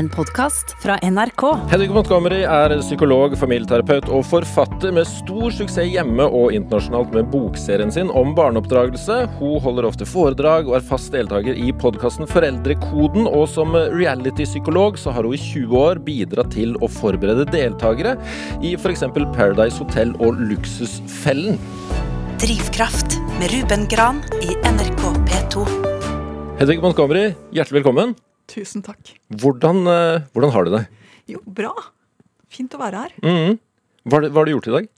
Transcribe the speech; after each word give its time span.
en 0.00 0.08
podkast 0.08 0.72
fra 0.80 0.96
NRK. 1.04 1.42
Hedvig 1.68 1.90
Montgomery 1.92 2.40
er 2.48 2.72
psykolog, 2.80 3.34
familieterapeut 3.38 4.06
og 4.08 4.22
forfatter 4.30 4.94
med 4.96 5.08
stor 5.08 5.52
suksess 5.52 5.90
hjemme 5.92 6.24
og 6.24 6.54
internasjonalt 6.56 7.12
med 7.16 7.28
bokserien 7.32 7.92
sin 7.92 8.12
om 8.16 8.32
barneoppdragelse. 8.36 9.18
Hun 9.40 9.58
holder 9.60 9.88
ofte 9.90 10.08
foredrag 10.08 10.70
og 10.70 10.78
er 10.78 10.86
fast 10.88 11.12
deltaker 11.12 11.58
i 11.58 11.68
podkasten 11.82 12.28
Foreldrekoden. 12.30 13.28
Og 13.28 13.44
som 13.52 13.76
reality-psykolog 13.76 14.96
så 15.00 15.12
har 15.16 15.28
hun 15.28 15.36
i 15.36 15.42
20 15.42 15.76
år 15.82 16.00
bidratt 16.06 16.54
til 16.56 16.72
å 16.80 16.88
forberede 16.88 17.44
deltakere 17.52 18.16
i 18.64 18.72
f.eks. 18.78 19.04
Paradise 19.36 19.82
Hotel 19.82 20.16
og 20.16 20.40
Luksusfellen. 20.40 21.60
Drivkraft 22.40 23.20
med 23.36 23.52
Ruben 23.52 23.84
Gran 23.92 24.24
i 24.40 24.56
NRK 24.64 25.04
P2. 25.28 25.68
Hedvig 26.60 26.80
Montgomery, 26.80 27.30
hjertelig 27.52 27.82
velkommen. 27.82 28.16
Tusen 28.50 28.82
takk. 28.84 29.14
Hvordan, 29.30 29.84
eh, 29.86 30.22
hvordan 30.34 30.54
har 30.54 30.66
du 30.66 30.72
det? 30.74 30.84
Jo, 31.30 31.42
bra. 31.46 31.70
Fint 32.50 32.74
å 32.74 32.80
være 32.80 33.04
her. 33.04 33.12
Mhm. 33.22 33.58
Hva 34.10 34.20
hva 34.26 34.40
har 34.40 34.48
du 34.48 34.52
gjort 34.56 34.68
i 34.68 34.74
dag? 34.78 34.88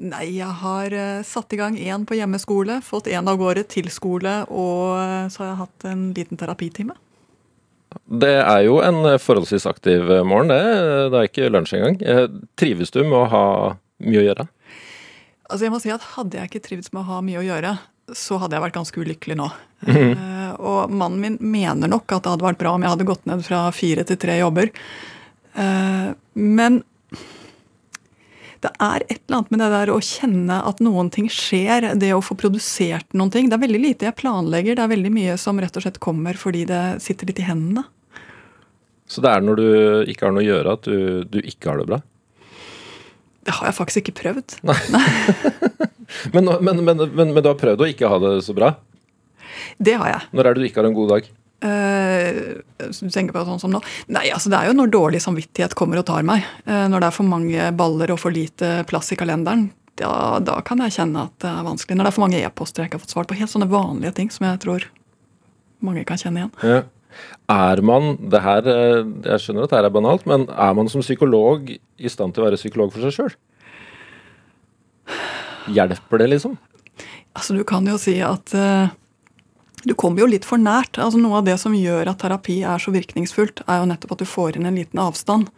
Nei, 0.00 0.24
jeg 0.38 0.54
har 0.62 0.92
eh, 0.96 1.22
satt 1.26 1.52
i 1.52 1.58
gang 1.60 1.76
én 1.76 2.06
på 2.06 2.16
hjemmeskole, 2.16 2.80
fått 2.80 3.10
én 3.10 3.26
av 3.28 3.36
gårde 3.40 3.66
til 3.68 3.90
skole, 3.92 4.46
og 4.48 4.96
eh, 5.00 5.28
så 5.28 5.42
har 5.42 5.50
jeg 5.50 5.60
hatt 5.64 5.84
en 5.90 6.04
liten 6.14 6.40
terapitime. 6.40 6.94
Det 8.06 8.36
er 8.38 8.62
jo 8.68 8.78
en 8.86 9.02
forholdsvis 9.18 9.66
aktiv 9.66 10.06
morgen, 10.24 10.48
det. 10.52 11.10
Det 11.10 11.18
er 11.18 11.26
ikke 11.26 11.50
lunsj 11.50 11.74
engang. 11.74 11.98
Trives 12.56 12.92
du 12.94 13.02
med 13.02 13.18
å 13.18 13.28
ha 13.32 13.44
mye 14.06 14.20
å 14.22 14.26
gjøre? 14.28 14.46
Altså, 15.50 15.64
jeg 15.66 15.72
må 15.74 15.80
si 15.82 15.90
at 15.90 16.04
Hadde 16.14 16.38
jeg 16.38 16.46
ikke 16.46 16.62
trivdes 16.62 16.92
med 16.94 17.02
å 17.02 17.08
ha 17.08 17.18
mye 17.26 17.40
å 17.40 17.42
gjøre, 17.42 17.72
så 18.16 18.38
hadde 18.40 18.56
jeg 18.56 18.64
vært 18.64 18.78
ganske 18.78 19.02
ulykkelig 19.02 19.38
nå. 19.40 19.50
Eh, 19.90 20.52
og 20.60 20.90
mannen 20.92 21.20
min 21.22 21.36
mener 21.40 21.88
nok 21.88 22.10
at 22.12 22.24
det 22.24 22.34
hadde 22.34 22.44
vært 22.44 22.60
bra 22.60 22.74
om 22.76 22.82
jeg 22.84 22.92
hadde 22.92 23.08
gått 23.08 23.28
ned 23.30 23.44
fra 23.46 23.62
fire 23.72 24.04
til 24.04 24.18
tre 24.20 24.40
jobber. 24.40 24.72
Uh, 25.54 26.12
men 26.34 26.80
det 28.60 28.70
er 28.76 29.04
et 29.06 29.22
eller 29.22 29.38
annet 29.38 29.52
med 29.54 29.62
det 29.62 29.68
der 29.72 29.92
å 29.94 30.00
kjenne 30.04 30.58
at 30.68 30.82
noen 30.84 31.08
ting 31.12 31.30
skjer, 31.32 31.94
det 31.96 32.10
å 32.12 32.20
få 32.24 32.36
produsert 32.38 33.08
noen 33.16 33.32
ting. 33.32 33.48
Det 33.48 33.56
er 33.56 33.64
veldig 33.64 33.80
lite 33.80 34.08
jeg 34.10 34.18
planlegger, 34.20 34.76
det 34.76 34.84
er 34.84 34.92
veldig 34.92 35.12
mye 35.14 35.38
som 35.40 35.60
rett 35.62 35.80
og 35.80 35.86
slett 35.86 36.00
kommer 36.02 36.36
fordi 36.36 36.66
det 36.68 36.82
sitter 37.04 37.30
litt 37.30 37.40
i 37.40 37.48
hendene. 37.48 37.86
Så 39.10 39.24
det 39.24 39.32
er 39.32 39.42
når 39.42 39.58
du 39.58 39.68
ikke 40.12 40.28
har 40.28 40.36
noe 40.36 40.44
å 40.44 40.50
gjøre 40.50 40.76
at 40.76 40.86
du, 40.86 41.24
du 41.24 41.40
ikke 41.40 41.72
har 41.72 41.80
det 41.80 41.88
bra? 41.88 42.02
Det 43.46 43.56
har 43.56 43.70
jeg 43.70 43.76
faktisk 43.78 44.02
ikke 44.02 44.18
prøvd. 44.22 44.58
Men, 46.34 46.48
men, 46.60 46.80
men, 46.82 46.98
men, 47.14 47.30
men 47.32 47.38
du 47.38 47.46
har 47.46 47.58
prøvd 47.58 47.84
å 47.84 47.86
ikke 47.86 48.08
ha 48.10 48.16
det 48.18 48.30
så 48.42 48.50
bra? 48.50 48.72
Det 49.78 49.94
har 49.94 50.08
jeg. 50.10 50.24
Når 50.34 50.48
er 50.48 50.56
det 50.56 50.62
du 50.62 50.66
ikke 50.66 50.82
har 50.82 50.88
en 50.88 50.96
god 50.96 51.12
dag? 51.14 51.28
Uh, 51.60 52.56
du 52.80 53.10
tenker 53.12 53.34
på 53.36 53.44
sånn 53.44 53.60
som 53.60 53.72
nå? 53.74 53.82
Nei, 54.12 54.24
altså 54.32 54.50
det 54.52 54.58
er 54.58 54.70
jo 54.70 54.76
når 54.78 54.92
dårlig 54.94 55.20
samvittighet 55.22 55.76
kommer 55.78 56.00
og 56.00 56.06
tar 56.08 56.24
meg. 56.26 56.46
Uh, 56.64 56.88
når 56.90 57.04
det 57.04 57.10
er 57.10 57.16
for 57.16 57.28
mange 57.28 57.68
baller 57.76 58.14
og 58.14 58.20
for 58.22 58.34
lite 58.34 58.80
plass 58.90 59.12
i 59.14 59.18
kalenderen. 59.20 59.68
Da, 60.00 60.40
da 60.42 60.56
kan 60.64 60.80
jeg 60.82 60.96
kjenne 60.96 61.26
at 61.28 61.36
det 61.44 61.50
er 61.50 61.66
vanskelig. 61.66 61.98
Når 61.98 62.08
det 62.08 62.12
er 62.12 62.16
for 62.16 62.24
mange 62.24 62.40
e-poster 62.40 62.82
jeg 62.82 62.90
ikke 62.90 63.00
har 63.00 63.04
fått 63.04 63.16
svart 63.16 63.30
på. 63.30 63.38
Helt 63.38 63.52
sånne 63.52 63.68
vanlige 63.70 64.16
ting 64.16 64.32
som 64.32 64.48
jeg 64.48 64.62
tror 64.64 64.86
mange 65.84 66.04
kan 66.08 66.20
kjenne 66.20 66.42
igjen. 66.42 66.54
Ja. 66.64 66.80
Er 67.50 67.82
man 67.82 68.16
det 68.30 68.42
her, 68.44 68.66
eh, 68.68 69.04
Jeg 69.26 69.42
skjønner 69.42 69.66
at 69.66 69.72
det 69.72 69.78
her 69.78 69.88
er 69.88 69.94
banalt, 69.94 70.26
men 70.26 70.46
er 70.48 70.74
man 70.74 70.88
som 70.88 71.02
psykolog 71.02 71.70
i 71.70 72.08
stand 72.08 72.34
til 72.34 72.44
å 72.44 72.48
være 72.48 72.60
psykolog 72.60 72.92
for 72.94 73.04
seg 73.06 73.16
sjøl? 73.16 73.36
Hjelper 75.70 76.22
det, 76.22 76.30
liksom? 76.34 76.56
Altså 77.34 77.54
Du 77.56 77.64
kan 77.64 77.86
jo 77.86 77.98
si 78.00 78.18
at 78.24 78.54
uh, 78.54 78.90
du 79.84 79.94
kommer 79.94 80.24
jo 80.24 80.30
litt 80.30 80.44
for 80.44 80.60
nært. 80.60 80.98
Altså 80.98 81.20
Noe 81.20 81.40
av 81.40 81.46
det 81.48 81.56
som 81.62 81.74
gjør 81.76 82.10
at 82.12 82.20
terapi 82.22 82.60
er 82.66 82.82
så 82.82 82.92
virkningsfullt, 82.94 83.64
er 83.66 83.80
jo 83.80 83.90
nettopp 83.90 84.16
at 84.16 84.22
du 84.24 84.28
får 84.28 84.58
inn 84.58 84.68
en 84.68 84.78
liten 84.78 85.00
avstand. 85.00 85.48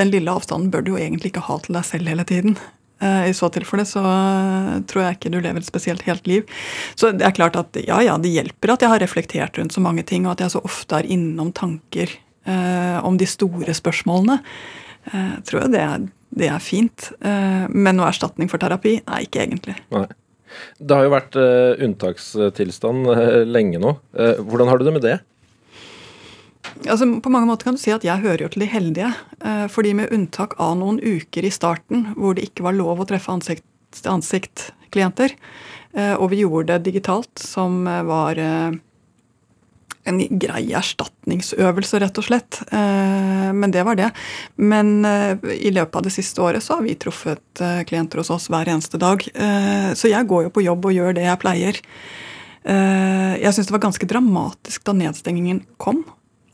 Den 0.00 0.12
lille 0.12 0.32
avstanden 0.32 0.70
bør 0.72 0.84
du 0.84 0.94
jo 0.94 1.00
egentlig 1.00 1.32
ikke 1.32 1.46
ha 1.48 1.58
til 1.60 1.76
deg 1.76 1.86
selv 1.88 2.10
hele 2.10 2.24
tiden. 2.24 2.56
Eh, 3.00 3.30
I 3.30 3.36
så 3.36 3.48
tilfelle 3.52 3.86
så 3.88 4.02
eh, 4.04 4.74
tror 4.90 5.04
jeg 5.04 5.18
ikke 5.18 5.32
du 5.32 5.38
lever 5.40 5.62
et 5.62 5.68
spesielt 5.68 6.04
helt 6.08 6.28
liv. 6.28 6.44
Så 6.94 7.12
det 7.16 7.26
er 7.26 7.36
klart 7.36 7.56
at 7.60 7.78
ja, 7.80 8.00
ja, 8.04 8.18
det 8.20 8.32
hjelper 8.32 8.74
at 8.74 8.84
jeg 8.84 8.92
har 8.92 9.02
reflektert 9.02 9.60
rundt 9.60 9.76
så 9.76 9.84
mange 9.84 10.04
ting, 10.06 10.26
og 10.26 10.36
at 10.36 10.44
jeg 10.44 10.54
så 10.56 10.64
ofte 10.66 11.00
er 11.00 11.08
innom 11.08 11.54
tanker 11.56 12.12
eh, 12.44 12.98
om 13.06 13.16
de 13.20 13.28
store 13.28 13.76
spørsmålene. 13.76 14.40
Eh, 15.10 15.36
tror 15.48 15.64
jeg 15.64 15.74
det 15.74 15.82
er, 15.84 16.08
det 16.42 16.50
er 16.52 16.64
fint. 16.64 17.10
Eh, 17.24 17.66
men 17.72 17.96
noe 17.96 18.10
erstatning 18.10 18.50
for 18.52 18.62
terapi? 18.62 18.98
Nei, 19.08 19.24
ikke 19.26 19.44
egentlig. 19.46 19.78
Nei. 19.94 20.06
Det 20.82 20.96
har 20.96 21.06
jo 21.06 21.14
vært 21.14 21.36
eh, 21.38 21.84
unntakstilstand 21.86 23.06
lenge 23.46 23.80
nå. 23.80 23.94
Hvordan 24.42 24.70
har 24.70 24.80
du 24.80 24.88
det 24.88 24.96
med 24.96 25.06
det? 25.06 25.18
Altså, 26.86 27.06
på 27.22 27.30
mange 27.32 27.48
måter 27.50 27.68
kan 27.68 27.76
du 27.76 27.80
si 27.82 27.92
at 27.94 28.04
jeg 28.06 28.22
hører 28.22 28.44
jo 28.44 28.50
til 28.52 28.64
de 28.64 28.70
heldige. 28.70 29.10
Eh, 29.44 29.66
fordi 29.72 29.94
med 29.96 30.12
unntak 30.14 30.56
av 30.60 30.76
noen 30.80 31.00
uker 31.02 31.46
i 31.46 31.52
starten 31.54 32.12
hvor 32.16 32.36
det 32.36 32.44
ikke 32.48 32.66
var 32.66 32.78
lov 32.78 33.02
å 33.02 33.08
treffe 33.08 33.32
ansikt-til-ansikt-klienter, 33.34 35.30
eh, 35.94 36.14
og 36.16 36.30
vi 36.32 36.42
gjorde 36.44 36.72
det 36.74 36.86
digitalt, 36.90 37.34
som 37.40 37.86
eh, 37.88 38.04
var 38.06 38.40
en 40.10 40.20
grei 40.40 40.62
erstatningsøvelse, 40.74 42.00
rett 42.00 42.18
og 42.18 42.24
slett. 42.24 42.56
Men 42.72 43.70
det 43.70 43.82
var 43.84 43.98
det. 43.98 44.08
Men 44.56 45.04
i 45.04 45.70
løpet 45.76 45.98
av 46.00 46.06
det 46.06 46.12
siste 46.14 46.40
året 46.40 46.64
så 46.64 46.78
har 46.78 46.86
vi 46.86 46.96
truffet 46.98 47.60
klienter 47.86 48.18
hos 48.22 48.32
oss 48.32 48.48
hver 48.50 48.66
eneste 48.72 48.98
dag. 48.98 49.20
Så 49.92 50.08
jeg 50.10 50.26
går 50.32 50.46
jo 50.46 50.54
på 50.56 50.64
jobb 50.64 50.88
og 50.88 50.96
gjør 50.96 51.12
det 51.18 51.28
jeg 51.28 51.40
pleier. 51.44 51.82
Jeg 52.64 53.52
syns 53.52 53.68
det 53.68 53.76
var 53.76 53.84
ganske 53.84 54.08
dramatisk 54.08 54.88
da 54.88 54.96
nedstengingen 54.96 55.60
kom. 55.76 56.00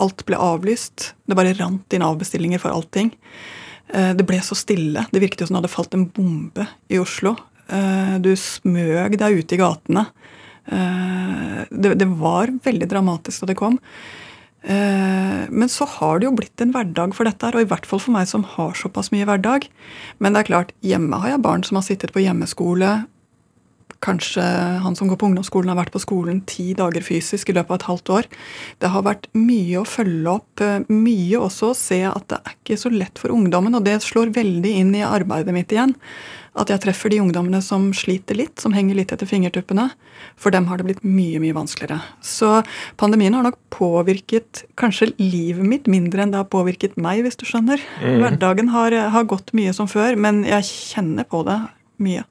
Alt 0.03 0.25
ble 0.29 0.37
avlyst. 0.37 1.13
Det 1.25 1.37
bare 1.39 1.55
rant 1.57 1.95
inn 1.97 2.05
avbestillinger 2.05 2.61
for 2.63 2.75
allting. 2.75 3.13
Eh, 3.89 4.13
Det 4.15 4.27
ble 4.27 4.41
så 4.43 4.57
stille. 4.59 5.07
Det 5.11 5.23
virket 5.23 5.41
jo 5.41 5.47
som 5.47 5.57
det 5.57 5.65
hadde 5.65 5.75
falt 5.75 5.95
en 5.95 6.09
bombe 6.11 6.67
i 6.89 6.99
Oslo. 6.99 7.37
Eh, 7.69 8.19
Du 8.19 8.35
smøg 8.37 9.19
deg 9.19 9.41
ute 9.41 9.55
i 9.55 9.59
gatene. 9.59 10.07
Eh, 10.67 11.65
Det, 11.71 12.09
var 12.19 12.47
veldig 12.49 12.89
dramatisk 12.89 13.41
da 13.41 13.47
det 13.47 13.57
kom. 13.57 13.79
Men 14.67 15.69
så 15.69 15.87
har 15.87 16.19
det 16.19 16.27
jo 16.27 16.35
blitt 16.35 16.61
en 16.61 16.73
hverdag 16.73 17.15
for 17.15 17.23
dette, 17.23 17.47
her, 17.47 17.55
og 17.55 17.61
i 17.63 17.69
hvert 17.71 17.87
fall 17.87 18.01
for 18.01 18.11
meg 18.11 18.27
som 18.27 18.43
har 18.43 18.73
såpass 18.75 19.13
mye 19.13 19.25
hverdag. 19.25 19.69
Men 20.19 20.33
det 20.33 20.41
er 20.41 20.51
klart, 20.51 20.73
hjemme 20.83 21.21
har 21.21 21.29
jeg 21.29 21.43
barn 21.43 21.63
som 21.63 21.77
har 21.77 21.83
sittet 21.87 22.11
på 22.13 22.19
hjemmeskole. 22.19 23.07
Kanskje 24.05 24.43
han 24.85 24.97
som 24.97 25.09
går 25.09 25.19
på 25.21 25.29
ungdomsskolen 25.31 25.71
har 25.73 25.79
vært 25.79 25.95
på 25.95 26.03
skolen 26.03 26.43
ti 26.49 26.73
dager 26.77 27.05
fysisk 27.05 27.51
i 27.51 27.57
løpet 27.57 27.73
av 27.73 27.79
et 27.79 27.89
halvt 27.91 28.13
år. 28.19 28.31
Det 28.83 28.91
har 28.93 29.05
vært 29.07 29.29
mye 29.37 29.81
å 29.81 29.89
følge 29.89 30.35
opp, 30.37 30.61
eh, 30.61 30.85
mye 30.93 31.41
også 31.41 31.71
å 31.73 31.77
se 31.77 32.03
at 32.05 32.29
det 32.29 32.41
er 32.43 32.57
ikke 32.57 32.81
så 32.81 32.93
lett 32.93 33.19
for 33.19 33.33
ungdommen, 33.33 33.75
og 33.75 33.85
det 33.85 34.03
slår 34.05 34.35
veldig 34.37 34.73
inn 34.83 34.95
i 34.95 35.07
arbeidet 35.07 35.55
mitt 35.55 35.73
igjen. 35.73 35.95
At 36.57 36.71
jeg 36.73 36.81
treffer 36.81 37.13
de 37.13 37.21
ungdommene 37.21 37.61
som 37.63 37.91
sliter 37.93 38.37
litt, 38.39 38.61
som 38.61 38.73
henger 38.73 38.97
litt 38.97 39.13
etter 39.13 39.29
fingertuppene. 39.29 39.91
For 40.41 40.51
dem 40.51 40.69
har 40.71 40.81
det 40.81 40.87
blitt 40.89 41.05
mye, 41.05 41.41
mye 41.43 41.57
vanskeligere. 41.57 42.01
Så 42.25 42.63
pandemien 42.97 43.35
har 43.37 43.45
nok 43.45 43.59
påvirket 43.71 44.65
kanskje 44.81 45.13
livet 45.21 45.65
mitt 45.69 45.91
mindre 45.91 46.25
enn 46.25 46.33
det 46.33 46.41
har 46.41 46.49
påvirket 46.49 46.97
meg, 46.97 47.25
hvis 47.27 47.37
du 47.37 47.45
skjønner. 47.45 47.83
Hverdagen 48.01 48.73
har, 48.73 48.97
har 49.13 49.29
gått 49.29 49.53
mye 49.53 49.75
som 49.77 49.89
før, 49.91 50.17
men 50.17 50.45
jeg 50.49 50.65
kjenner 50.71 51.29
på 51.29 51.45
det 51.45 51.61
mye. 52.01 52.25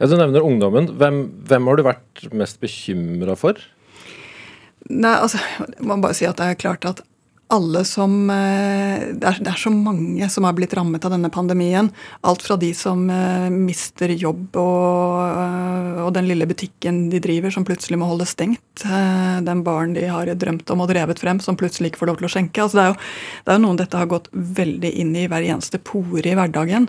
Ja, 0.00 0.08
Du 0.08 0.16
nevner 0.16 0.40
ungdommen. 0.40 0.88
Hvem, 0.96 1.20
hvem 1.44 1.68
har 1.68 1.76
du 1.76 1.84
vært 1.84 2.26
mest 2.32 2.60
bekymra 2.62 3.36
for? 3.36 3.60
Nei, 4.88 5.12
altså, 5.12 5.38
jeg 5.60 5.84
må 5.84 6.00
bare 6.00 6.16
si 6.16 6.24
at 6.24 6.40
det 6.40 6.46
er 6.48 6.60
klart 6.60 6.88
at 6.88 7.02
alle 7.50 7.82
som 7.84 8.30
eh, 8.30 9.10
det 9.18 9.26
er, 9.26 9.38
det 9.42 9.50
er 9.50 9.58
så 9.58 9.72
mange 9.74 10.28
som 10.30 10.46
har 10.46 10.54
blitt 10.56 10.74
rammet 10.78 11.04
av 11.04 11.12
denne 11.12 11.30
pandemien. 11.34 11.90
Alt 12.26 12.44
fra 12.46 12.56
de 12.60 12.70
som 12.78 13.02
eh, 13.10 13.48
mister 13.52 14.14
jobb 14.14 14.56
og, 14.60 15.16
eh, 15.26 15.98
og 16.06 16.12
den 16.16 16.30
lille 16.30 16.46
butikken 16.48 17.08
de 17.12 17.20
driver 17.22 17.52
som 17.54 17.66
plutselig 17.66 17.98
må 18.00 18.08
holde 18.10 18.28
stengt. 18.30 18.62
Den 18.80 19.64
baren 19.66 19.96
de 19.98 20.06
har 20.08 20.30
drømt 20.38 20.70
om 20.72 20.84
og 20.86 20.92
drevet 20.92 21.20
frem 21.20 21.42
som 21.42 21.58
plutselig 21.60 21.90
ikke 21.90 22.04
får 22.04 22.12
lov 22.12 22.22
til 22.22 22.30
å 22.30 22.32
skjenke. 22.36 22.64
Altså, 22.64 22.78
det, 22.78 22.86
er 22.86 22.94
jo, 22.94 23.00
det 23.44 23.52
er 23.52 23.60
jo 23.60 23.64
noen 23.66 23.82
dette 23.82 24.00
har 24.00 24.14
gått 24.14 24.32
veldig 24.32 24.94
inn 25.02 25.12
i 25.18 25.26
hver 25.30 25.50
eneste 25.50 25.82
pore 25.82 26.24
i 26.24 26.38
hverdagen. 26.38 26.88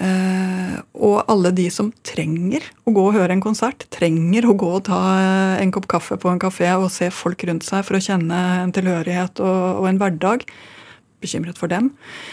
Eh, 0.00 0.76
og 1.04 1.18
alle 1.28 1.50
de 1.52 1.66
som 1.72 1.90
trenger 2.06 2.64
å 2.88 2.94
gå 2.96 3.04
og 3.10 3.16
høre 3.18 3.34
en 3.36 3.44
konsert, 3.44 3.84
trenger 3.92 4.46
å 4.48 4.56
gå 4.56 4.70
og 4.78 4.86
ta 4.88 5.00
eh, 5.18 5.62
en 5.62 5.72
kopp 5.74 5.88
kaffe 5.90 6.16
på 6.20 6.30
en 6.32 6.40
kafé 6.40 6.70
og 6.78 6.88
se 6.94 7.10
folk 7.12 7.44
rundt 7.48 7.66
seg 7.66 7.84
for 7.84 7.98
å 7.98 8.04
kjenne 8.04 8.38
en 8.62 8.72
tilhørighet 8.72 9.42
og, 9.44 9.82
og 9.82 9.90
en 9.90 10.00
hverdag. 10.00 10.46
Bekymret 11.22 11.60
for 11.60 11.70
dem. 11.70 11.92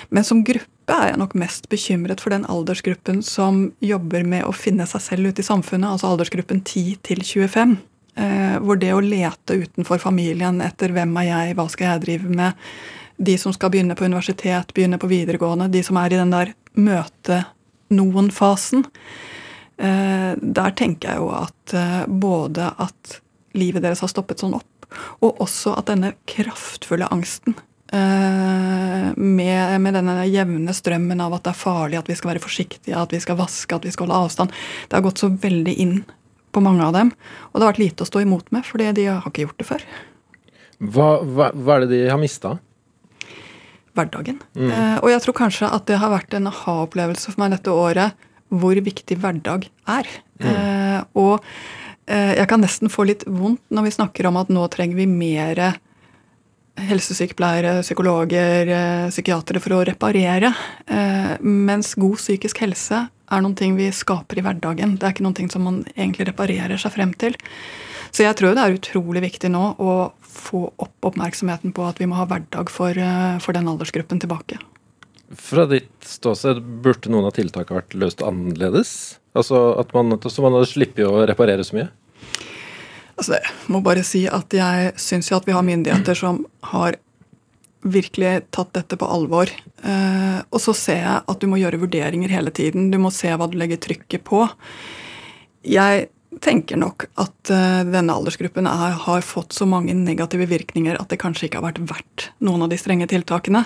Men 0.09 0.25
som 0.25 0.41
gruppe 0.45 0.95
er 0.95 1.11
jeg 1.11 1.19
nok 1.21 1.35
mest 1.37 1.67
bekymret 1.69 2.23
for 2.23 2.33
den 2.33 2.47
aldersgruppen 2.49 3.19
som 3.25 3.67
jobber 3.85 4.23
med 4.25 4.47
å 4.47 4.55
finne 4.55 4.87
seg 4.89 5.03
selv 5.05 5.29
ute 5.29 5.43
i 5.43 5.49
samfunnet, 5.49 5.91
altså 5.91 6.13
aldersgruppen 6.13 6.63
10 6.63 7.03
til 7.05 7.21
25. 7.21 7.75
Eh, 8.19 8.55
hvor 8.63 8.79
det 8.79 8.89
å 8.95 9.03
lete 9.03 9.59
utenfor 9.61 10.01
familien 10.01 10.63
etter 10.65 10.95
hvem 10.95 11.13
er 11.21 11.29
jeg, 11.29 11.59
hva 11.59 11.67
skal 11.71 11.93
jeg 11.93 12.05
drive 12.07 12.39
med, 12.39 12.71
de 13.19 13.35
som 13.39 13.53
skal 13.53 13.71
begynne 13.71 13.95
på 13.99 14.07
universitet, 14.07 14.73
begynne 14.73 14.99
på 14.99 15.09
videregående, 15.11 15.67
de 15.71 15.83
som 15.83 15.99
er 15.99 16.13
i 16.13 16.19
den 16.19 16.31
der 16.33 16.53
møte 16.77 17.43
noen-fasen. 17.95 18.85
Eh, 19.79 20.33
der 20.35 20.75
tenker 20.77 21.13
jeg 21.13 21.23
jo 21.23 21.31
at 21.33 21.73
eh, 21.77 22.03
både 22.07 22.73
at 22.77 23.19
livet 23.57 23.85
deres 23.85 24.03
har 24.03 24.11
stoppet 24.11 24.43
sånn 24.43 24.57
opp, 24.57 24.89
og 25.23 25.41
også 25.43 25.77
at 25.79 25.89
denne 25.89 26.13
kraftfulle 26.29 27.07
angsten 27.13 27.55
eh, 27.93 29.09
med, 29.15 29.79
med, 29.81 29.95
denne 29.95 30.27
jevne 30.29 30.75
strømmen 30.75 31.23
av 31.23 31.37
at 31.37 31.47
det 31.47 31.53
er 31.53 31.61
farlig, 31.63 31.99
at 32.01 32.11
vi 32.11 32.17
skal 32.19 32.33
være 32.33 32.43
forsiktige, 32.43 32.97
at 32.97 33.15
vi 33.15 33.21
skal 33.23 33.39
vaske, 33.39 33.75
at 33.75 33.87
vi 33.87 33.93
skal 33.95 34.09
holde 34.09 34.21
avstand. 34.27 34.55
Det 34.87 34.99
har 34.99 35.05
gått 35.05 35.23
så 35.23 35.31
veldig 35.31 35.75
inn 35.79 35.99
på 36.51 36.63
mange 36.65 36.85
av 36.85 36.95
dem. 36.97 37.13
Og 37.51 37.59
det 37.59 37.65
har 37.65 37.73
vært 37.73 37.83
lite 37.83 38.05
å 38.05 38.09
stå 38.09 38.23
imot 38.25 38.49
med, 38.55 38.65
fordi 38.67 38.91
de 38.97 39.09
har 39.11 39.25
ikke 39.25 39.47
gjort 39.47 39.61
det 39.61 39.69
før. 39.69 39.85
Hva, 40.79 41.09
hva, 41.23 41.49
hva 41.53 41.75
er 41.75 41.85
det 41.85 41.91
de 41.93 42.03
har 42.09 42.19
mista? 42.21 42.57
Hverdagen. 43.97 44.39
Mm. 44.55 44.69
Eh, 44.69 44.97
og 45.01 45.09
jeg 45.13 45.23
tror 45.25 45.37
kanskje 45.41 45.69
at 45.73 45.85
det 45.89 45.99
har 46.01 46.13
vært 46.13 46.33
en 46.37 46.49
aha-opplevelse 46.51 47.33
for 47.33 47.41
meg 47.43 47.55
dette 47.55 47.73
året 47.73 48.25
hvor 48.49 48.79
viktig 48.81 49.19
hverdag 49.21 49.67
er. 49.89 50.09
Mm. 50.41 50.47
Eh, 50.49 51.01
og 51.21 51.45
eh, 52.09 52.33
jeg 52.39 52.49
kan 52.49 52.63
nesten 52.63 52.91
få 52.91 53.05
litt 53.09 53.25
vondt 53.27 53.61
når 53.73 53.89
vi 53.89 53.95
snakker 53.99 54.29
om 54.29 54.39
at 54.41 54.51
nå 54.53 54.65
trenger 54.73 54.99
vi 55.01 55.09
mer 55.09 55.63
helsesykepleiere, 56.79 57.81
psykologer, 57.83 58.69
eh, 58.69 59.09
psykiatere 59.09 59.59
for 59.59 59.75
å 59.75 59.85
reparere. 59.85 60.53
Eh, 60.87 61.37
mens 61.41 61.95
god 61.95 62.17
psykisk 62.17 62.61
helse 62.63 63.09
er 63.09 63.41
noen 63.41 63.55
ting 63.55 63.75
vi 63.75 63.89
skaper 63.91 64.39
i 64.39 64.41
hverdagen. 64.45 64.97
Det 64.97 65.03
er 65.03 65.13
ikke 65.13 65.25
noen 65.25 65.35
ting 65.35 65.49
som 65.49 65.63
man 65.63 65.83
egentlig 65.95 66.29
reparerer 66.31 66.77
seg 66.77 66.93
frem 66.93 67.13
til. 67.13 67.35
Så 68.11 68.23
jeg 68.23 68.35
tror 68.35 68.55
det 68.55 68.63
er 68.63 68.77
utrolig 68.77 69.21
viktig 69.21 69.51
nå 69.51 69.75
å 69.77 70.11
få 70.29 70.67
opp 70.77 71.09
oppmerksomheten 71.09 71.73
på 71.75 71.85
at 71.89 71.99
vi 72.01 72.07
må 72.09 72.17
ha 72.19 72.27
hverdag 72.29 72.71
for, 72.73 72.93
eh, 72.93 73.39
for 73.43 73.57
den 73.57 73.69
aldersgruppen 73.71 74.21
tilbake. 74.21 74.59
Fra 75.37 75.65
ditt 75.69 76.05
ståsted, 76.05 76.61
burde 76.81 77.11
noen 77.11 77.27
av 77.27 77.35
tiltakene 77.37 77.81
vært 77.81 77.97
løst 77.97 78.23
annerledes? 78.25 79.19
Altså 79.37 79.79
at 79.79 79.93
man, 79.93 80.17
Så 80.17 80.41
man 80.41 80.53
hadde 80.53 80.71
sluppet 80.71 81.05
å 81.05 81.27
reparere 81.27 81.63
så 81.63 81.77
mye? 81.77 81.89
Altså, 83.19 83.35
jeg 83.35 83.69
må 83.69 83.83
bare 83.83 84.03
si 84.03 84.27
at 84.27 84.49
jeg 84.49 84.93
syns 84.95 85.29
jo 85.29 85.37
at 85.37 85.45
vi 85.45 85.51
har 85.51 85.61
myndigheter 85.61 86.15
som 86.15 86.45
har 86.63 86.95
virkelig 87.83 88.49
tatt 88.51 88.73
dette 88.73 88.97
på 88.99 89.07
alvor. 89.07 89.51
Eh, 89.83 90.39
og 90.51 90.59
så 90.59 90.73
ser 90.75 91.03
jeg 91.03 91.23
at 91.27 91.39
du 91.39 91.47
må 91.47 91.59
gjøre 91.59 91.79
vurderinger 91.79 92.31
hele 92.31 92.51
tiden. 92.51 92.89
Du 92.91 92.97
må 92.97 93.11
se 93.13 93.29
hva 93.29 93.47
du 93.49 93.57
legger 93.59 93.79
trykket 93.79 94.25
på. 94.27 94.47
Jeg 95.67 96.09
tenker 96.43 96.79
nok 96.79 97.05
at 97.19 97.51
uh, 97.53 97.81
denne 97.87 98.13
aldersgruppen 98.13 98.67
er, 98.69 98.95
har 99.05 99.23
fått 99.25 99.55
så 99.55 99.67
mange 99.69 99.93
negative 99.97 100.47
virkninger 100.49 100.97
at 100.99 101.11
det 101.11 101.19
kanskje 101.21 101.47
ikke 101.47 101.59
har 101.59 101.67
vært 101.69 101.81
verdt 101.91 102.25
noen 102.45 102.65
av 102.65 102.71
de 102.71 102.77
strenge 102.79 103.07
tiltakene. 103.11 103.63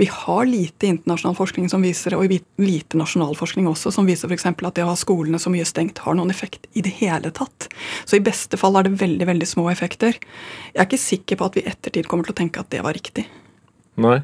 Vi 0.00 0.08
har 0.12 0.48
lite 0.48 0.90
internasjonal 0.90 1.36
forskning 1.38 1.68
som 1.72 1.84
viser, 1.84 2.16
og 2.18 2.30
lite 2.62 3.00
nasjonal 3.00 3.36
forskning 3.38 3.68
også, 3.70 3.92
som 3.94 4.08
viser 4.08 4.30
f.eks. 4.30 4.48
at 4.50 4.78
det 4.78 4.86
å 4.86 4.90
ha 4.92 4.96
skolene 4.98 5.40
så 5.42 5.52
mye 5.52 5.66
stengt 5.68 6.02
har 6.04 6.18
noen 6.18 6.32
effekt 6.34 6.66
i 6.78 6.84
det 6.84 6.94
hele 7.00 7.32
tatt. 7.34 7.68
Så 8.04 8.18
i 8.18 8.24
beste 8.24 8.60
fall 8.60 8.78
er 8.78 8.88
det 8.88 8.98
veldig, 9.00 9.28
veldig 9.28 9.48
små 9.48 9.68
effekter. 9.72 10.18
Jeg 10.72 10.80
er 10.80 10.88
ikke 10.88 11.02
sikker 11.02 11.38
på 11.40 11.50
at 11.50 11.58
vi 11.58 11.64
i 11.66 11.70
ettertid 11.70 12.10
kommer 12.10 12.28
til 12.28 12.36
å 12.36 12.40
tenke 12.42 12.64
at 12.64 12.72
det 12.74 12.82
var 12.86 12.96
riktig. 12.96 13.28
Nei. 13.98 14.20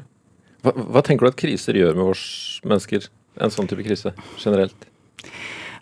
Hva, 0.65 0.73
hva 0.73 1.05
tenker 1.05 1.27
du 1.27 1.33
at 1.33 1.39
kriser 1.39 1.77
gjør 1.77 1.97
med 1.97 2.11
oss 2.15 2.25
mennesker? 2.65 3.09
En 3.43 3.51
sånn 3.53 3.67
type 3.69 3.83
krise 3.85 4.15
generelt? 4.39 4.87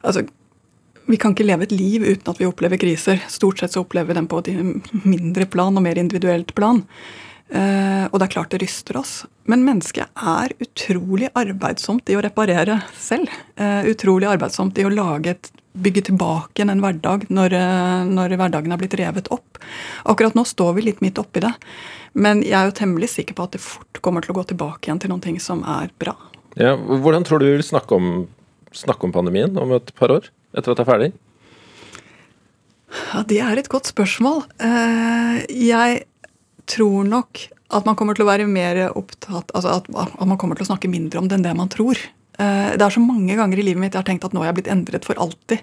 Altså, 0.04 0.26
vi 1.06 1.20
kan 1.20 1.34
ikke 1.36 1.46
leve 1.46 1.68
et 1.68 1.76
liv 1.76 2.06
uten 2.06 2.32
at 2.32 2.40
vi 2.40 2.48
opplever 2.48 2.80
kriser. 2.82 3.20
Stort 3.32 3.60
sett 3.60 3.76
så 3.76 3.84
opplever 3.84 4.14
vi 4.14 4.18
dem 4.20 4.30
på 4.32 4.40
et 4.44 4.50
mindre 5.04 5.48
plan 5.52 5.76
og 5.76 5.84
mer 5.84 6.00
individuelt 6.00 6.54
plan. 6.56 6.84
Uh, 7.54 8.08
og 8.10 8.18
det 8.18 8.26
er 8.26 8.34
klart 8.34 8.54
det 8.54 8.64
ryster 8.64 8.98
oss. 8.98 9.12
Men 9.50 9.66
mennesket 9.66 10.10
er 10.18 10.56
utrolig 10.64 11.30
arbeidsomt 11.38 12.08
i 12.10 12.16
å 12.18 12.24
reparere 12.24 12.80
selv. 12.98 13.30
Uh, 13.60 13.84
utrolig 13.92 14.30
arbeidsomt 14.32 14.80
i 14.80 14.88
å 14.88 14.94
lage 14.94 15.36
et, 15.36 15.52
bygge 15.74 16.06
tilbake 16.10 16.62
igjen 16.62 16.72
en 16.74 16.82
hverdag 16.82 17.28
når, 17.34 17.54
uh, 17.58 18.02
når 18.10 18.38
hverdagen 18.40 18.74
er 18.74 18.82
blitt 18.82 18.98
revet 18.98 19.30
opp. 19.34 19.60
Akkurat 20.10 20.38
nå 20.38 20.46
står 20.48 20.78
vi 20.80 20.88
litt 20.88 21.04
midt 21.06 21.22
oppi 21.22 21.44
det. 21.44 21.52
Men 22.14 22.42
jeg 22.46 22.58
er 22.58 22.70
jo 22.70 22.78
temmelig 22.78 23.12
sikker 23.14 23.38
på 23.38 23.46
at 23.46 23.58
det 23.58 23.62
fort 23.62 24.02
kommer 24.06 24.24
til 24.24 24.34
å 24.34 24.40
gå 24.40 24.48
tilbake 24.54 24.88
igjen 24.88 25.02
til 25.04 25.14
noen 25.14 25.26
ting 25.26 25.38
som 25.42 25.66
er 25.68 25.94
bra. 26.02 26.16
Ja, 26.58 26.74
hvordan 26.78 27.26
tror 27.26 27.42
du 27.42 27.50
vi 27.50 27.58
vil 27.58 27.66
snakke 27.66 27.98
om, 27.98 28.10
snakke 28.74 29.10
om 29.10 29.14
pandemien 29.14 29.58
om 29.60 29.74
et 29.78 29.94
par 29.98 30.14
år? 30.14 30.30
Etter 30.54 30.74
at 30.74 30.80
det 30.80 30.86
er 30.86 30.92
ferdig? 30.92 31.12
Ja, 33.14 33.24
Det 33.26 33.40
er 33.42 33.58
et 33.58 33.70
godt 33.70 33.90
spørsmål. 33.90 34.44
Eh, 34.62 35.46
jeg 35.50 36.04
tror 36.70 37.04
nok 37.08 37.48
at 37.74 37.86
man 37.86 37.96
kommer 37.98 38.16
til 38.16 38.26
å 38.26 38.30
være 38.30 38.46
mer 38.48 38.86
opptatt 38.94 39.50
Altså 39.58 39.80
at 39.82 39.88
man 40.22 40.38
kommer 40.38 40.56
til 40.56 40.68
å 40.68 40.70
snakke 40.70 40.92
mindre 40.92 41.20
om 41.20 41.28
det 41.28 41.40
enn 41.40 41.48
det 41.48 41.56
man 41.58 41.72
tror. 41.74 41.98
Eh, 42.42 42.72
det 42.74 42.82
er 42.82 42.94
så 42.94 43.02
mange 43.04 43.36
ganger 43.38 43.60
i 43.60 43.66
livet 43.66 43.82
mitt 43.82 43.94
jeg 43.94 44.02
har 44.02 44.08
tenkt 44.08 44.26
at 44.26 44.34
nå 44.34 44.42
er 44.42 44.50
jeg 44.50 44.60
blitt 44.62 44.72
endret 44.74 45.06
for 45.06 45.20
alltid. 45.22 45.62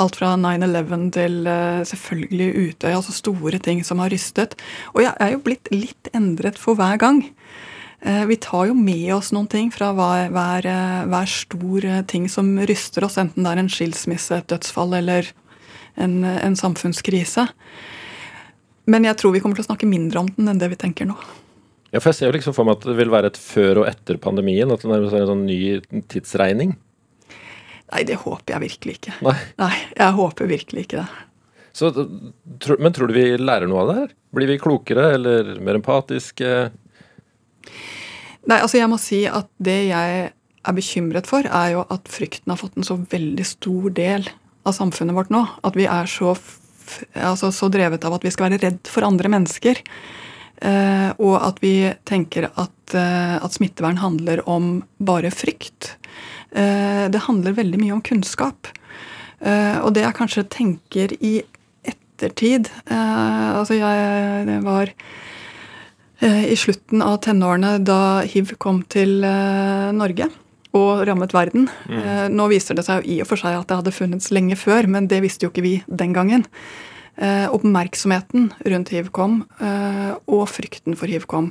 Alt 0.00 0.16
fra 0.20 0.34
9-11 0.40 1.08
til 1.16 1.48
eh, 1.52 1.80
selvfølgelig 1.88 2.48
Utøya, 2.70 2.96
altså 2.96 3.16
store 3.16 3.60
ting 3.60 3.82
som 3.84 4.00
har 4.00 4.12
rystet. 4.12 4.56
Og 4.94 5.04
jeg 5.04 5.12
er 5.20 5.34
jo 5.34 5.42
blitt 5.44 5.72
litt 5.74 6.12
endret 6.16 6.60
for 6.60 6.78
hver 6.78 7.00
gang. 7.02 7.24
Eh, 8.00 8.26
vi 8.26 8.36
tar 8.36 8.66
jo 8.68 8.74
med 8.74 9.08
oss 9.14 9.32
noen 9.32 9.48
ting 9.48 9.70
fra 9.72 9.88
hver, 9.96 10.28
hver, 10.34 10.68
eh, 10.68 11.06
hver, 11.08 11.30
stor 11.30 11.84
eh, 11.84 12.02
ting 12.04 12.28
som 12.28 12.52
ryster 12.68 13.06
oss, 13.06 13.16
enten 13.18 13.46
det 13.46 13.54
er 13.54 13.62
en 13.62 13.72
skilsmisse, 13.72 14.36
et 14.36 14.48
dødsfall 14.52 14.98
eller 14.98 15.32
en, 15.96 16.20
en, 16.24 16.56
samfunnskrise. 16.58 17.46
Men 18.86 19.08
jeg 19.08 19.16
tror 19.18 19.32
vi 19.32 19.40
kommer 19.42 19.56
til 19.56 19.64
å 19.64 19.70
snakke 19.70 19.88
mindre 19.88 20.22
om 20.22 20.30
den 20.36 20.52
enn 20.52 20.60
det 20.60 20.70
vi 20.74 20.80
tenker 20.80 21.08
nå. 21.08 21.16
Ja, 21.90 22.02
for 22.02 22.10
Jeg 22.10 22.18
ser 22.18 22.28
jo 22.28 22.36
liksom 22.36 22.54
for 22.54 22.68
meg 22.68 22.76
at 22.76 22.88
det 22.90 22.98
vil 22.98 23.10
være 23.14 23.32
et 23.32 23.40
før 23.40 23.82
og 23.82 23.88
etter 23.88 24.20
pandemien, 24.20 24.70
at 24.70 24.82
det 24.82 24.90
nærmest 24.90 25.16
er 25.16 25.24
en 25.24 25.32
sånn 25.32 25.46
ny 25.48 26.02
tidsregning. 26.12 26.76
Nei, 27.86 28.02
det 28.04 28.18
håper 28.20 28.56
jeg 28.56 28.64
virkelig 28.66 28.98
ikke. 28.98 29.14
Nei, 29.24 29.36
Nei 29.62 29.74
jeg 29.94 30.16
håper 30.18 30.50
virkelig 30.50 30.84
ikke 30.84 31.00
det. 31.00 31.22
Så, 31.76 31.90
men 32.80 32.94
tror 32.96 33.08
du 33.08 33.16
vi 33.16 33.28
lærer 33.36 33.68
noe 33.70 33.82
av 33.82 33.88
det 33.88 33.96
her? 34.00 34.12
Blir 34.36 34.50
vi 34.50 34.60
klokere 34.60 35.10
eller 35.16 35.56
mer 35.64 35.78
empatiske? 35.78 36.52
Nei, 38.46 38.60
altså 38.62 38.78
jeg 38.78 38.90
må 38.90 38.98
si 39.02 39.24
at 39.26 39.48
det 39.62 39.78
jeg 39.88 40.28
er 40.66 40.74
bekymret 40.76 41.26
for, 41.30 41.46
er 41.46 41.72
jo 41.74 41.82
at 41.92 42.10
frykten 42.10 42.52
har 42.52 42.60
fått 42.60 42.78
en 42.78 42.86
så 42.86 42.98
veldig 42.98 43.46
stor 43.46 43.90
del 43.94 44.28
av 44.66 44.74
samfunnet 44.76 45.16
vårt 45.16 45.32
nå. 45.34 45.42
At 45.66 45.78
vi 45.78 45.86
er 45.90 46.10
så, 46.10 46.34
altså, 47.14 47.50
så 47.54 47.70
drevet 47.72 48.06
av 48.06 48.16
at 48.16 48.26
vi 48.26 48.32
skal 48.34 48.48
være 48.48 48.62
redd 48.64 48.90
for 48.90 49.06
andre 49.06 49.30
mennesker. 49.34 49.82
Eh, 50.56 51.10
og 51.20 51.36
at 51.42 51.60
vi 51.62 51.74
tenker 52.08 52.48
at, 52.48 52.94
eh, 52.94 53.36
at, 53.36 53.58
smittevern 53.58 54.00
handler 54.00 54.42
om 54.48 54.80
bare 54.98 55.30
frykt. 55.34 55.96
Eh, 56.54 57.06
det 57.12 57.26
handler 57.26 57.58
veldig 57.58 57.82
mye 57.82 57.98
om 57.98 58.02
kunnskap. 58.06 58.70
Eh, 59.42 59.78
og 59.82 59.92
det 59.94 60.06
jeg 60.06 60.18
kanskje 60.18 60.48
tenker 60.48 61.12
i 61.20 61.36
ettertid 61.84 62.70
eh, 62.88 63.50
Altså, 63.58 63.76
jeg 63.76 64.62
var 64.64 64.94
Eh, 64.96 65.35
i 66.24 66.56
slutten 66.56 67.02
av 67.04 67.18
tenårene 67.26 67.76
da 67.84 68.22
hiv 68.24 68.54
kom 68.62 68.80
til 68.88 69.20
eh, 69.26 69.92
Norge 69.92 70.30
og 70.76 71.02
rammet 71.08 71.32
verden. 71.36 71.68
Mm. 71.88 71.98
Eh, 72.00 72.26
nå 72.32 72.48
viser 72.52 72.76
det 72.76 72.86
seg 72.86 73.02
jo 73.02 73.16
i 73.16 73.20
og 73.24 73.28
for 73.30 73.40
seg 73.40 73.58
at 73.58 73.68
det 73.68 73.78
hadde 73.80 73.94
funnits 73.96 74.32
lenge 74.32 74.56
før, 74.60 74.88
men 74.88 75.08
det 75.12 75.22
visste 75.24 75.46
jo 75.46 75.52
ikke 75.52 75.64
vi 75.66 75.78
den 75.86 76.16
gangen. 76.16 76.46
Oppmerksomheten 77.16 78.50
rundt 78.68 78.90
hiv 78.92 79.06
kom, 79.16 79.38
og 80.28 80.42
frykten 80.52 80.98
for 81.00 81.08
hiv 81.08 81.24
kom. 81.24 81.46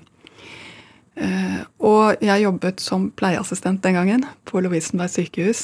Og 1.15 2.23
jeg 2.23 2.43
jobbet 2.43 2.81
som 2.83 3.09
pleieassistent 3.15 3.83
den 3.85 3.95
gangen 3.95 4.25
på 4.49 4.59
Lovisenberg 4.63 5.13
sykehus. 5.13 5.61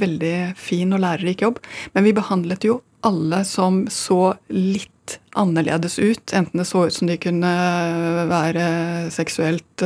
Veldig 0.00 0.36
fin 0.56 0.94
og 0.96 1.02
lærerik 1.04 1.44
jobb. 1.44 1.60
Men 1.92 2.06
vi 2.08 2.14
behandlet 2.16 2.64
jo 2.64 2.78
alle 3.06 3.44
som 3.46 3.84
så 3.92 4.34
litt 4.48 5.18
annerledes 5.38 5.98
ut. 5.98 6.32
Enten 6.34 6.60
det 6.60 6.66
så 6.68 6.86
ut 6.88 6.94
som 6.94 7.08
de 7.08 7.16
kunne 7.20 7.50
være 8.28 8.64
seksuelt 9.14 9.84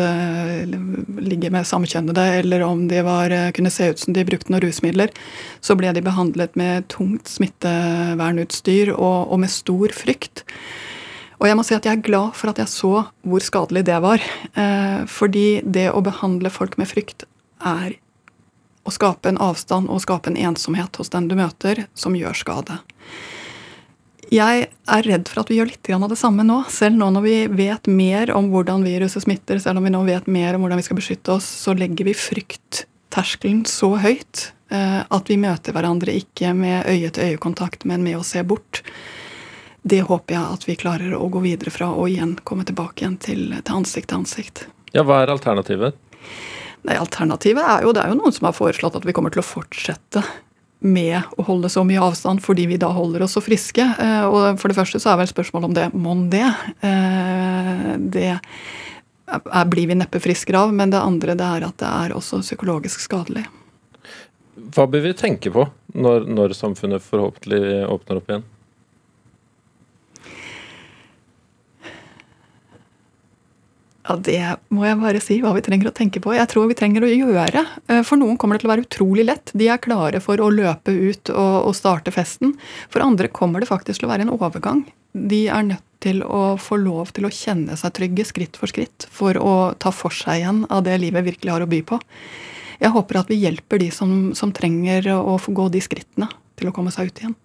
ligge 1.23 1.51
med 1.53 1.69
samkjønnede, 1.69 2.25
eller 2.41 2.65
om 2.67 2.87
de 2.91 3.03
var, 3.07 3.35
kunne 3.55 3.73
se 3.73 3.93
ut 3.93 4.03
som 4.03 4.17
de 4.17 4.25
brukte 4.27 4.53
noen 4.53 4.65
rusmidler. 4.65 5.13
Så 5.61 5.77
ble 5.79 5.93
de 5.95 6.05
behandlet 6.05 6.57
med 6.59 6.89
tungt 6.93 7.31
smittevernutstyr 7.31 8.95
og, 8.97 9.29
og, 9.29 9.39
med 9.45 9.53
stor 9.53 9.95
frykt. 9.95 10.47
Og 11.43 11.49
jeg 11.51 11.59
må 11.59 11.65
si 11.67 11.75
at 11.75 11.87
jeg 11.89 11.99
er 11.99 12.07
glad 12.07 12.37
for 12.39 12.53
at 12.53 12.61
jeg 12.63 12.71
så 12.71 12.93
hvor 13.27 13.43
skadelig 13.43 13.83
det 13.89 13.99
var. 14.05 14.23
Uh, 14.55 15.03
fordi 15.11 15.59
det 15.67 15.89
å 15.91 16.05
behandle 16.07 16.53
folk 16.55 16.79
med 16.79 16.87
frykt 16.87 17.27
er 17.59 17.97
å 18.87 18.95
skape 18.95 19.31
en 19.31 19.41
avstand 19.43 19.91
og 19.91 20.03
skape 20.03 20.31
en 20.31 20.39
ensomhet 20.39 20.95
hos 20.99 21.11
den 21.11 21.27
du 21.31 21.35
møter, 21.39 21.87
som 21.99 22.15
gjør 22.19 22.39
skade. 22.39 22.79
Jeg 24.33 24.69
er 24.71 25.05
redd 25.05 25.29
for 25.29 25.43
at 25.43 25.51
vi 25.51 25.59
gjør 25.59 25.69
litt 25.75 25.91
av 25.93 26.09
det 26.09 26.19
samme 26.19 26.47
nå. 26.47 26.63
Selv 26.73 26.97
nå 26.99 27.11
når 27.13 27.25
vi 27.27 27.37
vet 27.67 27.91
mer 27.91 28.33
om 28.35 28.49
hvordan 28.55 28.87
viruset 28.87 29.27
smitter, 29.27 29.61
selv 29.61 29.83
om 29.83 29.87
vi 29.87 29.93
nå 29.93 30.01
vet 30.07 30.31
mer 30.31 30.57
om 30.57 30.65
hvordan 30.65 30.81
vi 30.81 30.87
skal 30.87 30.99
beskytte 30.99 31.35
oss, 31.37 31.45
så 31.45 31.75
legger 31.77 32.09
vi 32.09 32.17
fryktterskelen 32.17 33.67
så 33.69 33.93
høyt 34.01 34.47
eh, 34.73 35.03
at 35.05 35.29
vi 35.29 35.37
møter 35.43 35.77
hverandre 35.77 36.15
ikke 36.17 36.55
med 36.57 36.89
øye-til-øye-kontakt, 36.89 37.85
men 37.85 38.07
med 38.07 38.23
å 38.23 38.25
se 38.27 38.41
bort. 38.47 38.81
Det 39.83 40.05
håper 40.07 40.37
jeg 40.37 40.57
at 40.57 40.69
vi 40.69 40.79
klarer 40.79 41.15
å 41.19 41.27
gå 41.33 41.43
videre 41.43 41.73
fra 41.75 41.91
og 41.91 42.07
igjen 42.11 42.37
komme 42.47 42.67
tilbake 42.69 43.03
igjen 43.03 43.19
til, 43.23 43.49
til 43.51 43.81
ansikt 43.81 44.13
til 44.13 44.23
ansikt. 44.23 44.65
Ja, 44.95 45.03
Hva 45.09 45.23
er 45.23 45.33
alternativet? 45.33 45.99
Nei, 46.83 46.97
Alternativet 46.99 47.63
er 47.63 47.85
jo 47.87 47.93
det 47.95 48.03
er 48.03 48.11
jo 48.11 48.19
noen 48.19 48.35
som 48.35 48.49
har 48.49 48.57
foreslått 48.57 48.97
at 48.99 49.05
vi 49.07 49.15
kommer 49.15 49.31
til 49.35 49.43
å 49.43 49.47
fortsette 49.47 50.23
med 50.83 51.21
å 51.39 51.45
holde 51.47 51.71
så 51.71 51.85
mye 51.87 52.03
avstand 52.03 52.43
fordi 52.43 52.67
vi 52.73 52.79
da 52.83 52.89
holder 52.95 53.23
oss 53.23 53.37
så 53.37 53.43
friske. 53.45 53.85
Eh, 53.87 54.25
og 54.27 54.59
for 54.59 54.71
det 54.71 54.79
første 54.79 54.99
så 55.03 55.13
er 55.13 55.21
vel 55.23 55.31
spørsmålet 55.31 55.69
om 55.71 55.77
det 55.77 55.89
mon 55.95 56.25
det. 56.31 56.47
Eh, 56.83 57.93
det 58.03 58.33
er, 58.35 59.67
blir 59.71 59.93
vi 59.93 59.99
neppe 59.99 60.21
friskere 60.23 60.65
av. 60.67 60.75
Men 60.75 60.91
det 60.91 61.03
andre 61.03 61.37
det 61.39 61.51
er 61.59 61.69
at 61.69 61.79
det 61.83 61.91
er 61.91 62.17
også 62.19 62.43
psykologisk 62.43 63.05
skadelig. 63.05 63.47
Hva 64.75 64.89
bør 64.91 65.07
vi 65.07 65.15
tenke 65.17 65.53
på 65.55 65.69
når, 65.95 66.27
når 66.27 66.57
samfunnet 66.59 67.05
forhåpentlig 67.05 67.63
åpner 67.87 68.19
opp 68.19 68.33
igjen? 68.33 68.45
Ja, 74.03 74.17
Det 74.17 74.41
må 74.75 74.83
jeg 74.87 74.99
bare 74.99 75.21
si 75.23 75.37
hva 75.43 75.53
vi 75.55 75.63
trenger 75.63 75.91
å 75.93 75.95
tenke 75.95 76.21
på. 76.23 76.33
Jeg 76.35 76.51
tror 76.51 76.67
vi 76.71 76.79
trenger 76.79 77.07
å 77.07 77.11
gjøre. 77.11 77.63
Eh, 77.87 78.03
for 78.03 78.19
noen 78.19 78.39
kommer 78.41 78.59
det 78.59 78.65
til 78.65 78.71
å 78.71 78.75
være 78.75 78.87
utrolig 78.89 79.27
lett. 79.29 79.53
De 79.55 79.69
er 79.71 79.83
klare 79.83 80.21
for 80.25 80.43
å 80.43 80.51
løpe 80.51 80.91
ut 80.91 81.31
og, 81.31 81.69
og 81.71 81.77
starte 81.79 82.15
festen. 82.15 82.57
For 82.91 83.05
andre 83.05 83.31
kommer 83.31 83.63
det 83.63 83.71
faktisk 83.71 84.03
til 84.03 84.09
å 84.09 84.13
være 84.13 84.27
en 84.27 84.35
overgang. 84.35 84.83
De 85.15 85.47
er 85.47 85.69
nødt 85.71 85.87
til 86.03 86.25
å 86.27 86.57
få 86.59 86.81
lov 86.83 87.13
til 87.15 87.29
å 87.29 87.31
kjenne 87.31 87.77
seg 87.79 87.95
trygge 87.95 88.27
skritt 88.27 88.59
for 88.59 88.71
skritt 88.71 89.07
for 89.13 89.39
å 89.39 89.55
ta 89.79 89.93
for 89.95 90.11
seg 90.11 90.41
igjen 90.41 90.65
av 90.67 90.83
det 90.89 90.97
livet 90.99 91.29
virkelig 91.29 91.55
har 91.55 91.63
å 91.63 91.71
by 91.71 91.83
på. 91.87 92.01
Jeg 92.83 92.91
håper 92.97 93.21
at 93.21 93.31
vi 93.31 93.39
hjelper 93.39 93.79
de 93.79 93.93
som, 93.95 94.33
som 94.35 94.51
trenger 94.51 95.13
å 95.15 95.37
få 95.39 95.55
gå 95.55 95.69
de 95.71 95.83
skrittene 95.85 96.27
til 96.59 96.73
å 96.73 96.75
komme 96.75 96.91
seg 96.91 97.13
ut 97.13 97.23
igjen. 97.23 97.37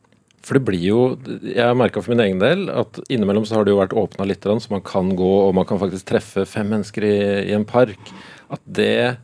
For 0.47 0.55
det 0.55 0.63
blir 0.69 0.83
jo 0.85 0.99
Jeg 1.43 1.59
har 1.59 1.75
merka 1.75 1.99
for 1.99 2.13
min 2.13 2.23
egen 2.23 2.39
del 2.39 2.69
at 2.71 2.99
innimellom 3.11 3.43
så 3.47 3.57
har 3.57 3.67
det 3.67 3.73
jo 3.73 3.81
vært 3.81 3.95
åpna 3.99 4.27
litt, 4.29 4.47
så 4.47 4.71
man 4.71 4.85
kan 4.85 5.11
gå 5.19 5.31
og 5.43 5.55
man 5.57 5.67
kan 5.67 5.81
faktisk 5.81 6.07
treffe 6.07 6.45
fem 6.47 6.69
mennesker 6.71 7.03
i, 7.03 7.17
i 7.51 7.55
en 7.57 7.67
park. 7.67 8.13
At 8.53 8.63
det 8.63 9.17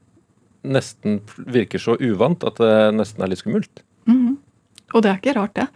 nesten 0.63 1.21
virker 1.37 1.81
så 1.81 1.95
uvant 1.99 2.43
at 2.47 2.59
det 2.59 2.75
nesten 2.95 3.23
er 3.23 3.31
litt 3.31 3.43
skummelt. 3.43 3.83
Mm. 4.07 4.35
Og 4.93 5.01
det 5.01 5.09
er 5.09 5.19
ikke 5.19 5.35
rart, 5.39 5.55
det. 5.57 5.67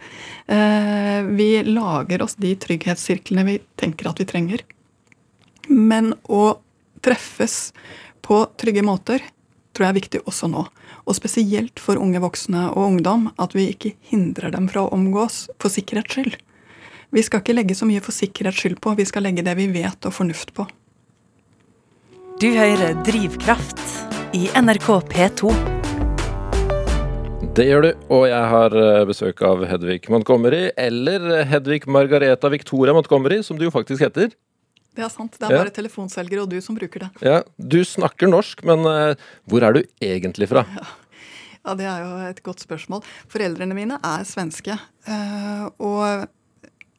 Eh, 0.54 1.28
vi 1.34 1.48
lager 1.66 2.22
oss 2.24 2.36
de 2.38 2.52
trygghetssirklene 2.60 3.46
vi 3.48 3.56
tenker 3.80 4.10
at 4.10 4.20
vi 4.22 4.28
trenger. 4.28 4.62
Men 5.68 6.12
å 6.24 6.58
treffes 7.04 7.72
på 8.24 8.44
trygge 8.60 8.84
måter 8.86 9.24
tror 9.78 9.86
jeg 9.86 9.94
er 9.94 10.00
viktig 10.00 10.20
også 10.26 10.50
nå. 10.50 10.64
Og 11.06 11.14
spesielt 11.14 11.78
for 11.78 12.00
unge 12.02 12.18
voksne 12.22 12.66
og 12.72 12.82
ungdom, 12.88 13.28
at 13.38 13.54
vi 13.54 13.68
ikke 13.70 13.94
hindrer 14.10 14.50
dem 14.50 14.66
fra 14.70 14.84
å 14.84 14.92
omgås 14.96 15.46
for 15.62 15.70
sikkerhets 15.70 16.16
skyld. 16.16 16.34
Vi 17.14 17.22
skal 17.24 17.40
ikke 17.40 17.54
legge 17.54 17.78
så 17.78 17.86
mye 17.88 18.02
for 18.04 18.12
sikkerhets 18.12 18.58
skyld 18.58 18.82
på, 18.82 18.96
vi 18.98 19.06
skal 19.08 19.24
legge 19.24 19.46
det 19.46 19.54
vi 19.56 19.70
vet 19.72 20.10
og 20.10 20.16
fornuft 20.18 20.52
på. 20.58 20.66
Du 22.42 22.50
hører 22.54 22.98
Drivkraft 23.06 23.80
i 24.36 24.50
NRK 24.58 24.90
P2. 25.14 25.54
Det 27.56 27.64
gjør 27.66 27.86
du, 27.86 27.88
og 28.14 28.26
jeg 28.28 28.50
har 28.52 28.74
eh, 28.78 29.06
besøk 29.08 29.40
av 29.46 29.64
Hedvig 29.66 30.04
Montgomery, 30.12 30.68
eller 30.78 31.46
Hedvig 31.48 31.88
Margareta 31.90 32.50
Victoria 32.52 32.94
Montgomery, 32.94 33.40
som 33.46 33.58
du 33.58 33.64
jo 33.66 33.74
faktisk 33.74 34.04
heter. 34.04 34.34
Det 34.98 35.04
er 35.06 35.12
sant. 35.14 35.36
Det 35.38 35.46
er 35.46 35.54
ja. 35.54 35.58
bare 35.62 35.70
telefonselgere 35.74 36.42
og 36.42 36.50
du 36.50 36.56
som 36.64 36.74
bruker 36.74 37.04
det. 37.04 37.08
Ja, 37.22 37.42
Du 37.54 37.78
snakker 37.86 38.26
norsk, 38.26 38.64
men 38.66 38.82
uh, 38.82 39.28
hvor 39.46 39.62
er 39.62 39.76
du 39.76 39.84
egentlig 40.02 40.48
fra? 40.50 40.64
Ja. 40.74 40.86
ja. 41.60 41.76
det 41.78 41.86
er 41.86 42.02
jo 42.02 42.16
et 42.26 42.42
godt 42.42 42.64
spørsmål. 42.66 43.04
Foreldrene 43.30 43.76
mine 43.78 44.00
er 44.02 44.26
svenske. 44.26 44.74
Uh, 45.06 45.70
og 45.78 46.02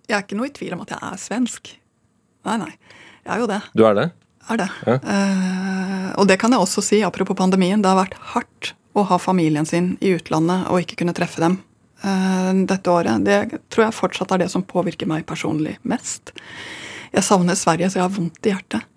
jeg 0.07 0.15
er 0.15 0.23
ikke 0.23 0.39
noe 0.39 0.47
i 0.47 0.55
tvil 0.55 0.77
om 0.77 0.85
at 0.87 0.95
jeg 0.95 1.03
er 1.09 1.19
svensk. 1.25 1.73
Nei, 2.47 2.55
nei. 2.63 2.71
Jeg 3.25 3.35
er 3.35 3.43
jo 3.43 3.51
det. 3.51 3.61
Du 3.75 3.83
er 3.83 3.99
det? 3.99 4.09
Er 4.47 4.63
det. 4.63 4.71
Ja. 4.87 4.99
Uh, 5.03 6.09
og 6.23 6.31
det 6.31 6.39
kan 6.39 6.55
jeg 6.55 6.63
også 6.63 6.85
si, 6.85 7.03
apropos 7.03 7.35
pandemien. 7.35 7.83
Det 7.83 7.91
har 7.91 7.99
vært 7.99 8.19
hardt 8.31 8.73
å 8.95 9.03
ha 9.11 9.19
familien 9.19 9.67
sin 9.67 9.97
i 9.99 10.15
utlandet 10.15 10.71
og 10.71 10.85
ikke 10.85 11.03
kunne 11.03 11.17
treffe 11.17 11.43
dem 11.43 11.65
dette 11.99 12.87
året. 12.87 13.25
Det 13.27 13.57
tror 13.67 13.83
jeg 13.83 13.95
fortsatt 13.97 14.31
er 14.31 14.45
det 14.45 14.45
som 14.53 14.63
påvirker 14.63 15.03
meg 15.11 15.25
personlig 15.27 15.73
mest. 15.83 16.31
Jeg 17.13 17.25
savner 17.25 17.57
Sverige, 17.57 17.89
så 17.89 18.01
jeg 18.01 18.07
har 18.07 18.15
vondt 18.15 18.47
i 18.47 18.53
hjertet. 18.53 18.87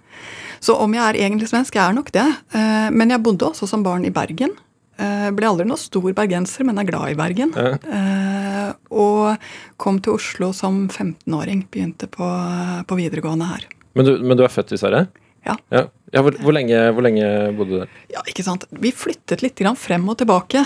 Så 0.63 0.77
om 0.79 0.93
jeg 0.95 1.03
er 1.03 1.25
egentlig 1.25 1.49
svensk, 1.51 1.75
jeg 1.75 1.83
er 1.83 1.97
nok 1.97 2.13
det. 2.15 2.27
Eh, 2.55 2.91
men 2.95 3.11
jeg 3.11 3.23
bodde 3.25 3.49
også 3.49 3.67
som 3.69 3.83
barn 3.83 4.07
i 4.07 4.13
Bergen. 4.15 4.55
Eh, 5.01 5.31
ble 5.35 5.49
aldri 5.49 5.67
noe 5.67 5.81
stor 5.81 6.13
bergenser, 6.15 6.67
men 6.69 6.79
er 6.79 6.87
glad 6.87 7.11
i 7.11 7.17
Bergen. 7.19 7.55
Ja. 7.57 7.73
Eh, 7.83 8.69
og 8.95 9.43
kom 9.83 9.99
til 10.05 10.21
Oslo 10.21 10.53
som 10.55 10.85
15-åring. 10.87 11.67
Begynte 11.73 12.07
på, 12.07 12.29
på, 12.87 13.01
videregående 13.01 13.51
her. 13.51 13.67
Men 13.99 14.07
du, 14.07 14.15
men 14.23 14.39
du, 14.39 14.45
er 14.47 14.55
født 14.55 14.77
i 14.77 14.79
Sverige? 14.79 15.09
Ja. 15.43 15.57
ja. 15.75 15.83
ja 16.15 16.23
hvor, 16.23 16.37
hvor, 16.39 16.55
lenge, 16.55 16.79
hvor, 16.95 17.03
lenge, 17.09 17.27
bodde 17.59 17.73
du 17.73 17.81
der? 17.81 17.97
Ja, 18.15 18.23
ikke 18.31 18.47
sant. 18.47 18.69
Vi 18.71 18.95
flyttet 18.95 19.43
litt 19.43 19.59
frem 19.83 20.07
og 20.07 20.21
tilbake. 20.23 20.63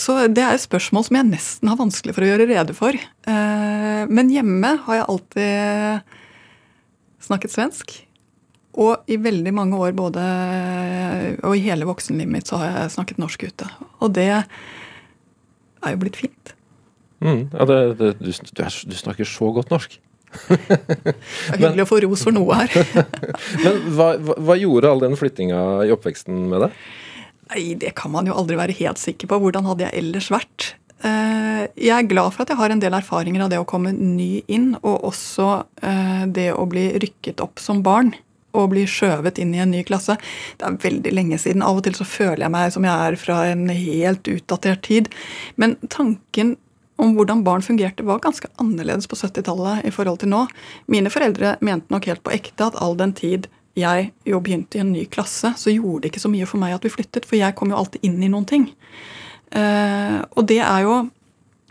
Så 0.00 0.16
det 0.32 0.40
er 0.40 0.56
et 0.56 0.64
spørsmål 0.64 1.04
som 1.04 1.20
jeg 1.20 1.28
nesten 1.34 1.68
har 1.68 1.76
vanskelig 1.76 2.16
for 2.16 2.24
å 2.24 2.30
gjøre 2.30 2.48
rede 2.48 2.76
for. 2.78 2.96
Men 3.28 4.32
hjemme 4.32 4.72
har 4.86 5.02
jeg 5.02 5.08
alltid 5.12 6.16
snakket 7.22 7.54
svensk. 7.54 7.94
Og 8.78 9.10
i 9.10 9.16
veldig 9.18 9.52
mange 9.54 9.78
år, 9.78 9.94
både 9.96 10.24
og 11.42 11.56
i 11.56 11.64
hele 11.64 11.88
voksenlivet 11.88 12.30
mitt, 12.30 12.50
så 12.50 12.60
har 12.60 12.74
jeg 12.74 12.94
snakket 12.94 13.18
norsk 13.18 13.48
ute. 13.48 13.70
Og 14.04 14.12
det 14.14 14.28
er 14.30 15.94
jo 15.94 16.00
blitt 16.02 16.18
fint. 16.20 16.54
Mm, 17.18 17.48
ja, 17.50 17.64
det, 17.66 17.78
det, 17.98 18.12
du, 18.20 18.30
du, 18.30 18.62
er, 18.62 18.70
snakker 18.70 19.26
så 19.26 19.50
godt 19.54 19.72
norsk. 19.74 19.98
det 20.46 20.58
er 20.60 21.62
hyggelig 21.62 21.86
å 21.86 21.88
få 21.88 22.00
ros 22.04 22.22
for 22.28 22.36
noe 22.36 22.60
her. 22.60 22.74
Men 23.64 23.80
hva, 23.96 24.12
hva, 24.20 24.58
gjorde 24.60 24.92
all 24.92 25.02
den 25.02 25.16
flyttinga 25.18 25.62
i 25.88 25.94
oppveksten 25.94 26.44
med 26.52 26.66
deg? 26.66 26.82
Nei, 27.48 27.62
Det 27.80 27.94
kan 27.98 28.12
man 28.14 28.28
jo 28.28 28.36
aldri 28.38 28.58
være 28.60 28.76
helt 28.78 29.00
sikker 29.02 29.30
på. 29.30 29.40
Hvordan 29.42 29.66
hadde 29.70 29.88
jeg 29.88 30.04
ellers 30.04 30.30
vært? 30.30 30.74
Eh, 31.04 31.64
jeg 31.78 31.94
er 31.94 32.08
glad 32.10 32.34
for 32.34 32.42
at 32.42 32.52
jeg 32.52 32.58
har 32.58 32.74
en 32.74 32.82
del 32.82 32.96
erfaringer 32.98 33.44
av 33.44 33.52
det 33.52 33.60
å 33.60 33.66
komme 33.68 33.92
ny 33.94 34.42
inn, 34.50 34.72
og 34.82 35.10
også 35.12 35.50
eh, 35.82 36.24
det 36.34 36.50
å 36.54 36.66
bli 36.70 36.90
rykket 36.98 37.42
opp 37.44 37.62
som 37.62 37.84
barn 37.86 38.14
og 38.56 38.70
bli 38.72 38.84
skjøvet 38.88 39.38
inn 39.38 39.52
i 39.54 39.60
en 39.62 39.70
ny 39.70 39.84
klasse. 39.86 40.16
Det 40.58 40.66
er 40.66 40.78
veldig 40.82 41.12
lenge 41.14 41.38
siden. 41.38 41.62
Av 41.62 41.78
og 41.78 41.84
til 41.86 41.94
så 41.94 42.06
føler 42.08 42.46
jeg 42.46 42.54
meg 42.54 42.72
som 42.74 42.86
jeg 42.86 43.10
er 43.10 43.18
fra 43.20 43.42
en 43.50 43.68
helt 43.70 44.30
utdatert 44.32 44.82
tid. 44.88 45.12
Men 45.60 45.76
tanken 45.92 46.56
om 46.98 47.12
hvordan 47.14 47.44
barn 47.46 47.62
fungerte, 47.62 48.02
var 48.02 48.18
ganske 48.24 48.48
annerledes 48.58 49.06
på 49.06 49.14
70-tallet 49.20 49.86
i 49.86 49.92
forhold 49.94 50.18
til 50.24 50.32
nå. 50.32 50.40
Mine 50.90 51.12
foreldre 51.14 51.54
mente 51.62 51.94
nok 51.94 52.08
helt 52.10 52.24
på 52.26 52.34
ekte 52.34 52.72
at 52.72 52.80
all 52.82 52.98
den 52.98 53.14
tid 53.14 53.46
jeg 53.78 54.08
jo 54.26 54.40
begynte 54.42 54.80
i 54.80 54.82
en 54.82 54.90
ny 54.90 55.04
klasse, 55.06 55.52
så 55.54 55.70
gjorde 55.70 56.02
det 56.02 56.10
ikke 56.10 56.24
så 56.24 56.32
mye 56.32 56.48
for 56.50 56.58
meg 56.58 56.74
at 56.74 56.82
vi 56.82 56.90
flyttet, 56.90 57.28
for 57.28 57.38
jeg 57.38 57.54
kom 57.54 57.70
jo 57.70 57.78
alltid 57.78 58.02
inn 58.08 58.18
i 58.18 58.30
noen 58.32 58.48
ting. 58.48 58.66
Uh, 59.54 60.24
og 60.36 60.44
det 60.50 60.58
er 60.60 60.82
jo 60.84 61.08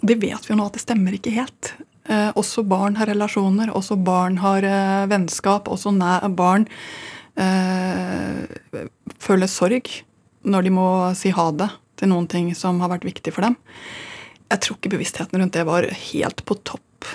Det 0.01 0.15
vet 0.17 0.45
vi 0.45 0.53
jo 0.53 0.57
nå 0.57 0.65
at 0.65 0.77
det 0.77 0.83
stemmer 0.83 1.15
ikke 1.17 1.33
helt. 1.33 1.73
Uh, 2.07 2.29
også 2.37 2.61
barn 2.63 2.95
har 2.99 3.09
relasjoner, 3.09 3.71
også 3.73 3.97
barn 3.97 4.37
har 4.43 4.61
uh, 4.63 5.09
vennskap. 5.09 5.67
Også 5.67 5.91
barn 6.37 6.67
føler 9.21 9.49
sorg 9.49 9.89
når 10.41 10.63
de 10.65 10.71
må 10.73 10.85
si 11.17 11.29
ha 11.29 11.43
det 11.53 11.67
til 11.99 12.09
noen 12.09 12.25
ting 12.29 12.47
som 12.57 12.79
har 12.81 12.89
vært 12.89 13.05
viktig 13.05 13.33
for 13.35 13.45
dem. 13.45 13.57
Jeg 14.49 14.63
tror 14.63 14.77
ikke 14.77 14.93
bevisstheten 14.95 15.41
rundt 15.41 15.53
det 15.53 15.65
var 15.67 15.85
helt 15.85 16.41
på 16.45 16.57
topp 16.65 17.11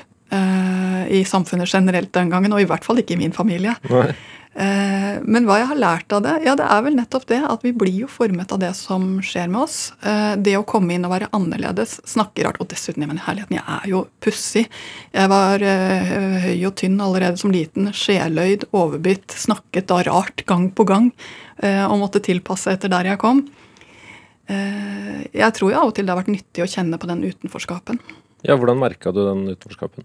i 1.10 1.24
samfunnet 1.26 1.68
generelt 1.74 2.12
den 2.14 2.30
gangen, 2.30 2.54
og 2.54 2.62
i 2.62 2.68
hvert 2.70 2.86
fall 2.86 3.02
ikke 3.02 3.16
i 3.16 3.20
min 3.20 3.34
familie. 3.34 3.74
Nei. 3.90 4.12
Eh, 4.52 5.16
men 5.24 5.46
hva 5.48 5.56
jeg 5.62 5.68
har 5.70 5.78
lært 5.80 6.12
av 6.12 6.24
det? 6.26 6.34
Ja, 6.44 6.52
det 6.58 6.66
er 6.68 6.82
vel 6.84 6.96
nettopp 6.98 7.24
det 7.30 7.38
at 7.48 7.62
vi 7.64 7.72
blir 7.76 8.02
jo 8.02 8.08
formet 8.10 8.52
av 8.52 8.60
det 8.60 8.72
som 8.76 9.16
skjer 9.24 9.48
med 9.52 9.62
oss. 9.64 9.78
Eh, 10.04 10.34
det 10.36 10.58
å 10.58 10.66
komme 10.68 10.92
inn 10.92 11.06
og 11.08 11.14
være 11.14 11.30
annerledes, 11.32 11.98
snakke 12.08 12.44
rart 12.44 12.60
Og 12.60 12.68
dessuten, 12.68 13.04
jeg 13.06 13.22
herligheten, 13.24 13.56
jeg 13.56 13.64
er 13.64 13.88
jo 13.88 14.04
pussig. 14.20 14.66
Jeg 15.14 15.32
var 15.32 15.64
eh, 15.64 16.12
høy 16.44 16.66
og 16.68 16.76
tynn 16.80 17.00
allerede 17.00 17.40
som 17.40 17.54
liten. 17.54 17.88
Sjeløyd, 17.96 18.68
overbitt, 18.76 19.32
snakket 19.32 19.88
da 19.88 20.02
rart 20.10 20.44
gang 20.48 20.68
på 20.70 20.86
gang. 20.88 21.12
Og 21.62 21.98
måtte 22.00 22.18
tilpasse 22.24 22.72
etter 22.74 22.90
der 22.90 23.06
jeg 23.06 23.20
kom. 23.22 23.44
Jeg 24.48 25.54
tror 25.54 25.70
jo 25.70 25.76
av 25.78 25.92
og 25.92 25.94
til 25.94 26.08
det 26.08 26.10
har 26.10 26.18
vært 26.18 26.32
nyttig 26.32 26.64
å 26.64 26.66
kjenne 26.66 26.98
på 26.98 27.06
den 27.06 27.22
utenforskapen. 27.22 28.00
Ja, 28.42 28.56
Hvordan 28.58 28.80
merka 28.82 29.12
du 29.14 29.20
den 29.22 29.44
utenforskapen? 29.52 30.02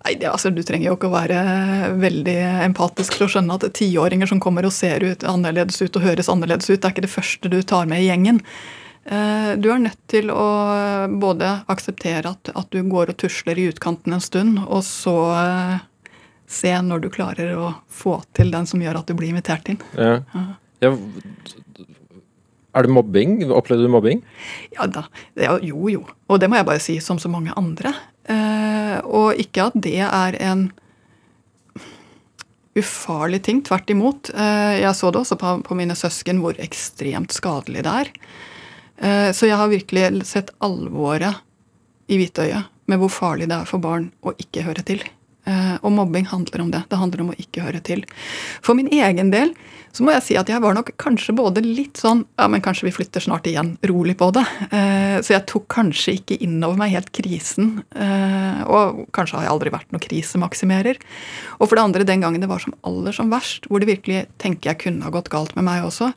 Nei, 0.00 0.14
det, 0.16 0.30
altså, 0.30 0.50
Du 0.54 0.62
trenger 0.64 0.88
jo 0.88 0.96
ikke 0.96 1.10
å 1.10 1.14
være 1.14 1.40
veldig 2.00 2.36
empatisk 2.66 3.18
til 3.18 3.26
å 3.26 3.30
skjønne 3.34 3.58
at 3.58 3.66
tiåringer 3.76 4.30
som 4.30 4.40
kommer 4.42 4.66
og 4.66 4.72
ser 4.74 5.04
ut 5.04 5.26
annerledes 5.28 5.80
ut 5.82 5.96
og 5.98 6.06
høres 6.06 6.30
annerledes 6.32 6.70
ut, 6.70 6.78
det 6.80 6.88
er 6.88 6.94
ikke 6.94 7.08
det 7.08 7.12
første 7.12 7.52
du 7.52 7.60
tar 7.62 7.90
med 7.90 8.02
i 8.02 8.08
gjengen. 8.08 8.40
Eh, 9.04 9.52
du 9.60 9.70
er 9.72 9.84
nødt 9.84 10.00
til 10.12 10.32
å 10.32 10.48
både 11.20 11.52
akseptere 11.72 12.32
at, 12.32 12.52
at 12.56 12.72
du 12.72 12.80
går 12.88 13.12
og 13.12 13.20
tusler 13.20 13.60
i 13.60 13.68
utkanten 13.72 14.16
en 14.16 14.24
stund, 14.24 14.60
og 14.66 14.84
så 14.88 15.16
eh, 15.36 15.78
se 16.50 16.74
når 16.84 17.04
du 17.04 17.10
klarer 17.12 17.54
å 17.56 17.72
få 17.88 18.20
til 18.36 18.52
den 18.54 18.68
som 18.68 18.82
gjør 18.82 19.02
at 19.02 19.10
du 19.10 19.16
blir 19.18 19.32
invitert 19.32 19.68
inn. 19.72 19.80
Ja. 19.96 20.20
Ja. 20.80 20.94
Er 22.74 22.86
det 22.86 22.94
mobbing? 22.94 23.40
Opplevde 23.50 23.86
du 23.86 23.92
mobbing? 23.92 24.22
Ja 24.76 24.86
da. 24.86 25.06
jo, 25.62 25.88
jo. 25.90 26.04
Og 26.30 26.40
det 26.40 26.50
må 26.50 26.60
jeg 26.60 26.68
bare 26.68 26.82
si, 26.82 26.98
som 27.02 27.18
så 27.18 27.30
mange 27.32 27.54
andre. 27.58 27.94
Eh, 28.30 28.98
og 29.06 29.40
ikke 29.40 29.70
at 29.70 29.78
det 29.82 29.98
er 30.06 30.38
en 30.38 30.68
ufarlig 32.78 33.42
ting. 33.46 33.62
Tvert 33.66 33.90
imot. 33.90 34.30
Eh, 34.34 34.80
jeg 34.84 34.94
så 34.96 35.10
det 35.10 35.22
også 35.24 35.38
på, 35.40 35.56
på, 35.66 35.78
mine 35.78 35.96
søsken 35.98 36.42
hvor 36.42 36.58
ekstremt 36.62 37.34
skadelig 37.34 37.84
det 37.86 37.94
er. 38.04 38.12
Eh, 39.00 39.30
så 39.34 39.50
jeg 39.50 39.58
har 39.58 39.72
virkelig 39.72 40.26
sett 40.28 40.52
alvoret 40.62 41.42
i 42.10 42.18
hvitøyet 42.20 42.70
med 42.90 43.00
hvor 43.00 43.12
farlig 43.12 43.48
det 43.50 43.58
er 43.60 43.68
for 43.70 43.82
barn 43.82 44.10
å 44.26 44.34
ikke 44.38 44.64
høre 44.66 44.84
til. 44.86 45.02
Eh, 45.48 45.76
og 45.80 45.94
mobbing 45.96 46.28
handler 46.30 46.64
om 46.64 46.72
det. 46.74 46.84
Det 46.90 47.00
handler 47.00 47.24
om 47.24 47.32
å 47.32 47.38
ikke 47.40 47.64
høre 47.66 47.82
til. 47.86 48.04
For 48.62 48.78
min 48.78 48.90
egen 48.92 49.32
del 49.34 49.54
så 49.92 50.04
må 50.06 50.12
jeg 50.14 50.22
si 50.22 50.36
at 50.38 50.50
jeg 50.50 50.62
var 50.62 50.76
nok 50.76 50.92
kanskje 51.00 51.34
både 51.36 51.62
litt 51.64 51.98
sånn 51.98 52.22
Ja, 52.38 52.46
men 52.50 52.62
kanskje 52.62 52.86
vi 52.86 52.94
flytter 52.94 53.22
snart 53.24 53.48
igjen. 53.50 53.72
Rolig 53.90 54.16
på 54.20 54.30
det. 54.34 54.44
Eh, 54.70 55.18
så 55.24 55.34
jeg 55.34 55.46
tok 55.50 55.66
kanskje 55.72 56.14
ikke 56.20 56.38
innover 56.46 56.78
meg 56.78 56.94
helt 56.94 57.10
krisen. 57.16 57.80
Eh, 57.90 58.60
og 58.70 59.04
kanskje 59.16 59.38
har 59.38 59.48
jeg 59.48 59.54
aldri 59.54 59.74
vært 59.74 59.90
noen 59.90 60.04
krisemaksimerer. 60.04 61.00
Og 61.58 61.66
for 61.66 61.76
det 61.76 61.84
andre, 61.84 62.06
den 62.06 62.22
gangen 62.22 62.42
det 62.42 62.50
var 62.50 62.62
som 62.62 62.76
aller 62.86 63.16
som 63.16 63.32
verst, 63.34 63.66
hvor 63.66 63.82
det 63.82 63.90
virkelig 63.90 64.24
tenker 64.42 64.72
jeg 64.72 64.82
kunne 64.86 65.06
ha 65.06 65.14
gått 65.14 65.32
galt 65.32 65.56
med 65.58 65.66
meg 65.66 65.88
også, 65.88 66.12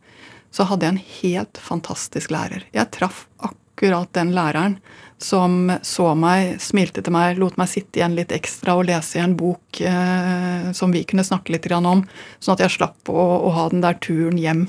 så 0.53 0.67
hadde 0.69 0.85
jeg 0.85 0.93
en 0.93 1.05
helt 1.23 1.61
fantastisk 1.65 2.33
lærer. 2.33 2.67
Jeg 2.75 2.93
traff 2.93 3.25
akkurat 3.41 4.11
den 4.13 4.35
læreren 4.37 4.77
som 5.23 5.71
så 5.87 6.09
meg, 6.19 6.57
smilte 6.61 7.03
til 7.03 7.15
meg, 7.15 7.39
lot 7.39 7.55
meg 7.59 7.71
sitte 7.71 8.01
igjen 8.01 8.17
litt 8.17 8.33
ekstra 8.35 8.75
og 8.75 8.87
lese 8.89 9.19
i 9.19 9.23
en 9.23 9.35
bok 9.39 9.79
eh, 9.79 10.71
som 10.75 10.91
vi 10.91 11.05
kunne 11.07 11.23
snakke 11.23 11.55
litt 11.55 11.69
om, 11.71 12.03
sånn 12.43 12.57
at 12.57 12.65
jeg 12.65 12.75
slapp 12.75 13.11
å, 13.11 13.27
å 13.47 13.53
ha 13.55 13.69
den 13.71 13.83
der 13.85 13.95
turen 14.03 14.39
hjem 14.41 14.65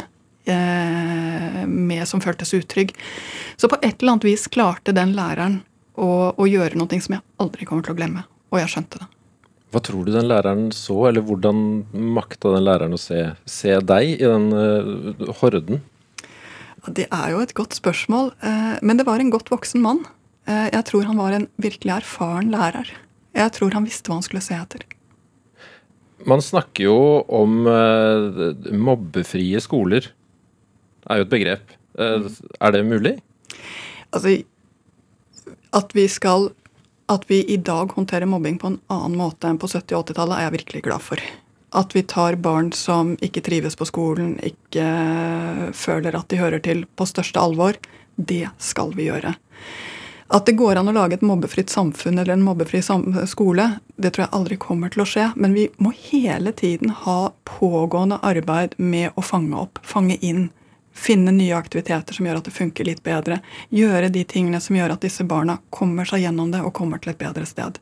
eh, 0.46 1.64
med 1.66 2.06
som 2.08 2.22
føltes 2.22 2.54
utrygg. 2.54 2.94
Så 3.56 3.70
på 3.70 3.80
et 3.82 3.98
eller 3.98 4.14
annet 4.14 4.28
vis 4.30 4.46
klarte 4.46 4.94
den 4.94 5.16
læreren 5.18 5.62
å, 5.98 6.30
å 6.38 6.46
gjøre 6.46 6.78
noe 6.78 7.02
som 7.02 7.18
jeg 7.18 7.26
aldri 7.42 7.66
kommer 7.66 7.86
til 7.86 7.96
å 7.96 7.98
glemme. 7.98 8.24
Og 8.54 8.62
jeg 8.62 8.70
skjønte 8.76 9.02
det. 9.02 9.10
Hva 9.74 9.82
tror 9.82 10.06
du 10.06 10.14
den 10.14 10.28
læreren 10.30 10.68
så, 10.70 11.08
eller 11.08 11.24
hvordan 11.26 11.82
makta 12.14 12.52
den 12.54 12.62
læreren 12.62 12.94
å 12.94 13.00
se, 13.00 13.32
se 13.42 13.74
deg 13.82 14.20
i 14.20 14.22
den 14.22 14.52
uh, 14.54 15.32
horden? 15.40 15.82
Det 16.86 17.08
er 17.08 17.32
jo 17.32 17.40
et 17.42 17.56
godt 17.58 17.74
spørsmål, 17.74 18.30
uh, 18.44 18.76
men 18.86 19.00
det 19.00 19.08
var 19.08 19.18
en 19.18 19.32
godt 19.34 19.50
voksen 19.50 19.82
mann. 19.82 20.04
Uh, 20.48 20.68
jeg 20.70 20.82
tror 20.90 21.08
han 21.08 21.20
var 21.20 21.36
en 21.36 21.46
virkelig 21.60 21.94
erfaren 21.96 22.50
lærer. 22.52 22.90
Jeg 23.34 23.54
tror 23.56 23.74
han 23.74 23.86
visste 23.88 24.10
hva 24.10 24.20
han 24.20 24.26
skulle 24.26 24.44
se 24.44 24.56
etter. 24.58 24.84
Man 26.24 26.40
snakker 26.40 26.86
jo 26.86 26.98
om 27.28 27.66
mobbefrie 28.72 29.60
skoler. 29.60 30.06
Det 31.02 31.10
er 31.10 31.20
jo 31.20 31.26
et 31.26 31.32
begrep. 31.34 31.74
er 31.98 32.72
det 32.72 32.84
mulig? 32.86 33.18
Altså, 34.14 34.38
at 35.76 35.92
vi 35.92 36.06
skal 36.08 36.48
at 37.12 37.26
vi 37.28 37.42
i 37.44 37.56
dag 37.56 37.92
håndterer 37.92 38.28
mobbing 38.28 38.58
på 38.58 38.70
en 38.72 38.78
annen 38.92 39.16
måte 39.18 39.48
enn 39.48 39.60
på 39.60 39.68
70- 39.68 39.96
og 39.98 40.08
80-tallet, 40.08 40.36
er 40.38 40.46
jeg 40.46 40.56
virkelig 40.58 40.84
glad 40.86 41.04
for. 41.04 41.24
At 41.74 41.92
vi 41.96 42.04
tar 42.08 42.38
barn 42.40 42.70
som 42.76 43.14
ikke 43.24 43.42
trives 43.44 43.76
på 43.76 43.88
skolen, 43.88 44.36
ikke 44.46 44.86
føler 45.76 46.16
at 46.16 46.30
de 46.30 46.40
hører 46.40 46.62
til, 46.64 46.84
på 46.96 47.08
største 47.08 47.40
alvor. 47.40 47.76
Det 48.16 48.46
skal 48.62 48.94
vi 48.96 49.10
gjøre. 49.10 49.34
At 50.32 50.46
det 50.46 50.56
går 50.56 50.80
an 50.80 50.88
å 50.88 50.94
lage 50.96 51.18
et 51.18 51.24
mobbefritt 51.26 51.70
samfunn 51.70 52.18
eller 52.18 52.32
en 52.34 52.44
mobbefri 52.44 52.80
skole, 52.82 53.68
det 53.96 54.14
tror 54.14 54.24
jeg 54.24 54.34
aldri 54.38 54.56
kommer 54.60 54.92
til 54.92 55.04
å 55.04 55.08
skje. 55.08 55.30
Men 55.36 55.54
vi 55.56 55.68
må 55.76 55.92
hele 56.08 56.52
tiden 56.56 56.94
ha 57.04 57.34
pågående 57.44 58.22
arbeid 58.24 58.78
med 58.80 59.12
å 59.14 59.24
fange 59.24 59.58
opp, 59.60 59.82
fange 59.84 60.16
inn 60.24 60.48
Finne 60.94 61.32
nye 61.34 61.56
aktiviteter 61.56 62.14
som 62.14 62.26
gjør 62.26 62.38
at 62.38 62.46
det 62.46 62.54
funker 62.54 62.86
litt 62.86 63.00
bedre. 63.02 63.40
Gjøre 63.74 64.12
de 64.14 64.22
tingene 64.30 64.60
som 64.62 64.76
gjør 64.78 64.94
at 64.94 65.02
disse 65.02 65.24
barna 65.26 65.56
kommer 65.74 66.06
seg 66.06 66.22
gjennom 66.22 66.52
det 66.52 66.60
og 66.62 66.70
kommer 66.76 67.02
til 67.02 67.10
et 67.10 67.18
bedre 67.18 67.42
sted. 67.50 67.80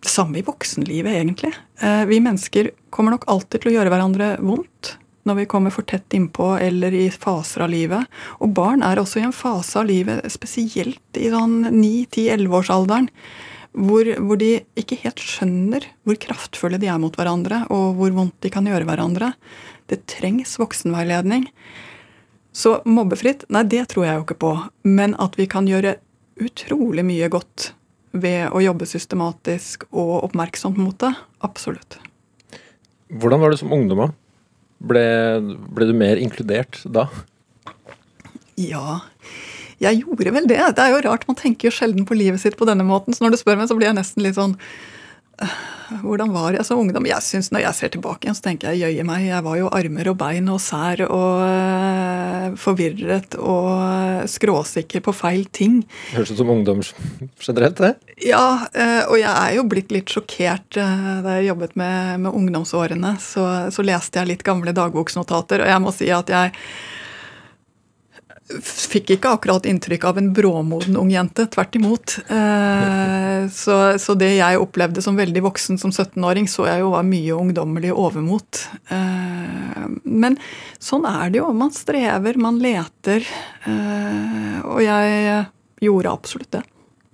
Det 0.00 0.08
samme 0.08 0.40
i 0.40 0.44
voksenlivet, 0.46 1.18
egentlig. 1.18 1.52
Eh, 1.84 2.06
vi 2.08 2.22
mennesker 2.24 2.70
kommer 2.88 3.12
nok 3.12 3.28
alltid 3.28 3.60
til 3.60 3.72
å 3.72 3.74
gjøre 3.76 3.92
hverandre 3.92 4.30
vondt 4.40 4.94
når 5.28 5.42
vi 5.42 5.48
kommer 5.50 5.74
for 5.74 5.86
tett 5.88 6.14
innpå 6.16 6.54
eller 6.62 6.94
i 6.96 7.06
faser 7.12 7.66
av 7.66 7.72
livet. 7.72 8.08
Og 8.42 8.54
barn 8.56 8.82
er 8.86 9.00
også 9.00 9.20
i 9.20 9.26
en 9.28 9.36
fase 9.36 9.78
av 9.80 9.88
livet, 9.88 10.24
spesielt 10.32 11.20
i 11.20 11.30
sånn 11.32 11.60
9-10-11-årsalderen, 11.68 13.10
hvor, 13.78 14.08
hvor, 14.24 14.40
de 14.40 14.62
ikke 14.80 14.98
helt 15.04 15.20
skjønner 15.22 15.84
hvor 16.08 16.18
kraftfulle 16.18 16.80
de 16.80 16.88
er 16.90 16.98
mot 16.98 17.14
hverandre, 17.14 17.62
og 17.70 18.00
hvor 18.00 18.14
vondt 18.16 18.38
de 18.42 18.50
kan 18.52 18.66
gjøre 18.66 18.88
hverandre. 18.88 19.34
Det 19.92 20.02
trengs 20.10 20.56
voksenveiledning. 20.58 21.46
Så 22.56 22.78
mobbefritt, 22.88 23.44
nei, 23.52 23.62
det 23.68 23.90
tror 23.92 24.08
jeg 24.08 24.18
jo 24.18 24.26
ikke 24.26 24.42
på. 24.42 24.52
Men 24.88 25.14
at 25.22 25.36
vi 25.38 25.46
kan 25.50 25.68
gjøre 25.68 25.98
utrolig 26.42 27.04
mye 27.06 27.28
godt 27.30 27.72
ved 28.16 28.48
å 28.54 28.62
jobbe 28.62 28.88
systematisk 28.88 29.84
og 29.92 30.30
oppmerksomt 30.30 30.78
mot 30.80 30.96
det. 31.02 31.12
Absolutt. 31.44 32.00
Hvordan 33.08 33.40
var 33.44 33.52
det 33.52 33.60
som 33.60 33.72
ungdom? 33.72 34.08
Ble, 34.78 35.04
ble 35.74 35.88
du 35.88 35.94
mer 35.96 36.20
inkludert 36.22 36.80
da? 36.86 37.08
Ja, 38.58 39.00
jeg 39.82 40.02
gjorde 40.02 40.34
vel 40.34 40.46
det. 40.50 40.58
Det 40.74 40.84
er 40.84 40.94
jo 40.94 41.02
rart, 41.06 41.26
man 41.30 41.38
tenker 41.38 41.68
jo 41.68 41.74
sjelden 41.74 42.06
på 42.06 42.16
livet 42.18 42.42
sitt 42.42 42.58
på 42.58 42.66
denne 42.68 42.86
måten. 42.86 43.14
Så 43.14 43.24
når 43.24 43.34
du 43.34 43.40
spør 43.40 43.58
meg, 43.58 43.68
så 43.70 43.76
blir 43.78 43.90
jeg 43.90 43.98
nesten 43.98 44.24
litt 44.24 44.38
sånn 44.38 44.56
hvordan 46.02 46.32
var 46.34 46.56
jeg 46.56 46.66
som 46.66 46.80
ungdom? 46.82 47.06
Jeg 47.08 47.22
synes 47.24 47.50
Når 47.54 47.62
jeg 47.62 47.76
ser 47.78 47.92
tilbake 47.94 48.26
igjen, 48.26 48.36
så 48.36 48.44
tenker 48.44 48.72
jeg 48.72 48.82
jøye 48.82 49.06
meg. 49.08 49.28
Jeg 49.28 49.44
var 49.46 49.56
jo 49.56 49.70
armer 49.72 50.10
og 50.12 50.18
bein 50.20 50.50
og 50.52 50.60
sær 50.60 51.00
og 51.06 51.40
uh, 51.44 52.56
forvirret 52.60 53.38
og 53.38 53.68
uh, 53.78 54.26
skråsikker 54.28 55.04
på 55.04 55.14
feil 55.16 55.46
ting. 55.54 55.80
Høres 56.12 56.34
ut 56.34 56.42
som 56.42 56.52
ungdom 56.52 56.82
generelt, 57.46 57.80
det? 57.80 57.94
Ja, 58.26 58.44
uh, 58.68 59.02
og 59.08 59.16
jeg 59.20 59.32
er 59.32 59.56
jo 59.56 59.66
blitt 59.70 59.94
litt 59.94 60.12
sjokkert 60.12 60.76
da 60.76 61.38
jeg 61.38 61.48
jobbet 61.52 61.74
med, 61.78 62.26
med 62.26 62.36
ungdomsårene. 62.36 63.16
Så, 63.22 63.46
så, 63.72 63.86
leste 63.86 64.20
jeg 64.20 64.34
litt 64.34 64.46
gamle 64.46 64.74
dagboksnotater, 64.76 65.64
og 65.64 65.72
jeg 65.72 65.84
må 65.84 65.94
si 65.94 66.10
at 66.12 66.32
jeg 66.32 66.52
fikk 68.64 69.12
ikke 69.16 69.32
akkurat 69.36 69.66
inntrykk 69.68 70.04
av 70.08 70.18
en 70.20 70.30
bråmoden 70.32 70.96
ung 71.00 71.10
jente. 71.12 71.46
Tvert 71.52 71.76
imot. 71.76 72.14
Eh, 72.32 73.48
så, 73.52 73.76
så, 74.00 74.16
det 74.18 74.30
jeg 74.38 74.60
opplevde 74.60 75.04
som 75.04 75.18
veldig 75.18 75.42
voksen 75.44 75.80
som 75.80 75.92
17-åring, 75.92 76.48
så 76.50 76.68
jeg 76.68 76.82
jo 76.82 76.94
var 76.94 77.06
mye 77.08 77.36
ungdommelig 77.36 77.92
overmot. 77.92 78.64
Eh, 78.94 79.84
men 80.04 80.38
sånn 80.80 81.06
er 81.08 81.34
det 81.34 81.42
jo. 81.42 81.52
Man 81.56 81.74
strever, 81.76 82.40
man 82.40 82.60
leter. 82.62 83.26
Eh, 83.68 84.58
og 84.64 84.82
jeg 84.84 85.44
gjorde 85.84 86.16
absolutt 86.16 86.52
det. 86.56 86.64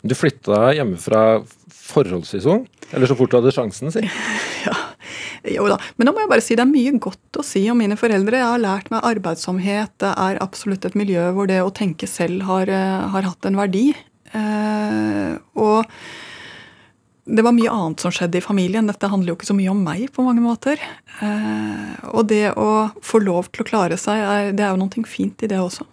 Du 0.05 0.15
flytta 0.17 0.69
hjemmefra 0.77 1.43
forholdsvis 1.85 2.47
ung? 2.51 2.67
Eller 2.93 3.11
så 3.11 3.17
fort 3.19 3.33
du 3.33 3.39
hadde 3.41 3.55
sjansen, 3.55 3.93
si? 3.95 4.05
Ja, 4.65 4.75
jo 5.53 5.69
da. 5.69 5.79
Men 5.97 6.09
nå 6.09 6.15
må 6.15 6.25
jeg 6.25 6.31
bare 6.33 6.45
si 6.45 6.57
det 6.57 6.65
er 6.65 6.71
mye 6.71 6.97
godt 7.03 7.41
å 7.41 7.45
si 7.45 7.65
om 7.73 7.81
mine 7.81 7.99
foreldre. 8.01 8.41
Jeg 8.41 8.53
har 8.55 8.63
lært 8.63 8.91
meg 8.93 9.05
arbeidsomhet. 9.05 9.93
Det 10.01 10.13
er 10.27 10.41
absolutt 10.45 10.87
et 10.89 10.99
miljø 10.99 11.31
hvor 11.37 11.51
det 11.51 11.61
å 11.63 11.73
tenke 11.75 12.09
selv 12.11 12.47
har, 12.49 12.71
eh, 12.71 13.09
har 13.15 13.29
hatt 13.29 13.49
en 13.49 13.59
verdi. 13.61 13.91
Eh, 14.35 15.35
og 15.61 15.85
det 17.25 17.45
var 17.45 17.57
mye 17.57 17.73
annet 17.73 18.01
som 18.05 18.13
skjedde 18.13 18.41
i 18.41 18.45
familien. 18.45 18.89
Dette 18.89 19.09
handler 19.09 19.33
jo 19.33 19.39
ikke 19.39 19.51
så 19.53 19.57
mye 19.57 19.73
om 19.73 19.83
meg 19.85 20.11
på 20.13 20.25
mange 20.27 20.45
måter. 20.45 20.81
Eh, 21.21 21.95
og 22.13 22.29
det 22.33 22.53
å 22.57 22.91
få 23.05 23.21
lov 23.25 23.51
til 23.53 23.65
å 23.65 23.69
klare 23.69 24.01
seg, 24.01 24.21
er, 24.21 24.53
det 24.53 24.65
er 24.65 24.75
jo 24.75 24.81
noe 24.81 25.09
fint 25.09 25.45
i 25.45 25.51
det 25.51 25.61
også. 25.61 25.87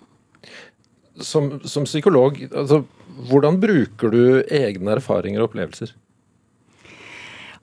Som, 1.21 1.59
som 1.67 1.85
psykolog, 1.85 2.39
altså, 2.49 2.81
hvordan 3.29 3.59
bruker 3.61 4.11
du 4.11 4.23
egne 4.47 4.95
erfaringer 4.95 5.43
og 5.43 5.51
opplevelser? 5.51 5.91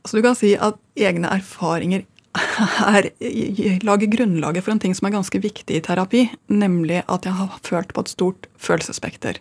Så 0.06 0.16
du 0.16 0.22
kan 0.24 0.36
si 0.38 0.54
at 0.54 0.78
egne 0.98 1.30
erfaringer 1.34 2.04
er, 2.38 3.08
lager 3.86 4.10
grunnlaget 4.12 4.64
for 4.64 4.74
en 4.74 4.80
ting 4.82 4.94
som 4.94 5.08
er 5.08 5.14
ganske 5.16 5.40
viktig 5.42 5.78
i 5.78 5.82
terapi, 5.84 6.24
nemlig 6.52 7.02
at 7.06 7.26
jeg 7.26 7.34
har 7.38 7.58
følt 7.66 7.92
på 7.94 8.04
et 8.04 8.12
stort 8.12 8.48
følelsesspekter. 8.60 9.40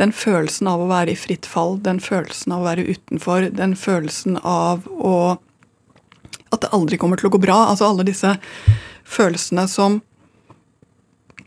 Den 0.00 0.12
følelsen 0.16 0.70
av 0.70 0.82
å 0.82 0.88
være 0.90 1.14
i 1.14 1.18
fritt 1.18 1.48
fall, 1.48 1.78
den 1.82 2.00
følelsen 2.02 2.54
av 2.54 2.62
å 2.62 2.68
være 2.70 2.86
utenfor, 2.90 3.50
den 3.56 3.76
følelsen 3.76 4.40
av 4.42 4.88
å 4.88 5.38
At 6.50 6.64
det 6.64 6.72
aldri 6.74 6.96
kommer 6.98 7.14
til 7.16 7.28
å 7.28 7.30
gå 7.30 7.38
bra. 7.38 7.68
Altså 7.70 7.86
alle 7.86 8.02
disse 8.02 8.32
følelsene 9.06 9.68
som 9.70 10.00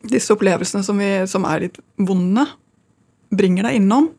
Disse 0.03 0.33
opplevelsene 0.35 0.83
som, 0.83 0.97
vi, 0.99 1.27
som 1.27 1.45
er 1.47 1.61
litt 1.63 1.77
vonde, 1.95 2.43
bringer 3.31 3.63
deg 3.63 3.77
innom, 3.77 4.09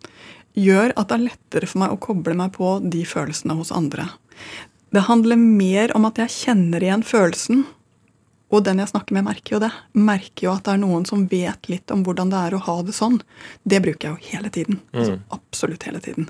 gjør 0.57 0.95
at 0.97 1.11
det 1.11 1.17
er 1.19 1.25
lettere 1.27 1.69
for 1.69 1.83
meg 1.83 1.93
å 1.93 1.99
koble 2.01 2.33
meg 2.39 2.55
på 2.55 2.79
de 2.81 3.03
følelsene 3.05 3.57
hos 3.59 3.73
andre. 3.75 4.07
Det 4.95 5.07
handler 5.09 5.41
mer 5.41 5.95
om 5.97 6.07
at 6.07 6.21
jeg 6.23 6.33
kjenner 6.35 6.85
igjen 6.85 7.03
følelsen. 7.07 7.65
Og 8.55 8.63
den 8.63 8.79
jeg 8.79 8.93
snakker 8.93 9.17
med, 9.17 9.27
merker 9.27 9.57
jo 9.57 9.61
det. 9.65 9.71
Merker 9.99 10.47
jo 10.47 10.53
at 10.55 10.67
det 10.67 10.75
er 10.77 10.83
noen 10.85 11.07
som 11.09 11.25
vet 11.31 11.69
litt 11.71 11.91
om 11.91 12.05
hvordan 12.07 12.31
det 12.31 12.43
er 12.47 12.55
å 12.55 12.63
ha 12.69 12.77
det 12.87 12.95
sånn. 12.95 13.19
Det 13.67 13.81
bruker 13.83 14.07
jeg 14.07 14.15
jo 14.15 14.35
hele 14.35 14.53
tiden. 14.55 14.83
Altså, 14.93 15.17
mm. 15.17 15.25
absolutt 15.35 15.87
hele 15.89 16.03
tiden. 16.05 16.29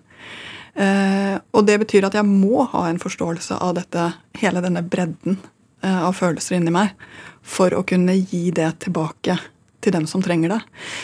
Eh, 0.74 1.34
og 1.52 1.66
det 1.68 1.76
betyr 1.84 2.08
at 2.08 2.16
jeg 2.16 2.26
må 2.26 2.64
ha 2.72 2.86
en 2.88 3.02
forståelse 3.02 3.58
av 3.62 3.76
dette, 3.76 4.06
hele 4.40 4.62
denne 4.64 4.82
bredden 4.86 5.36
eh, 5.84 6.00
av 6.00 6.16
følelser 6.16 6.56
inni 6.56 6.72
meg, 6.74 6.94
for 7.44 7.76
å 7.76 7.84
kunne 7.86 8.16
gi 8.16 8.48
det 8.56 8.72
tilbake 8.86 9.36
til 9.84 9.92
dem 9.92 10.08
som 10.08 10.24
trenger 10.24 10.56
det. 10.56 10.62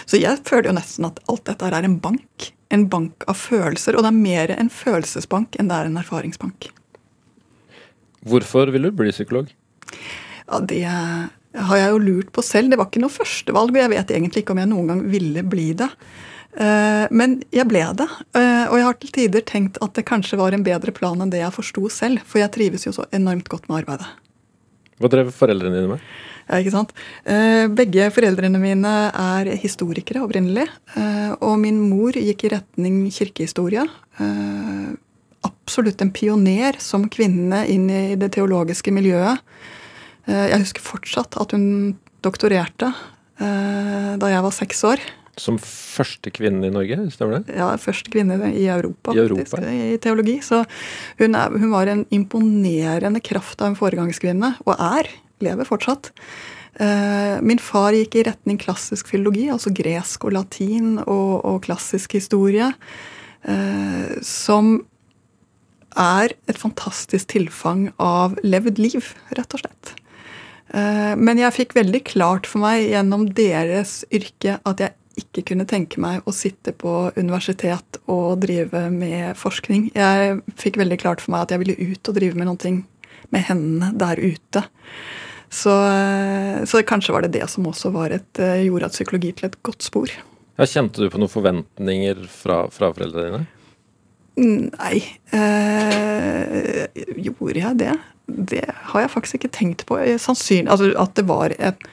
Så 0.08 0.18
jeg 0.22 0.40
føler 0.48 0.70
jo 0.70 0.78
nesten 0.80 1.10
at 1.10 1.20
alt 1.28 1.44
dette 1.52 1.68
er 1.68 1.84
en 1.84 2.00
bank. 2.00 2.50
En 2.72 2.88
bank 2.88 3.28
av 3.28 3.36
følelser. 3.36 3.98
Og 3.98 4.06
det 4.06 4.14
er 4.14 4.22
mer 4.24 4.56
en 4.56 4.72
følelsesbank 4.72 5.60
enn 5.60 5.68
det 5.68 5.76
er 5.76 5.90
en 5.90 6.00
erfaringsbank. 6.00 6.70
Hvorfor 8.26 8.72
vil 8.72 8.88
du 8.88 8.90
bli 8.92 9.12
psykolog? 9.14 9.52
Ja, 10.46 10.60
Det 10.60 10.82
har 10.84 11.76
jeg 11.76 11.90
jo 11.90 11.98
lurt 11.98 12.32
på 12.32 12.42
selv. 12.46 12.70
Det 12.70 12.78
var 12.78 12.90
ikke 12.90 13.02
noe 13.02 13.12
førstevalg, 13.12 13.72
og 13.72 13.80
jeg 13.80 13.92
vet 13.94 14.12
egentlig 14.14 14.44
ikke 14.44 14.54
om 14.54 14.60
jeg 14.62 14.70
noen 14.70 14.90
gang 14.92 15.00
ville 15.10 15.42
bli 15.42 15.72
det. 15.78 15.88
Eh, 16.58 17.06
men 17.14 17.38
jeg 17.54 17.66
ble 17.70 17.82
det. 17.98 18.08
Eh, 18.38 18.64
og 18.70 18.78
jeg 18.78 18.86
har 18.86 18.98
til 18.98 19.12
tider 19.16 19.44
tenkt 19.46 19.78
at 19.84 19.94
det 19.98 20.06
kanskje 20.08 20.38
var 20.40 20.54
en 20.54 20.66
bedre 20.66 20.94
plan 20.94 21.20
enn 21.22 21.30
det 21.30 21.42
jeg 21.42 21.54
forsto 21.54 21.86
selv, 21.92 22.24
for 22.26 22.42
jeg 22.42 22.52
trives 22.56 22.86
jo 22.88 22.94
så 22.96 23.06
enormt 23.14 23.50
godt 23.50 23.70
med 23.70 23.82
arbeidet. 23.82 24.08
Hva 25.00 25.08
drev 25.12 25.30
foreldrene 25.32 25.78
dine 25.78 25.94
med? 25.94 26.08
Ja, 26.50 26.58
ikke 26.58 26.74
sant? 26.74 26.90
Eh, 27.24 27.66
begge 27.72 28.08
foreldrene 28.12 28.58
mine 28.60 28.94
er 29.14 29.52
historikere 29.62 30.24
opprinnelig. 30.26 30.66
Og 31.40 31.54
min 31.62 31.78
mor 31.88 32.18
gikk 32.18 32.44
i 32.44 32.50
retning 32.56 33.04
kirkehistorie. 33.14 33.86
Eh, 35.70 35.72
absolutt 35.72 36.02
en 36.02 36.10
pioner 36.10 36.76
som 36.78 37.08
kvinne 37.08 37.66
inn 37.68 37.90
i 37.90 38.16
det 38.16 38.32
teologiske 38.34 38.90
miljøet. 38.90 39.38
Jeg 40.26 40.60
husker 40.60 40.82
fortsatt 40.82 41.36
at 41.40 41.52
hun 41.56 41.96
doktorerte 42.22 42.92
da 43.40 44.28
jeg 44.28 44.42
var 44.44 44.52
seks 44.52 44.82
år. 44.84 45.00
Som 45.40 45.56
første 45.58 46.30
kvinne 46.30 46.68
i 46.68 46.72
Norge, 46.74 46.98
stemmer 47.14 47.38
det? 47.38 47.56
Ja, 47.56 47.70
første 47.80 48.12
kvinne 48.12 48.36
i 48.52 48.66
Europa, 48.68 49.14
I, 49.14 49.22
Europa. 49.22 49.46
Faktisk, 49.56 49.72
i 49.72 49.98
teologi. 50.04 50.36
Så 50.44 50.60
hun, 51.18 51.34
er, 51.34 51.48
hun, 51.54 51.70
var 51.72 51.88
en 51.88 52.04
imponerende 52.12 53.22
kraft 53.24 53.62
av 53.62 53.70
en 53.70 53.78
foregangskvinne, 53.78 54.52
og 54.66 54.74
er. 54.76 55.08
Lever 55.40 55.64
fortsatt. 55.64 56.12
Eh, 56.80 57.40
min 57.40 57.58
far 57.62 57.96
gikk 57.96 58.18
i 58.20 58.26
retning 58.28 58.60
klassisk 58.60 59.08
filologi, 59.08 59.48
altså 59.50 59.72
gresk 59.72 60.28
og 60.28 60.36
latin 60.36 60.98
og, 61.06 61.40
og 61.48 61.62
klassisk 61.64 62.18
historie. 62.18 62.68
Eh, 63.48 64.20
som 64.26 64.76
er 65.98 66.34
et 66.50 66.58
fantastisk 66.58 67.32
tilfang 67.32 67.88
av 68.02 68.36
levd 68.44 68.78
liv, 68.78 69.12
rett 69.36 69.56
og 69.56 69.64
slett. 69.64 69.94
Eh, 70.74 71.14
men 71.18 71.40
jeg 71.40 71.56
fikk 71.56 71.74
veldig 71.78 72.02
klart 72.12 72.48
for 72.48 72.62
meg 72.62 72.86
gjennom 72.92 73.26
deres 73.34 74.00
yrke 74.14 74.60
at 74.62 74.82
jeg 74.84 74.94
ikke 75.20 75.44
kunne 75.50 75.66
tenke 75.68 76.00
meg 76.00 76.24
å 76.28 76.34
sitte 76.34 76.72
på 76.76 77.10
universitet 77.18 77.98
og 78.10 78.40
drive 78.44 78.86
med 78.94 79.34
forskning. 79.38 79.90
Jeg 79.96 80.38
fikk 80.60 80.78
veldig 80.80 81.00
klart 81.02 81.24
for 81.24 81.34
meg 81.34 81.44
at 81.44 81.54
jeg 81.54 81.64
ville 81.64 81.90
ut 81.90 82.12
og 82.12 82.16
drive 82.16 82.38
med 82.38 82.48
noe 82.48 82.76
med 83.30 83.46
hendene 83.46 83.92
der 83.98 84.18
ute. 84.18 84.64
Så, 85.50 85.72
så, 86.70 86.80
kanskje 86.86 87.14
var 87.14 87.26
det 87.26 87.34
det 87.34 87.46
som 87.50 87.66
også 87.66 87.90
et, 88.06 88.38
eh, 88.38 88.66
gjorde 88.68 88.86
at 88.86 88.94
psykologi 88.94 89.32
til 89.34 89.48
et 89.50 89.56
godt 89.66 89.82
spor. 89.82 90.12
Ja, 90.60 90.66
kjente 90.66 91.02
du 91.02 91.10
på 91.10 91.18
noen 91.18 91.32
forventninger 91.32 92.22
fra, 92.30 92.68
fra 92.70 92.92
foreldrene 92.94 93.26
dine? 93.26 93.59
Nei. 94.38 95.00
Eh, 95.34 96.84
gjorde 97.16 97.58
jeg 97.58 97.80
det? 97.80 97.96
Det 98.26 98.66
har 98.92 99.04
jeg 99.04 99.12
faktisk 99.12 99.40
ikke 99.40 99.52
tenkt 99.56 99.86
på. 99.88 99.98
Sannsynlig, 100.22 100.70
altså 100.70 100.92
At 101.00 101.16
det 101.18 101.26
var 101.28 101.54
en 101.58 101.90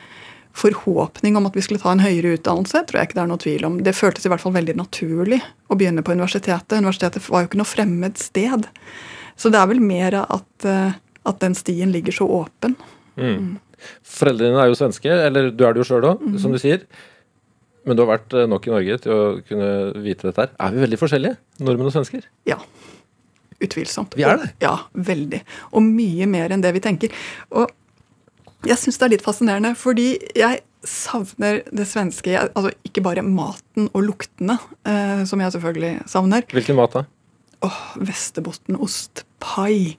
forhåpning 0.58 1.38
om 1.38 1.45
at 1.45 1.56
vi 1.58 1.62
skulle 1.62 1.82
ta 1.82 1.91
en 1.93 2.02
høyere 2.02 2.34
utdannelse, 2.38 2.82
tror 2.88 3.00
jeg 3.00 3.10
ikke 3.10 3.17
det 3.19 3.23
er 3.23 3.30
noe 3.30 3.41
tvil 3.41 3.67
om. 3.67 3.78
Det 3.86 3.93
føltes 3.93 4.26
i 4.26 4.32
hvert 4.32 4.41
fall 4.41 4.56
veldig 4.56 4.78
naturlig 4.80 5.38
å 5.69 5.78
begynne 5.78 6.02
på 6.06 6.15
universitetet. 6.17 6.80
Universitetet 6.80 7.28
var 7.30 7.43
jo 7.43 7.52
ikke 7.52 7.60
noe 7.62 7.69
fremmed 7.69 8.17
sted. 8.21 8.65
Så 9.38 9.52
det 9.54 9.60
er 9.62 9.69
vel 9.69 9.84
mer 9.84 10.17
at, 10.23 10.65
eh, 10.65 10.97
at 11.30 11.43
den 11.43 11.58
stien 11.58 11.93
ligger 11.93 12.15
så 12.15 12.30
åpen. 12.39 12.73
Mm. 13.17 13.60
Foreldrene 14.02 14.63
er 14.63 14.71
jo 14.71 14.80
svenske, 14.80 15.12
eller 15.28 15.52
du 15.54 15.62
er 15.65 15.76
det 15.76 15.84
jo 15.84 15.89
sjøl 15.91 16.10
òg, 16.10 16.26
mm. 16.26 16.39
som 16.41 16.54
du 16.54 16.58
sier. 16.62 16.88
Men 17.88 17.97
du 17.97 18.04
har 18.04 18.12
vært 18.17 18.36
eh, 18.36 18.47
nok 18.52 18.67
i 18.67 18.73
Norge 18.73 19.00
til 19.06 19.15
å 19.15 19.23
kunne 19.47 19.71
vite 20.04 20.28
dette 20.30 20.43
her. 20.43 20.54
Er 20.60 20.76
vi 20.76 20.84
veldig 20.84 21.00
forskjellige, 21.00 21.39
nordmenn 21.63 21.89
og 21.89 21.95
svensker? 21.95 22.28
Ja. 22.50 22.60
Utvilsomt. 23.63 24.13
Vi 24.19 24.26
er 24.28 24.41
det? 24.43 24.52
ja, 24.62 24.76
veldig. 24.93 25.41
Og 25.71 25.86
mye 25.86 26.28
mer 26.30 26.54
enn 26.54 26.63
det 26.65 26.76
vi 26.76 26.84
tenker. 26.84 27.13
Og 27.56 27.71
jeg 28.67 28.78
syns 28.82 29.00
det 29.00 29.08
er 29.08 29.13
litt 29.15 29.26
fascinerende, 29.26 29.71
fordi 29.78 30.12
jeg 30.38 30.62
savner 30.88 31.63
det 31.76 31.88
svenske 31.89 32.36
Altså 32.38 32.71
ikke 32.88 33.04
bare 33.06 33.23
maten 33.26 33.89
og 33.91 34.04
luktene, 34.06 34.60
eh, 34.88 35.23
som 35.30 35.41
jeg 35.41 35.56
selvfølgelig 35.56 35.93
savner. 36.12 36.45
Hvilken 36.54 36.78
mat 36.78 37.00
da? 37.00 37.06
Åh, 37.65 37.80
Vesterbottenost, 38.06 39.23
pai. 39.41 39.95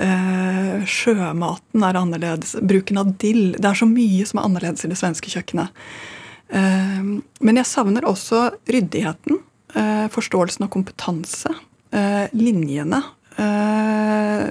Eh, 0.00 0.86
sjømaten 0.88 1.84
er 1.84 1.98
annerledes. 2.00 2.54
Bruken 2.64 3.02
av 3.02 3.12
dill. 3.20 3.52
Det 3.58 3.68
er 3.68 3.76
så 3.82 3.88
mye 3.88 4.24
som 4.28 4.40
er 4.40 4.48
annerledes 4.48 4.86
i 4.86 4.92
det 4.92 4.96
svenske 5.00 5.28
kjøkkenet. 5.34 5.74
Eh, 6.52 7.02
men 7.42 7.60
jeg 7.60 7.68
savner 7.68 8.06
også 8.08 8.48
ryddigheten. 8.70 9.40
Eh, 9.74 10.06
forståelsen 10.12 10.66
av 10.66 10.72
kompetanse. 10.72 11.54
Eh, 11.92 12.26
linjene. 12.36 13.02
Eh, 13.40 14.50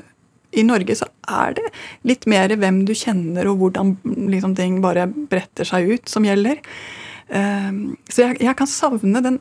I 0.52 0.64
Norge 0.68 0.98
så 0.98 1.08
er 1.32 1.54
det 1.56 1.68
litt 2.10 2.26
mer 2.28 2.52
hvem 2.60 2.82
du 2.88 2.92
kjenner, 2.98 3.48
og 3.48 3.62
hvordan 3.62 3.96
liksom, 4.04 4.56
ting 4.58 4.82
bare 4.84 5.08
bretter 5.08 5.68
seg 5.68 5.94
ut, 5.94 6.10
som 6.12 6.26
gjelder. 6.28 6.60
Eh, 7.30 7.72
så 8.10 8.28
jeg, 8.28 8.42
jeg 8.44 8.58
kan 8.60 8.70
savne 8.70 9.24
den 9.24 9.40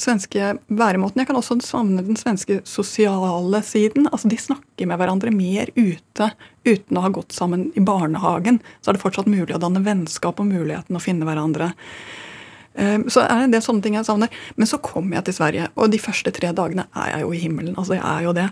svenske 0.00 0.52
væremåten. 0.68 1.22
Jeg 1.22 1.28
kan 1.30 1.38
også 1.38 1.56
savne 1.64 2.04
den 2.04 2.18
svenske 2.20 2.60
sosiale 2.68 3.62
siden. 3.64 4.08
Altså 4.10 4.28
De 4.28 4.38
snakker 4.40 4.88
med 4.88 5.00
hverandre 5.00 5.32
mer 5.32 5.72
ute 5.76 6.30
uten 6.66 6.98
å 6.98 7.04
ha 7.06 7.12
gått 7.14 7.32
sammen 7.36 7.70
i 7.74 7.84
barnehagen. 7.84 8.60
Så 8.80 8.90
er 8.90 8.96
det 8.96 9.04
fortsatt 9.04 9.30
mulig 9.30 9.56
å 9.56 9.62
danne 9.62 9.84
vennskap 9.86 10.40
og 10.42 10.50
muligheten 10.50 10.98
å 10.98 11.02
finne 11.02 11.28
hverandre. 11.28 11.72
Ehm, 12.76 13.06
så 13.08 13.24
er 13.24 13.32
det 13.32 13.46
en 13.46 13.56
del 13.56 13.64
sånne 13.64 13.84
ting 13.84 13.96
jeg 13.96 14.08
savner. 14.08 14.42
Men 14.56 14.68
så 14.68 14.80
kommer 14.84 15.18
jeg 15.18 15.30
til 15.30 15.38
Sverige, 15.38 15.70
og 15.76 15.92
de 15.92 16.02
første 16.02 16.34
tre 16.34 16.52
dagene 16.56 16.88
er 16.92 17.14
jeg 17.14 17.24
jo 17.24 17.32
i 17.32 17.40
himmelen. 17.46 17.78
Altså 17.80 17.96
jeg 17.96 18.04
er 18.04 18.28
jo 18.28 18.36
det. 18.36 18.50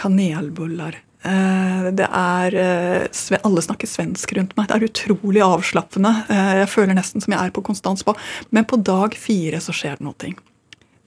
Kanelbuller. 0.00 0.98
Eh, 1.22 1.88
det 1.92 2.06
er 2.08 2.54
eh, 2.56 3.40
Alle 3.44 3.62
snakker 3.62 3.90
svensk 3.90 4.32
rundt 4.38 4.56
meg. 4.56 4.70
Det 4.70 4.78
er 4.78 4.86
utrolig 4.88 5.42
avslappende. 5.44 6.14
Eh, 6.32 6.54
jeg 6.64 6.70
føler 6.72 6.96
nesten 6.96 7.22
som 7.22 7.36
jeg 7.36 7.42
er 7.42 7.54
på 7.54 7.64
konstant 7.66 8.00
spa. 8.00 8.16
Men 8.50 8.66
på 8.66 8.80
dag 8.82 9.14
fire 9.14 9.60
så 9.62 9.76
skjer 9.76 10.00
det 10.00 10.08
noe 10.08 10.32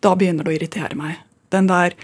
da 0.03 0.15
begynner 0.19 0.45
det 0.45 0.53
å 0.53 0.57
irritere 0.57 0.97
meg. 0.99 1.21
Den 1.53 1.69
der 1.69 1.95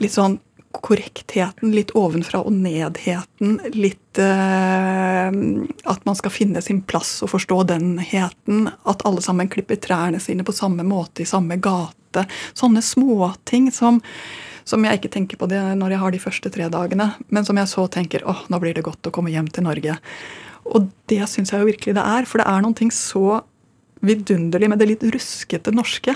litt 0.00 0.14
sånn 0.16 0.40
korrektheten, 0.76 1.72
litt 1.72 1.94
ovenfra 1.96 2.42
og 2.44 2.52
nedheten, 2.52 3.60
litt 3.72 4.18
eh, 4.20 5.28
At 5.88 6.04
man 6.04 6.18
skal 6.18 6.32
finne 6.32 6.62
sin 6.62 6.82
plass 6.82 7.22
og 7.24 7.32
forstå 7.32 7.62
denheten. 7.72 8.68
At 8.84 9.04
alle 9.08 9.24
sammen 9.24 9.48
klipper 9.52 9.80
trærne 9.80 10.20
sine 10.22 10.44
på 10.44 10.54
samme 10.56 10.84
måte 10.86 11.24
i 11.24 11.28
samme 11.28 11.56
gate. 11.56 12.26
Sånne 12.56 12.82
småting 12.84 13.70
som, 13.74 14.00
som 14.64 14.84
jeg 14.84 15.00
ikke 15.00 15.12
tenker 15.16 15.40
på 15.40 15.48
det 15.50 15.60
når 15.80 15.96
jeg 15.96 16.02
har 16.02 16.14
de 16.14 16.22
første 16.22 16.52
tre 16.52 16.68
dagene, 16.72 17.10
men 17.28 17.44
som 17.44 17.58
jeg 17.60 17.72
så 17.72 17.86
tenker 17.92 18.24
åh, 18.28 18.46
nå 18.52 18.60
blir 18.62 18.76
det 18.76 18.86
godt 18.86 19.08
å 19.08 19.14
komme 19.14 19.32
hjem 19.34 19.50
til 19.52 19.66
Norge. 19.68 19.98
Og 20.66 20.88
det 21.10 21.22
syns 21.30 21.52
jeg 21.52 21.62
jo 21.62 21.68
virkelig 21.68 21.96
det 21.98 22.04
er, 22.04 22.28
for 22.28 22.40
det 22.40 22.48
er 22.50 22.64
noen 22.64 22.76
ting 22.78 22.92
så 22.94 23.42
vidunderlig 24.04 24.70
med 24.70 24.80
det 24.80 24.90
litt 24.90 25.04
ruskete 25.12 25.72
norske 25.74 26.14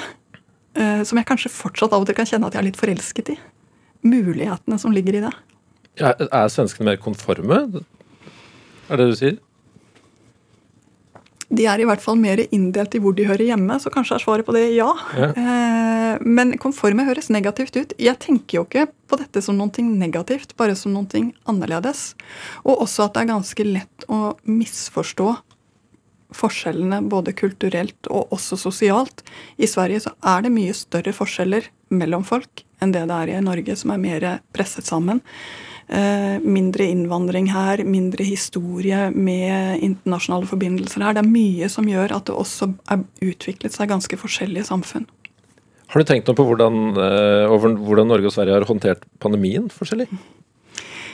som 0.77 1.19
jeg 1.19 1.27
kanskje 1.27 1.51
fortsatt 1.51 1.93
av 1.97 2.05
og 2.05 2.09
til 2.09 2.15
kan 2.15 2.29
kjenne 2.29 2.47
at 2.47 2.55
jeg 2.55 2.63
er 2.63 2.69
litt 2.69 2.79
forelsket 2.79 3.33
i. 3.35 3.39
Mulighetene 4.07 4.79
som 4.81 4.95
ligger 4.95 5.19
i 5.19 5.23
det. 5.25 5.33
Er, 6.01 6.15
er 6.31 6.53
svenskene 6.53 6.93
mer 6.93 7.01
konforme? 7.03 7.65
Er 8.91 8.99
det 8.99 9.05
det 9.05 9.09
du 9.11 9.19
sier? 9.19 9.39
De 11.51 11.65
er 11.67 11.83
i 11.83 11.87
hvert 11.89 12.03
fall 12.03 12.19
mer 12.19 12.45
inndelt 12.55 12.95
i 12.95 13.01
hvor 13.03 13.15
de 13.19 13.27
hører 13.27 13.49
hjemme, 13.49 13.75
så 13.83 13.91
kanskje 13.91 14.17
er 14.17 14.23
svaret 14.23 14.47
på 14.47 14.55
det 14.55 14.69
ja. 14.77 14.87
ja. 15.19 15.31
Eh, 15.35 16.21
men 16.23 16.55
konforme 16.63 17.03
høres 17.09 17.31
negativt 17.35 17.75
ut. 17.75 17.95
Jeg 17.99 18.21
tenker 18.23 18.61
jo 18.61 18.65
ikke 18.69 18.87
på 19.11 19.19
dette 19.19 19.43
som 19.43 19.59
noe 19.59 19.85
negativt, 19.89 20.55
bare 20.61 20.77
som 20.79 20.95
noe 20.95 21.25
annerledes. 21.51 22.13
Og 22.63 22.85
også 22.87 23.09
at 23.09 23.17
det 23.17 23.25
er 23.25 23.33
ganske 23.33 23.67
lett 23.67 24.07
å 24.07 24.21
misforstå 24.47 25.33
forskjellene 26.37 27.03
både 27.11 27.35
kulturelt 27.37 28.11
og 28.11 28.35
også 28.37 28.59
sosialt. 28.61 29.25
I 29.59 29.69
Sverige 29.71 30.05
så 30.07 30.15
er 30.27 30.47
det 30.47 30.55
mye 30.55 30.77
større 30.77 31.15
forskjeller 31.17 31.71
mellom 31.91 32.27
folk 32.27 32.65
enn 32.81 32.95
det 32.95 33.03
det 33.11 33.17
er 33.17 33.35
i 33.35 33.43
Norge, 33.45 33.75
som 33.77 33.93
er 33.93 34.01
mer 34.01 34.27
presset 34.57 34.89
sammen. 34.89 35.21
Eh, 35.91 36.37
mindre 36.41 36.87
innvandring 36.87 37.49
her, 37.51 37.83
mindre 37.85 38.25
historie 38.25 39.09
med 39.11 39.83
internasjonale 39.83 40.47
forbindelser 40.47 41.03
her. 41.03 41.17
Det 41.17 41.25
er 41.25 41.33
mye 41.33 41.71
som 41.73 41.89
gjør 41.91 42.15
at 42.15 42.29
det 42.31 42.37
også 42.39 42.71
er 42.95 43.03
utviklet 43.27 43.75
seg 43.75 43.91
ganske 43.91 44.21
forskjellige 44.21 44.69
samfunn. 44.71 45.09
Har 45.91 45.99
du 45.99 46.07
tenkt 46.07 46.31
noe 46.31 46.39
på 46.39 46.47
hvordan, 46.47 46.93
eh, 46.95 47.51
hvordan 47.51 48.07
Norge 48.07 48.31
og 48.31 48.37
Sverige 48.37 48.55
har 48.55 48.69
håndtert 48.69 49.03
pandemien 49.19 49.67
forskjellig? 49.75 50.07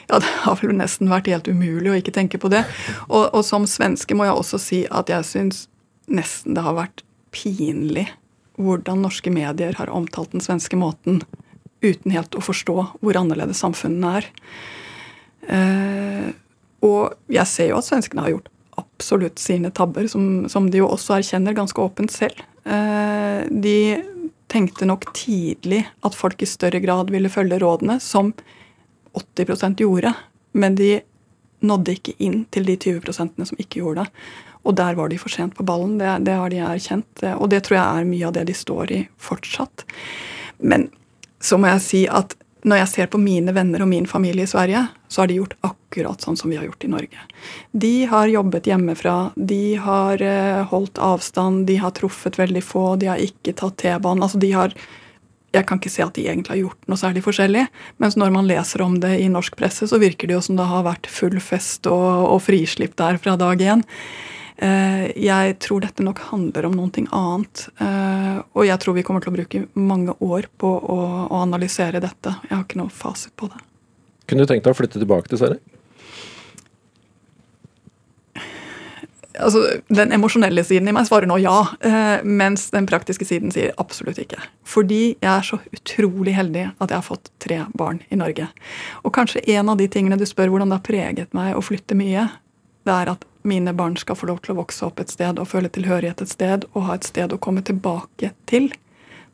Ja, 0.06 0.20
det 0.22 0.30
har 0.44 0.60
vel 0.60 0.76
nesten 0.78 1.10
vært 1.10 1.30
helt 1.30 1.48
umulig 1.50 1.90
å 1.90 1.96
ikke 1.98 2.14
tenke 2.14 2.38
på 2.38 2.50
det. 2.52 2.62
Og, 3.08 3.26
og 3.32 3.42
som 3.46 3.66
svenske 3.70 4.14
må 4.14 4.28
jeg 4.28 4.38
også 4.38 4.60
si 4.62 4.84
at 4.86 5.10
jeg 5.10 5.26
syns 5.26 5.66
nesten 6.06 6.54
det 6.54 6.62
har 6.62 6.76
vært 6.76 7.02
pinlig 7.34 8.06
hvordan 8.56 9.02
norske 9.04 9.30
medier 9.32 9.76
har 9.76 9.92
omtalt 9.92 10.32
den 10.32 10.44
svenske 10.44 10.78
måten 10.78 11.20
uten 11.84 12.14
helt 12.14 12.36
å 12.38 12.44
forstå 12.44 12.76
hvor 13.02 13.18
annerledes 13.18 13.60
samfunnene 13.60 14.20
er. 14.20 14.28
Eh, 15.46 16.28
og 16.86 17.16
jeg 17.32 17.50
ser 17.50 17.70
jo 17.72 17.80
at 17.80 17.88
svenskene 17.88 18.24
har 18.24 18.32
gjort 18.36 18.50
absolutt 18.80 19.40
sine 19.40 19.70
tabber, 19.74 20.08
som, 20.08 20.46
som 20.52 20.70
de 20.70 20.80
jo 20.80 20.88
også 20.88 21.18
erkjenner 21.18 21.56
ganske 21.56 21.80
åpent 21.80 22.12
selv. 22.12 22.40
Eh, 22.64 23.44
de 23.50 23.78
tenkte 24.52 24.88
nok 24.88 25.08
tidlig 25.16 25.82
at 26.06 26.16
folk 26.16 26.42
i 26.42 26.48
større 26.48 26.80
grad 26.82 27.10
ville 27.12 27.32
følge 27.32 27.58
rådene, 27.62 27.98
som 28.02 28.32
80% 29.16 29.82
gjorde, 29.82 30.12
men 30.52 30.78
de 30.78 31.00
nådde 31.66 31.96
ikke 31.96 32.16
inn 32.22 32.44
til 32.52 32.66
de 32.68 32.76
20 32.76 33.12
som 33.16 33.58
ikke 33.58 33.80
gjorde 33.80 34.04
det. 34.04 34.24
Og 34.66 34.74
der 34.76 34.96
var 34.98 35.08
de 35.08 35.18
for 35.18 35.32
sent 35.32 35.54
på 35.54 35.64
ballen. 35.66 35.96
Det, 35.98 36.08
det, 36.26 36.34
har 36.34 36.50
de 36.50 36.58
erkjent. 36.58 37.22
Og 37.38 37.48
det 37.50 37.62
tror 37.64 37.78
jeg 37.78 37.86
er 37.86 38.08
mye 38.08 38.26
av 38.26 38.34
det 38.34 38.48
de 38.48 38.56
står 38.56 38.92
i 38.92 39.04
fortsatt. 39.22 39.86
Men 40.58 40.88
så 41.40 41.58
må 41.60 41.70
jeg 41.70 41.84
si 41.84 42.02
at 42.10 42.34
når 42.66 42.80
jeg 42.80 42.90
ser 42.90 43.10
på 43.12 43.20
mine 43.22 43.52
venner 43.54 43.84
og 43.84 43.90
min 43.92 44.08
familie 44.10 44.42
i 44.42 44.50
Sverige, 44.50 44.80
så 45.06 45.22
har 45.22 45.30
de 45.30 45.36
gjort 45.38 45.54
akkurat 45.68 46.24
sånn 46.24 46.38
som 46.38 46.50
vi 46.50 46.56
har 46.58 46.66
gjort 46.66 46.82
i 46.82 46.90
Norge. 46.90 47.26
De 47.70 47.94
har 48.10 48.32
jobbet 48.32 48.66
hjemmefra, 48.66 49.16
de 49.38 49.76
har 49.78 50.22
eh, 50.24 50.64
holdt 50.72 50.98
avstand, 50.98 51.68
de 51.68 51.76
har 51.78 51.94
truffet 51.94 52.40
veldig 52.40 52.64
få, 52.66 52.96
de 52.98 53.12
har 53.12 53.22
ikke 53.22 53.54
tatt 53.60 53.78
T-banen. 53.84 54.24
Altså 54.26 54.42
de 54.42 54.50
har 54.56 54.74
Jeg 55.56 55.66
kan 55.68 55.80
ikke 55.80 55.92
se 55.92 56.04
at 56.04 56.14
de 56.16 56.26
egentlig 56.28 56.52
har 56.52 56.62
gjort 56.62 56.88
noe 56.90 57.00
særlig 57.00 57.24
forskjellig. 57.24 57.66
Mens 58.02 58.16
når 58.20 58.32
man 58.34 58.48
leser 58.48 58.84
om 58.84 58.98
det 59.02 59.14
i 59.22 59.28
norsk 59.32 59.56
presse, 59.58 59.88
så 59.88 60.00
virker 60.02 60.28
det 60.28 60.36
jo 60.36 60.44
som 60.44 60.58
det 60.58 60.68
har 60.68 60.86
vært 60.86 61.08
full 61.10 61.38
fest 61.42 61.88
og, 61.90 62.08
og 62.30 62.40
frislipp 62.44 62.96
der 63.00 63.20
fra 63.22 63.36
dag 63.40 63.62
én. 63.64 63.84
Eh, 64.56 65.06
jeg 65.20 65.56
tror 65.60 65.84
dette 65.84 66.04
nok 66.04 66.22
handler 66.30 66.68
om 66.68 66.76
noe 66.78 67.06
annet. 67.12 67.66
Eh, 67.76 68.36
og 68.56 68.68
jeg 68.68 68.80
tror 68.82 68.96
vi 68.96 69.04
kommer 69.06 69.24
til 69.24 69.32
å 69.32 69.36
bruke 69.36 69.64
mange 69.76 70.16
år 70.24 70.48
på 70.60 70.70
å, 70.76 71.00
å 71.28 71.40
analysere 71.44 72.00
dette. 72.04 72.36
Jeg 72.48 72.54
har 72.54 72.64
ikke 72.64 72.80
noe 72.80 72.92
fasit 72.92 73.34
på 73.36 73.50
det. 73.52 73.62
Kunne 74.26 74.44
du 74.44 74.50
tenkt 74.50 74.66
deg 74.66 74.74
å 74.74 74.78
flytte 74.78 75.00
tilbake 75.02 75.30
til 75.30 75.40
Sverige? 75.40 75.75
Altså, 79.40 79.80
Den 79.88 80.12
emosjonelle 80.16 80.64
siden 80.64 80.88
i 80.88 80.94
meg 80.96 81.08
svarer 81.08 81.28
nå 81.28 81.38
ja, 81.42 81.58
eh, 81.84 82.24
mens 82.24 82.70
den 82.72 82.88
praktiske 82.88 83.26
siden 83.28 83.52
sier 83.52 83.74
absolutt 83.82 84.18
ikke. 84.22 84.40
Fordi 84.64 85.16
jeg 85.20 85.30
er 85.32 85.46
så 85.46 85.58
utrolig 85.74 86.36
heldig 86.36 86.70
at 86.72 86.90
jeg 86.90 86.96
har 86.96 87.06
fått 87.06 87.30
tre 87.42 87.62
barn 87.76 88.00
i 88.10 88.18
Norge. 88.20 88.48
Og 89.04 89.14
kanskje 89.16 89.44
en 89.56 89.72
av 89.72 89.80
de 89.80 89.88
tingene 89.92 90.18
du 90.18 90.26
spør 90.28 90.52
hvordan 90.52 90.72
det 90.72 90.80
har 90.80 90.88
preget 90.88 91.36
meg 91.36 91.56
å 91.56 91.64
flytte 91.64 91.98
mye, 91.98 92.28
det 92.86 92.94
er 92.94 93.12
at 93.16 93.24
mine 93.46 93.74
barn 93.76 93.96
skal 93.96 94.18
få 94.18 94.28
lov 94.30 94.42
til 94.42 94.54
å 94.54 94.60
vokse 94.60 94.84
opp 94.86 95.00
et 95.02 95.12
sted 95.12 95.38
og 95.38 95.48
føle 95.50 95.70
tilhørighet 95.72 96.22
et 96.22 96.32
sted 96.32 96.66
og 96.72 96.88
ha 96.88 96.96
et 96.98 97.06
sted 97.06 97.32
å 97.32 97.38
komme 97.42 97.62
tilbake 97.66 98.32
til, 98.50 98.70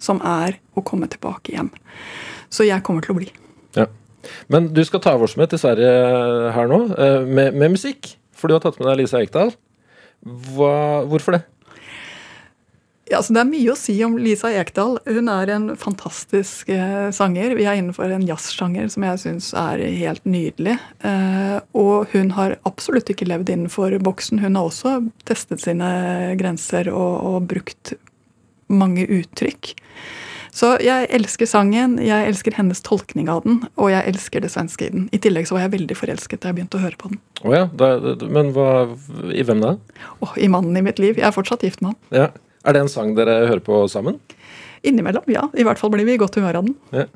som 0.02 0.20
er 0.26 0.58
å 0.76 0.84
komme 0.84 1.08
tilbake 1.08 1.54
hjem. 1.54 1.70
Så 2.52 2.66
jeg 2.68 2.84
kommer 2.84 3.04
til 3.04 3.14
å 3.14 3.20
bli. 3.20 3.30
Ja. 3.76 3.88
Men 4.52 4.68
du 4.74 4.82
skal 4.86 5.02
ta 5.02 5.16
vår 5.18 5.34
med 5.40 5.50
til 5.52 5.60
Sverige 5.62 5.92
her 6.54 6.68
nå, 6.70 6.80
eh, 6.94 7.20
med, 7.26 7.56
med 7.56 7.76
musikk. 7.76 8.14
For 8.36 8.50
du 8.50 8.56
har 8.56 8.64
tatt 8.64 8.78
med 8.80 8.88
deg 8.90 9.02
Lisa 9.02 9.22
Ekdal. 9.22 9.52
Hva, 10.22 11.02
hvorfor 11.10 11.38
det? 11.38 11.42
Ja, 13.10 13.18
så 13.20 13.34
Det 13.34 13.42
er 13.42 13.50
mye 13.50 13.72
å 13.72 13.76
si 13.76 13.94
om 14.06 14.14
Lisa 14.16 14.48
Ekdahl. 14.56 14.94
Hun 15.04 15.28
er 15.28 15.50
en 15.52 15.72
fantastisk 15.76 16.70
eh, 16.72 17.10
sanger. 17.12 17.56
Vi 17.58 17.66
er 17.68 17.76
innenfor 17.76 18.08
en 18.14 18.24
jazzsjanger 18.24 18.88
som 18.94 19.04
jeg 19.04 19.20
syns 19.20 19.50
er 19.58 19.82
helt 19.82 20.24
nydelig. 20.24 20.78
Eh, 21.04 21.58
og 21.76 22.14
hun 22.14 22.32
har 22.38 22.56
absolutt 22.68 23.10
ikke 23.12 23.28
levd 23.28 23.52
innenfor 23.52 23.98
boksen. 24.06 24.40
Hun 24.40 24.56
har 24.56 24.70
også 24.70 24.94
testet 25.28 25.60
sine 25.60 25.90
grenser 26.40 26.88
og, 26.94 27.12
og 27.28 27.50
brukt 27.52 27.92
mange 28.72 29.04
uttrykk. 29.04 29.74
Så 30.52 30.74
jeg 30.84 31.08
elsker 31.16 31.48
sangen, 31.48 31.94
jeg 32.04 32.28
elsker 32.28 32.52
hennes 32.58 32.82
tolkning 32.84 33.30
av 33.32 33.40
den, 33.46 33.62
og 33.80 33.88
jeg 33.88 34.04
elsker 34.10 34.42
det 34.44 34.50
svenske 34.52 34.84
i 34.84 34.92
den. 34.92 35.06
I 35.08 35.20
tillegg 35.24 35.48
så 35.48 35.56
var 35.56 35.64
jeg 35.64 35.72
veldig 35.78 35.96
forelsket 35.96 36.42
da 36.42 36.50
jeg 36.50 36.58
begynte 36.58 36.76
å 36.76 36.82
høre 36.82 36.98
på 37.00 37.08
den. 37.08 37.22
Oh 37.40 37.54
ja, 37.56 37.64
da, 37.72 37.94
men 38.28 38.52
hva, 38.52 38.66
i 39.32 39.44
hvem 39.48 39.64
da? 39.64 39.74
Oh, 40.20 40.34
I 40.36 40.50
mannen 40.52 40.76
i 40.76 40.84
mitt 40.84 41.00
liv. 41.00 41.16
Jeg 41.16 41.24
er 41.30 41.34
fortsatt 41.34 41.64
gift 41.64 41.80
med 41.80 41.94
han. 41.94 42.00
Ja. 42.12 42.28
Er 42.68 42.76
det 42.76 42.84
en 42.84 42.92
sang 42.92 43.16
dere 43.16 43.40
hører 43.48 43.64
på 43.64 43.80
sammen? 43.90 44.20
Innimellom, 44.86 45.24
ja. 45.32 45.48
I 45.56 45.64
hvert 45.66 45.80
fall 45.80 45.90
blir 45.94 46.06
vi 46.06 46.18
i 46.18 46.20
godt 46.20 46.36
humør 46.38 46.60
av 46.60 46.68
den. 46.68 46.76
Ja. 46.94 47.08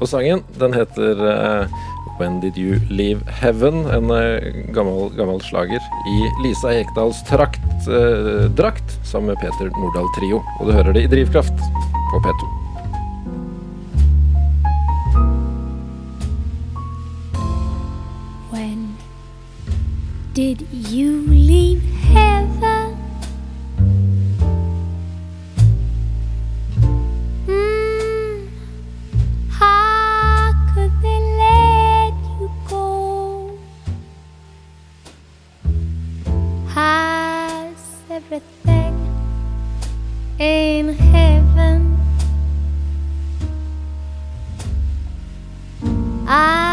Og 0.00 0.08
sangen, 0.10 0.40
den 0.58 0.74
heter 0.74 1.20
eh, 1.30 1.76
When 2.16 2.40
Did 2.40 2.56
You 2.56 2.78
Leave 2.88 3.22
Heaven? 3.26 3.86
En 3.90 4.10
eh, 4.10 4.64
gammel, 4.72 5.10
gammel 5.16 5.40
slager 5.40 5.82
i 6.06 6.30
Lisa 6.44 6.70
Ekdals 6.70 7.24
trakt, 7.26 7.88
eh, 7.88 8.44
drakt 8.54 8.98
sammen 9.02 9.32
med 9.32 9.40
Peter 9.42 9.70
Nordahl 9.74 10.06
Trio. 10.14 10.42
Og 10.60 10.66
du 10.66 10.72
hører 10.72 10.92
det 10.94 11.02
i 11.02 11.10
Drivkraft 11.10 11.58
på 12.12 12.20
P2. 12.22 12.50
When 18.52 18.94
did 20.34 20.62
you 20.70 21.26
leave 21.26 21.73
in 40.38 40.88
heaven? 40.94 41.98
I'd 46.26 46.63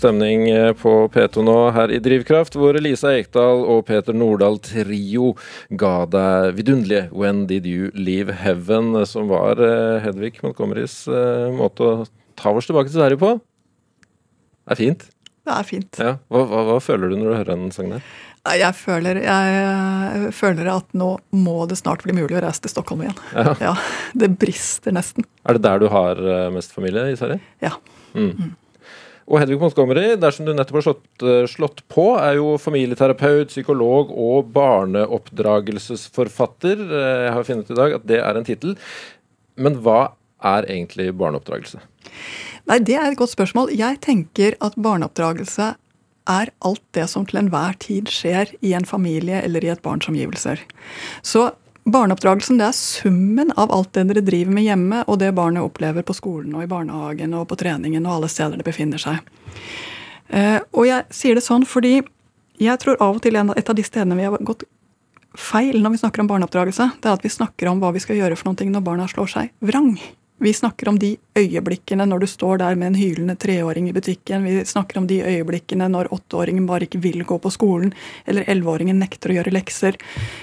stemning 0.00 0.48
eh, 0.50 0.72
på 0.76 0.92
P2 1.12 1.44
nå 1.46 1.56
her 1.76 1.92
i 1.92 2.00
Drivkraft, 2.02 2.56
hvor 2.58 2.76
Lisa 2.80 3.12
Ekdal 3.18 3.62
og 3.68 3.84
Peter 3.90 4.16
Nordahl 4.16 4.58
Trio 4.64 5.34
ga 5.70 5.94
deg 6.10 6.56
vidunderlige 6.58 7.10
'When 7.12 7.44
Did 7.50 7.68
You 7.68 7.92
Leave 7.94 8.40
Heaven', 8.40 9.04
som 9.06 9.28
var 9.30 9.60
eh, 9.60 10.00
Hedvig 10.04 10.40
Montgomerys 10.42 11.04
eh, 11.08 11.46
måte 11.54 11.86
å 11.86 11.94
ta 12.40 12.52
oss 12.56 12.70
tilbake 12.70 12.90
til 12.90 12.98
Sverige 12.98 13.20
på. 13.20 13.36
Det 14.64 14.76
er 14.76 14.80
fint. 14.80 15.06
Det 15.46 15.54
er 15.56 15.66
fint. 15.66 16.00
Ja. 16.00 16.16
Hva, 16.30 16.44
hva, 16.48 16.64
hva 16.68 16.80
føler 16.84 17.10
du 17.10 17.18
når 17.18 17.28
du 17.30 17.36
hører 17.38 17.52
den 17.54 17.72
sangen 17.74 17.98
der? 17.98 18.10
Jeg 18.56 18.72
føler, 18.72 19.18
jeg 19.20 20.30
føler 20.32 20.70
at 20.72 20.94
nå 20.96 21.10
må 21.36 21.58
det 21.68 21.76
snart 21.76 22.00
bli 22.06 22.14
mulig 22.16 22.38
å 22.38 22.40
reise 22.46 22.62
til 22.64 22.72
Stockholm 22.72 23.02
igjen. 23.04 23.18
Ja. 23.36 23.52
Ja, 23.60 23.74
Det 24.16 24.30
brister 24.40 24.94
nesten. 24.96 25.26
Er 25.44 25.58
det 25.58 25.64
der 25.66 25.82
du 25.82 25.90
har 25.92 26.16
eh, 26.16 26.48
mest 26.54 26.72
familie 26.72 27.10
i 27.12 27.18
Sverige? 27.20 27.40
Ja. 27.60 27.74
Mm. 28.16 28.54
Og 29.28 29.40
Hedvig 29.40 29.60
Montgomery, 29.60 30.16
dersom 30.18 30.46
du 30.46 30.52
nettopp 30.54 30.74
har 30.80 30.86
slått, 30.88 31.22
eh, 31.22 31.46
slått 31.46 31.82
på, 31.88 32.16
er 32.18 32.34
jo 32.40 32.58
familieterapeut, 32.58 33.48
psykolog 33.52 34.10
og 34.10 34.52
barneoppdragelsesforfatter. 34.54 36.76
Eh, 36.80 37.24
Jeg 37.26 37.32
har 37.32 37.44
funnet 37.44 37.70
i 37.70 37.74
dag 37.74 37.92
at 37.94 38.06
det 38.06 38.18
er 38.18 38.34
en 38.36 38.44
tittel. 38.44 38.76
Men 39.56 39.76
hva 39.82 40.12
er 40.42 40.62
egentlig 40.64 41.12
barneoppdragelse? 41.16 41.78
Nei, 42.66 42.78
det 42.78 42.94
er 42.96 43.10
et 43.10 43.18
godt 43.18 43.30
spørsmål. 43.36 43.70
Jeg 43.76 44.00
tenker 44.00 44.54
at 44.60 44.74
barneoppdragelse 44.76 45.74
er 46.30 46.50
alt 46.62 46.82
det 46.92 47.08
som 47.10 47.26
til 47.26 47.40
enhver 47.40 47.78
tid 47.78 48.04
skjer 48.12 48.52
i 48.62 48.74
en 48.76 48.84
familie 48.84 49.42
eller 49.42 49.64
i 49.64 49.68
et 49.72 49.82
barns 49.82 50.08
omgivelser. 50.10 50.58
Så 51.22 51.52
barneoppdragelsen 51.88 52.58
det 52.60 52.66
er 52.68 52.76
summen 52.76 53.52
av 53.56 53.72
alt 53.72 53.92
det 53.96 54.06
dere 54.10 54.24
driver 54.24 54.56
med 54.56 54.66
hjemme, 54.66 55.02
og 55.06 55.20
det 55.22 55.32
barnet 55.36 55.64
opplever 55.64 56.04
på 56.06 56.16
skolen 56.16 56.54
og 56.56 56.64
i 56.64 56.70
barnehagen 56.70 57.34
og 57.38 57.48
på 57.50 57.58
treningen 57.60 58.06
og 58.06 58.18
alle 58.18 58.30
steder 58.32 58.60
det 58.60 58.66
befinner 58.66 59.00
seg. 59.00 59.20
Eh, 60.28 60.58
og 60.72 60.86
jeg 60.86 61.06
sier 61.14 61.38
det 61.38 61.46
sånn 61.46 61.66
fordi 61.66 62.00
jeg 62.60 62.82
tror 62.82 63.00
av 63.00 63.16
og 63.16 63.24
til 63.24 63.38
et 63.40 63.72
av 63.72 63.76
de 63.76 63.86
stedene 63.86 64.18
vi 64.18 64.28
har 64.28 64.46
gått 64.46 64.66
feil 65.38 65.80
når 65.80 65.94
vi 65.94 66.00
snakker 66.02 66.22
om 66.22 66.30
barneoppdragelse, 66.30 66.90
det 67.00 67.08
er 67.08 67.16
at 67.16 67.24
vi 67.24 67.32
snakker 67.32 67.70
om 67.70 67.80
hva 67.82 67.92
vi 67.94 68.02
skal 68.02 68.18
gjøre 68.18 68.36
for 68.38 68.50
noe 68.50 68.72
når 68.74 68.86
barna 68.86 69.06
slår 69.10 69.30
seg 69.30 69.52
vrang. 69.64 69.94
Vi 70.42 70.52
snakker 70.52 70.88
om 70.88 70.98
de 70.98 71.16
øyeblikkene 71.36 72.06
når 72.08 72.22
du 72.22 72.26
står 72.26 72.58
der 72.62 72.76
med 72.80 72.86
en 72.86 72.94
hylende 72.96 73.34
treåring 73.36 73.90
i 73.90 73.92
butikken. 73.92 74.44
Vi 74.44 74.64
snakker 74.64 74.98
om 74.98 75.06
de 75.06 75.18
øyeblikkene 75.20 75.88
når 75.92 76.08
åtteåringen 76.16 76.64
bare 76.66 76.86
ikke 76.86 77.02
vil 77.04 77.26
gå 77.28 77.36
på 77.38 77.52
skolen, 77.52 77.92
eller 78.24 78.48
elleveåringen 78.48 78.96
nekter 78.96 79.34
å 79.34 79.36
gjøre 79.36 79.52
lekser, 79.52 79.98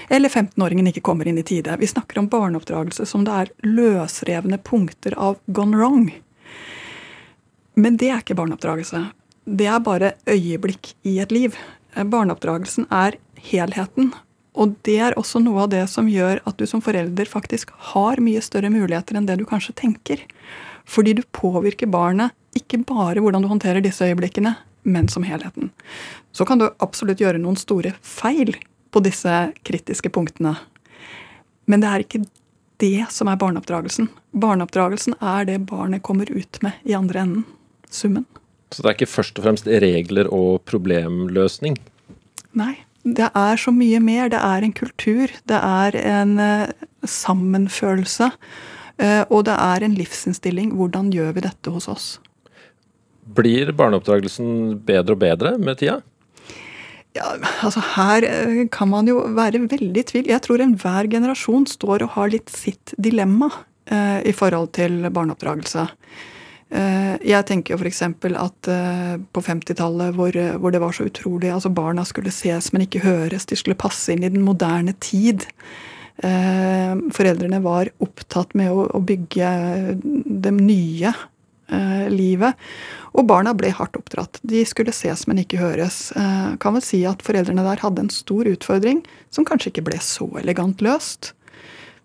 eller 0.06 0.30
15-åringen 0.30 0.86
ikke 0.92 1.02
kommer 1.08 1.26
inn 1.26 1.40
i 1.42 1.42
tide. 1.42 1.74
Vi 1.82 1.90
snakker 1.90 2.22
om 2.22 2.30
barneoppdragelse 2.30 3.08
som 3.10 3.26
det 3.26 3.34
er 3.40 3.50
løsrevne 3.66 4.60
punkter 4.62 5.18
av 5.18 5.42
gone 5.46 5.82
wrong. 5.82 6.06
Men 7.74 7.98
det 7.98 8.12
er 8.12 8.22
ikke 8.22 8.38
barneoppdragelse. 8.38 9.02
Det 9.50 9.66
er 9.66 9.82
bare 9.82 10.14
øyeblikk 10.30 10.94
i 11.10 11.18
et 11.18 11.34
liv. 11.34 11.58
Barneoppdragelsen 11.98 12.86
er 12.94 13.18
helheten. 13.50 14.12
Og 14.56 14.74
det 14.86 14.96
er 15.08 15.18
også 15.20 15.42
noe 15.42 15.66
av 15.66 15.72
det 15.72 15.84
som 15.92 16.08
gjør 16.10 16.40
at 16.48 16.56
du 16.58 16.64
som 16.66 16.82
forelder 16.82 17.28
faktisk 17.28 17.74
har 17.92 18.22
mye 18.24 18.40
større 18.42 18.70
muligheter 18.72 19.18
enn 19.18 19.28
det 19.28 19.38
du 19.40 19.46
kanskje 19.48 19.76
tenker. 19.78 20.24
Fordi 20.88 21.14
du 21.18 21.22
påvirker 21.36 21.90
barnet 21.90 22.34
ikke 22.56 22.80
bare 22.88 23.20
hvordan 23.22 23.44
du 23.44 23.50
håndterer 23.50 23.84
disse 23.84 24.06
øyeblikkene, 24.06 24.54
men 24.88 25.08
som 25.12 25.26
helheten. 25.26 25.70
Så 26.32 26.46
kan 26.48 26.58
du 26.58 26.70
absolutt 26.80 27.20
gjøre 27.20 27.40
noen 27.42 27.58
store 27.60 27.92
feil 28.02 28.56
på 28.90 29.02
disse 29.04 29.34
kritiske 29.68 30.10
punktene. 30.14 30.56
Men 31.68 31.84
det 31.84 31.92
er 31.92 32.04
ikke 32.04 32.24
det 32.80 33.06
som 33.12 33.28
er 33.28 33.38
barneoppdragelsen. 33.40 34.08
Barneoppdragelsen 34.32 35.18
er 35.20 35.44
det 35.48 35.60
barnet 35.68 36.02
kommer 36.06 36.30
ut 36.30 36.60
med 36.64 36.88
i 36.88 36.96
andre 36.96 37.24
enden. 37.26 37.46
Summen. 37.90 38.24
Så 38.72 38.82
det 38.82 38.90
er 38.90 38.96
ikke 38.98 39.10
først 39.10 39.38
og 39.40 39.46
fremst 39.46 39.68
regler 39.68 40.28
og 40.34 40.60
problemløsning? 40.68 41.78
Nei. 42.58 42.74
Det 43.16 43.30
er 43.34 43.60
så 43.60 43.72
mye 43.74 44.00
mer. 44.02 44.28
Det 44.32 44.40
er 44.40 44.64
en 44.64 44.74
kultur. 44.76 45.32
Det 45.48 45.58
er 45.58 45.96
en 46.02 46.38
eh, 46.42 46.68
sammenfølelse. 47.04 48.30
eh, 48.98 49.24
og 49.30 49.44
det 49.48 49.56
er 49.56 49.84
en 49.84 49.94
livsinnstilling. 49.94 50.74
Hvordan 50.76 51.12
gjør 51.14 51.32
vi 51.36 51.46
dette 51.46 51.70
hos 51.70 51.88
oss? 51.88 52.06
Blir 53.38 53.72
barneoppdragelsen 53.76 54.80
bedre 54.88 55.14
og 55.14 55.22
bedre 55.22 55.58
med 55.58 55.78
tida? 55.78 56.00
Ja, 57.16 57.34
altså 57.64 57.82
Her 57.96 58.24
eh, 58.26 58.64
kan 58.72 58.90
man 58.92 59.08
jo 59.08 59.22
være 59.36 59.64
veldig 59.68 60.02
i 60.02 60.06
tvil. 60.12 60.30
Jeg 60.30 60.44
tror 60.44 60.62
enhver 60.62 61.08
generasjon 61.10 61.66
står 61.66 62.04
og 62.06 62.14
har 62.16 62.32
litt 62.34 62.52
sitt 62.52 62.94
dilemma 62.98 63.50
eh, 63.90 64.20
i 64.28 64.34
forhold 64.36 64.72
til 64.78 65.08
barneoppdragelse. 65.10 65.88
Eh, 66.68 67.14
jeg 67.24 67.46
tenker 67.48 67.72
jo 67.74 67.78
f.eks. 67.80 68.02
at 68.04 68.68
eh, 68.68 69.14
på 69.32 69.42
50-tallet, 69.44 70.12
hvor, 70.16 70.36
eh, 70.36 70.56
hvor 70.60 70.74
det 70.74 70.82
var 70.82 70.92
så 70.92 71.06
utrolig 71.08 71.48
altså 71.52 71.72
Barna 71.72 72.04
skulle 72.04 72.32
ses, 72.34 72.72
men 72.74 72.84
ikke 72.84 73.04
høres. 73.06 73.48
De 73.48 73.56
skulle 73.56 73.78
passe 73.78 74.12
inn 74.12 74.26
i 74.26 74.32
den 74.32 74.44
moderne 74.44 74.96
tid. 75.00 75.48
Foreldrene 76.18 77.60
var 77.62 77.92
opptatt 78.02 78.56
med 78.58 78.72
å, 78.74 78.88
å 78.90 79.00
bygge 79.06 79.50
det 80.26 80.50
nye 80.56 81.12
livet. 82.10 82.58
Og 83.14 83.28
barna 83.30 83.52
ble 83.54 83.70
hardt 83.70 83.94
oppdratt. 84.00 84.40
De 84.42 84.64
skulle 84.66 84.90
ses, 84.90 85.28
men 85.30 85.38
ikke 85.44 85.60
høres. 85.62 86.08
Kan 86.58 86.74
vel 86.74 86.82
si 86.82 87.04
at 87.06 87.22
foreldrene 87.22 87.62
der 87.62 87.84
hadde 87.84 88.02
en 88.02 88.10
stor 88.10 88.50
utfordring 88.50 89.04
som 89.30 89.46
kanskje 89.46 89.70
ikke 89.70 89.86
ble 89.92 90.02
så 90.02 90.26
elegant 90.42 90.82
løst. 90.82 91.36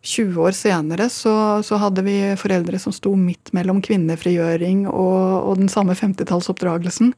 20 0.04 0.42
år 0.44 0.52
senere 0.52 1.08
så, 1.10 1.34
så 1.64 1.80
hadde 1.80 2.04
vi 2.04 2.18
foreldre 2.40 2.80
som 2.82 2.92
sto 2.96 3.14
midt 3.16 3.54
mellom 3.56 3.80
kvinnefrigjøring 3.84 4.86
og, 4.92 5.20
og 5.48 5.62
den 5.62 5.72
samme 5.72 5.96
50-tallsoppdragelsen. 5.96 7.14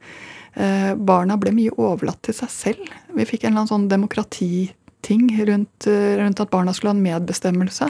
Eh, 0.54 0.92
barna 0.96 1.40
ble 1.42 1.54
mye 1.56 1.74
overlatt 1.82 2.22
til 2.28 2.38
seg 2.38 2.52
selv. 2.54 2.94
Vi 3.18 3.26
fikk 3.26 3.44
en 3.44 3.54
eller 3.56 3.64
annen 3.64 3.74
sånn 3.74 3.90
demokratiting 3.90 5.26
rundt, 5.50 5.90
eh, 5.90 6.14
rundt 6.22 6.44
at 6.46 6.54
barna 6.54 6.76
skulle 6.78 6.94
ha 6.94 6.98
en 7.00 7.08
medbestemmelse. 7.08 7.90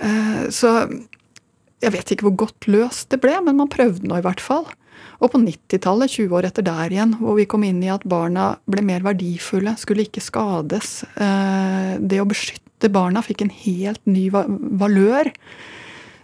Eh, 0.00 0.42
så 0.54 0.72
jeg 1.82 1.94
vet 1.94 2.10
ikke 2.14 2.26
hvor 2.28 2.36
godt 2.46 2.66
løst 2.70 3.08
det 3.12 3.20
ble, 3.22 3.36
men 3.44 3.58
man 3.60 3.70
prøvde 3.70 4.08
nå 4.08 4.18
i 4.18 4.24
hvert 4.24 4.42
fall. 4.42 4.66
Og 5.22 5.32
på 5.32 5.38
90-tallet, 5.42 6.10
20 6.10 6.34
år 6.38 6.46
etter 6.48 6.64
der 6.66 6.92
igjen, 6.94 7.16
hvor 7.20 7.36
vi 7.38 7.46
kom 7.50 7.64
inn 7.66 7.80
i 7.82 7.90
at 7.90 8.06
barna 8.06 8.52
ble 8.70 8.82
mer 8.86 9.02
verdifulle, 9.06 9.74
skulle 9.78 10.06
ikke 10.06 10.22
skades. 10.22 11.04
eh, 11.18 11.98
Det 11.98 12.20
å 12.22 12.26
beskytte 12.28 12.90
barna 12.90 13.22
fikk 13.22 13.42
en 13.42 13.50
helt 13.50 14.00
ny 14.06 14.28
valør, 14.30 15.30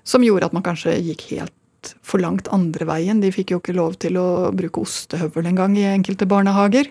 som 0.04 0.22
gjorde 0.22 0.46
at 0.46 0.52
man 0.52 0.62
kanskje 0.66 0.98
gikk 1.02 1.28
helt 1.32 1.94
for 2.02 2.18
langt 2.22 2.48
andre 2.54 2.86
veien. 2.86 3.20
De 3.20 3.30
fikk 3.34 3.50
jo 3.52 3.60
ikke 3.60 3.74
lov 3.76 3.98
til 3.98 4.16
å 4.16 4.50
bruke 4.54 4.80
ostehøvel 4.82 5.46
engang 5.46 5.76
i 5.76 5.86
enkelte 5.90 6.26
barnehager. 6.26 6.86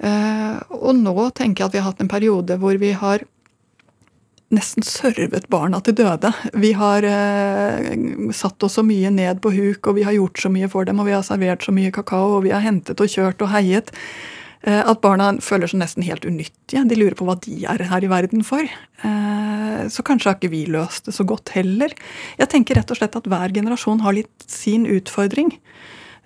Eh, 0.00 0.56
Og 0.70 0.94
nå 0.96 1.30
tenker 1.34 1.64
jeg 1.64 1.66
at 1.68 1.72
vi 1.72 1.78
har 1.78 1.92
hatt 1.92 2.00
en 2.00 2.08
periode 2.08 2.56
hvor 2.58 2.76
vi 2.80 2.92
har 2.92 3.20
nesten 4.50 4.82
servet 4.86 5.46
barna 5.52 5.78
til 5.86 5.94
døde. 6.00 6.32
Vi 6.58 6.72
har 6.78 7.04
eh, 7.06 7.94
satt 8.34 8.62
oss 8.66 8.78
så 8.78 8.82
mye 8.86 9.10
ned 9.14 9.38
på 9.44 9.52
huk, 9.54 9.86
og 9.86 9.96
vi 10.00 10.02
har 10.06 10.16
gjort 10.16 10.42
så 10.42 10.50
mye 10.52 10.68
for 10.72 10.84
dem, 10.88 10.98
og 11.00 11.06
vi 11.06 11.14
har 11.14 11.22
servert 11.26 11.62
så 11.66 11.74
mye 11.74 11.92
kakao, 11.94 12.36
og 12.38 12.44
vi 12.48 12.50
har 12.54 12.64
hentet 12.64 13.00
og 13.00 13.10
kjørt 13.12 13.42
og 13.46 13.52
heiet. 13.54 13.92
eh, 14.62 14.82
At 14.82 15.00
barna 15.00 15.32
føler 15.40 15.70
seg 15.70 15.80
nesten 15.80 16.02
helt 16.04 16.26
unyttige. 16.26 16.82
De 16.88 16.98
lurer 16.98 17.14
på 17.14 17.24
hva 17.28 17.38
de 17.40 17.62
er 17.64 17.86
her 17.92 18.04
i 18.04 18.10
verden 18.10 18.42
for. 18.44 18.62
Eh, 18.62 19.86
Så 19.88 20.02
kanskje 20.04 20.28
har 20.28 20.36
ikke 20.36 20.50
vi 20.52 20.66
løst 20.66 21.06
det 21.06 21.14
så 21.16 21.24
godt 21.24 21.54
heller. 21.54 21.88
Jeg 22.38 22.48
tenker 22.52 22.76
rett 22.76 22.90
og 22.90 22.98
slett 22.98 23.16
at 23.16 23.24
hver 23.30 23.54
generasjon 23.54 24.02
har 24.04 24.12
litt 24.12 24.44
sin 24.46 24.84
utfordring. 24.84 25.54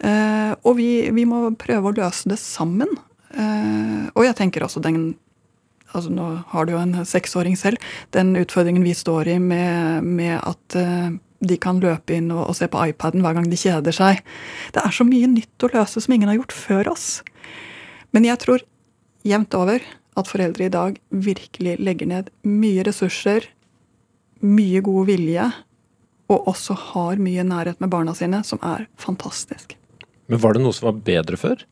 Eh, 0.01 0.55
Og 0.65 0.77
vi, 0.81 1.11
vi 1.15 1.25
må 1.25 1.51
prøve 1.57 1.93
å 1.93 1.97
løse 1.97 2.29
det 2.29 2.39
sammen. 2.41 2.89
Eh, 3.37 4.09
Og 4.17 4.25
jeg 4.25 4.35
tenker 4.41 4.65
også 4.65 4.83
den 4.83 5.15
altså 5.95 6.13
Nå 6.13 6.27
har 6.51 6.67
du 6.67 6.75
jo 6.75 6.81
en 6.83 7.05
seksåring 7.07 7.57
selv. 7.59 7.81
Den 8.15 8.35
utfordringen 8.41 8.85
vi 8.85 8.95
står 8.97 9.35
i 9.35 9.39
med, 9.43 10.05
med 10.05 10.37
at 10.41 10.79
eh, 10.79 11.17
de 11.45 11.59
kan 11.61 11.81
løpe 11.83 12.17
inn 12.17 12.31
og, 12.35 12.49
og 12.51 12.59
se 12.59 12.69
på 12.71 12.83
iPaden 12.91 13.25
hver 13.25 13.37
gang 13.39 13.49
de 13.51 13.59
kjeder 13.61 13.95
seg. 13.95 14.23
Det 14.75 14.83
er 14.83 14.95
så 14.95 15.07
mye 15.07 15.31
nytt 15.31 15.67
å 15.67 15.73
løse 15.75 16.03
som 16.03 16.17
ingen 16.17 16.31
har 16.33 16.41
gjort 16.41 16.57
før 16.57 16.95
oss. 16.95 17.09
Men 18.15 18.27
jeg 18.29 18.41
tror 18.43 18.65
jevnt 19.27 19.55
over 19.59 19.85
at 20.15 20.31
foreldre 20.31 20.69
i 20.69 20.73
dag 20.73 20.99
virkelig 21.11 21.79
legger 21.83 22.11
ned 22.11 22.31
mye 22.47 22.85
ressurser, 22.87 23.49
mye 24.45 24.83
god 24.85 25.09
vilje, 25.11 25.47
og 26.33 26.49
også 26.55 26.77
har 26.93 27.21
mye 27.21 27.45
nærhet 27.47 27.81
med 27.83 27.91
barna 27.93 28.15
sine, 28.17 28.41
som 28.47 28.61
er 28.65 28.87
fantastisk. 29.01 29.75
Men 30.31 30.41
var 30.41 30.57
det 30.57 30.63
noe 30.65 30.77
som 30.77 30.89
var 30.89 31.03
bedre 31.05 31.39
før? 31.41 31.65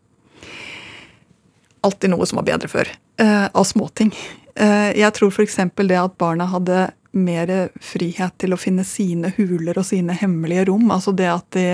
Alltid 1.87 2.12
noe 2.12 2.26
som 2.28 2.41
var 2.41 2.49
bedre 2.49 2.70
før. 2.70 2.91
Uh, 3.20 3.49
av 3.53 3.66
småting. 3.68 4.12
Uh, 4.59 4.91
jeg 4.97 5.12
tror 5.16 5.33
f.eks. 5.33 5.59
det 5.78 5.99
at 5.99 6.18
barna 6.20 6.49
hadde 6.51 6.91
mer 7.12 7.51
frihet 7.85 8.37
til 8.41 8.55
å 8.55 8.61
finne 8.61 8.85
sine 8.89 9.33
huler 9.37 9.76
og 9.76 9.87
sine 9.87 10.16
hemmelige 10.16 10.66
rom. 10.70 10.87
Altså 10.95 11.12
det 11.16 11.28
at 11.28 11.49
de 11.57 11.66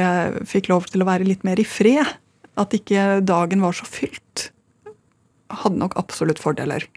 fikk 0.49 0.71
lov 0.73 0.89
til 0.91 1.05
å 1.05 1.09
være 1.09 1.29
litt 1.29 1.47
mer 1.47 1.61
i 1.63 1.67
fred. 1.67 2.17
At 2.59 2.75
ikke 2.75 3.21
dagen 3.23 3.63
var 3.63 3.77
så 3.79 3.87
fylt. 3.87 4.49
Hadde 5.63 5.79
nok 5.79 5.95
absolutt 6.01 6.43
fordeler. 6.43 6.89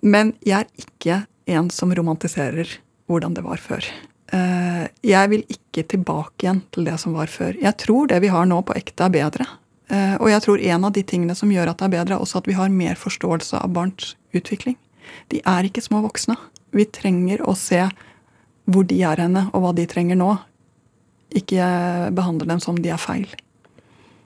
Men 0.00 0.32
jeg 0.40 0.64
er 0.64 0.86
ikke 0.86 1.18
en 1.50 1.68
som 1.74 1.92
romantiserer 1.92 2.78
hvordan 3.10 3.36
det 3.36 3.44
var 3.44 3.60
før. 3.60 3.84
Eh, 4.32 4.86
Jeg 5.02 5.30
vil 5.32 5.44
ikke 5.50 5.84
tilbake 5.90 6.46
igjen 6.46 6.62
til 6.72 6.86
det 6.88 6.96
som 7.02 7.16
var 7.18 7.30
før. 7.30 7.56
Jeg 7.60 7.76
tror 7.82 8.08
det 8.08 8.20
vi 8.22 8.30
har 8.32 8.46
nå 8.46 8.62
på 8.64 8.76
ekte 8.78 9.08
er 9.08 9.14
bedre. 9.14 9.46
Eh, 9.90 10.16
Og 10.20 10.30
jeg 10.30 10.42
tror 10.44 10.62
en 10.62 10.84
av 10.86 10.92
de 10.94 11.02
tingene 11.02 11.34
som 11.34 11.50
gjør 11.50 11.72
at 11.72 11.78
det 11.78 11.88
er 11.88 11.96
bedre, 11.98 12.14
er 12.14 12.22
også 12.22 12.38
at 12.40 12.46
vi 12.46 12.56
har 12.58 12.70
mer 12.70 12.94
forståelse 12.94 13.58
av 13.58 13.72
barns 13.74 14.14
utvikling. 14.36 14.76
De 15.28 15.40
er 15.42 15.66
ikke 15.66 15.82
små 15.82 16.02
voksne. 16.06 16.36
Vi 16.72 16.86
trenger 16.86 17.42
å 17.42 17.56
se 17.58 17.82
hvor 18.70 18.86
de 18.86 19.00
er 19.02 19.18
henne, 19.18 19.48
og 19.52 19.64
hva 19.64 19.72
de 19.74 19.86
trenger 19.90 20.18
nå. 20.18 20.36
Ikke 21.34 21.64
behandle 22.14 22.46
dem 22.46 22.60
som 22.62 22.78
de 22.78 22.92
er 22.92 23.00
feil. 23.02 23.26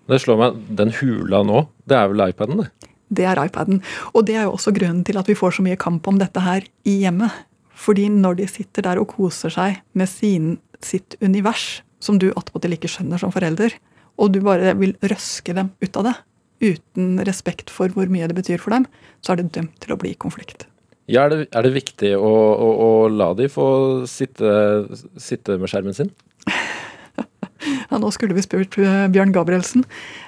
Det 0.08 0.20
slår 0.20 0.36
meg, 0.36 0.58
den 0.76 0.92
hula 0.92 1.40
nå, 1.48 1.64
det 1.88 1.96
er 1.96 2.10
vel 2.12 2.26
iPaden, 2.28 2.60
det? 2.60 2.90
Det 3.14 3.24
er 3.24 3.40
iPaden. 3.40 3.80
Og 4.12 4.26
det 4.28 4.36
er 4.36 4.44
jo 4.44 4.56
også 4.58 4.74
grunnen 4.76 5.04
til 5.06 5.16
at 5.16 5.28
vi 5.28 5.36
får 5.38 5.56
så 5.56 5.64
mye 5.64 5.80
kamp 5.80 6.04
om 6.10 6.18
dette 6.20 6.40
her 6.44 6.66
i 6.84 6.98
hjemmet. 7.04 7.32
Fordi 7.74 8.10
når 8.12 8.36
de 8.42 8.48
sitter 8.48 8.84
der 8.84 9.00
og 9.00 9.08
koser 9.16 9.52
seg 9.52 9.80
med 9.96 10.08
sin, 10.10 10.58
sitt 10.84 11.16
univers, 11.24 11.82
som 12.04 12.18
du 12.20 12.30
attpåtil 12.36 12.76
ikke 12.76 12.90
skjønner 12.90 13.20
som 13.20 13.32
forelder, 13.32 13.72
og 14.20 14.34
du 14.34 14.40
bare 14.44 14.74
vil 14.78 14.94
røske 15.02 15.56
dem 15.56 15.72
ut 15.82 15.98
av 16.00 16.08
det, 16.08 16.14
uten 16.64 17.18
respekt 17.26 17.72
for 17.72 17.92
hvor 17.92 18.10
mye 18.12 18.28
det 18.30 18.36
betyr 18.38 18.62
for 18.62 18.74
dem, 18.76 18.86
så 19.24 19.34
er 19.34 19.42
det 19.42 19.52
dømt 19.56 19.76
til 19.82 19.94
å 19.94 19.98
bli 20.00 20.14
konflikt. 20.18 20.68
Ja, 21.10 21.26
er 21.26 21.34
det, 21.34 21.40
er 21.52 21.66
det 21.66 21.74
viktig 21.74 22.14
å, 22.16 22.30
å, 22.30 22.68
å 22.80 22.90
la 23.12 23.32
de 23.36 23.50
få 23.52 23.66
sitte, 24.08 24.48
sitte 25.20 25.58
med 25.60 25.72
skjermen 25.72 25.96
sin? 25.96 26.14
Ja, 27.64 27.96
nå 27.96 28.10
skulle 28.12 28.34
vi 28.36 28.42
spurt 28.44 28.76
eh, 28.76 29.06
Bjørn 29.08 29.32
Gabrielsen. 29.32 29.86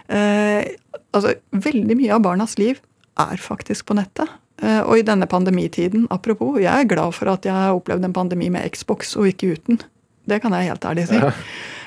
Eh, 0.09 0.65
altså, 1.13 1.35
veldig 1.53 1.97
mye 1.99 2.15
av 2.17 2.23
barnas 2.25 2.55
liv 2.57 2.79
er 3.21 3.41
faktisk 3.43 3.91
på 3.91 3.97
nettet. 3.99 4.31
Eh, 4.63 4.81
og 4.81 5.01
i 5.01 5.05
denne 5.05 5.29
pandemitiden, 5.29 6.07
apropos, 6.15 6.57
jeg 6.63 6.73
er 6.73 6.89
glad 6.89 7.13
for 7.17 7.29
at 7.33 7.45
jeg 7.45 7.53
har 7.53 7.77
opplevd 7.77 8.09
en 8.09 8.17
pandemi 8.17 8.49
med 8.53 8.65
Xbox 8.73 9.13
og 9.21 9.29
ikke 9.29 9.57
uten. 9.57 9.83
Det 10.25 10.41
kan 10.43 10.55
jeg 10.57 10.71
helt 10.71 10.89
ærlig 10.89 11.09
si. 11.11 11.21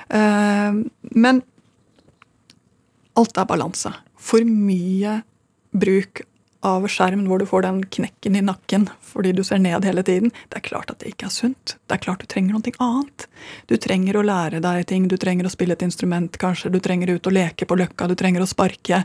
Eh, 0.09 0.77
men 1.21 1.41
alt 3.19 3.39
er 3.39 3.47
balanse. 3.49 3.91
For 4.19 4.45
mye 4.47 5.19
bruk 5.75 6.23
av 6.65 6.87
skjerm 6.91 7.25
hvor 7.27 7.39
du 7.39 7.47
får 7.47 7.67
den 7.67 7.83
knekken 7.87 8.35
i 8.35 8.43
nakken 8.43 8.89
fordi 9.09 9.33
du 9.35 9.43
ser 9.45 9.61
ned 9.61 9.85
hele 9.87 10.03
tiden, 10.05 10.33
det 10.49 10.61
er 10.61 10.65
klart 10.65 10.91
at 10.93 11.01
det 11.01 11.13
ikke 11.13 11.27
er 11.29 11.33
sunt. 11.33 11.75
Det 11.87 11.97
er 11.97 12.03
klart 12.03 12.23
du 12.23 12.29
trenger 12.29 12.55
noe 12.55 12.75
annet. 12.85 13.27
Du 13.69 13.75
trenger 13.81 14.19
å 14.19 14.25
lære 14.25 14.61
deg 14.63 14.85
ting, 14.89 15.07
du 15.09 15.17
trenger 15.17 15.47
å 15.47 15.53
spille 15.53 15.75
et 15.75 15.85
instrument 15.85 16.37
kanskje, 16.41 16.71
du 16.73 16.79
trenger 16.83 17.15
ut 17.15 17.29
og 17.29 17.35
leke 17.35 17.67
på 17.67 17.77
løkka, 17.79 18.09
du 18.09 18.15
trenger 18.19 18.43
å 18.43 18.49
sparke 18.49 19.03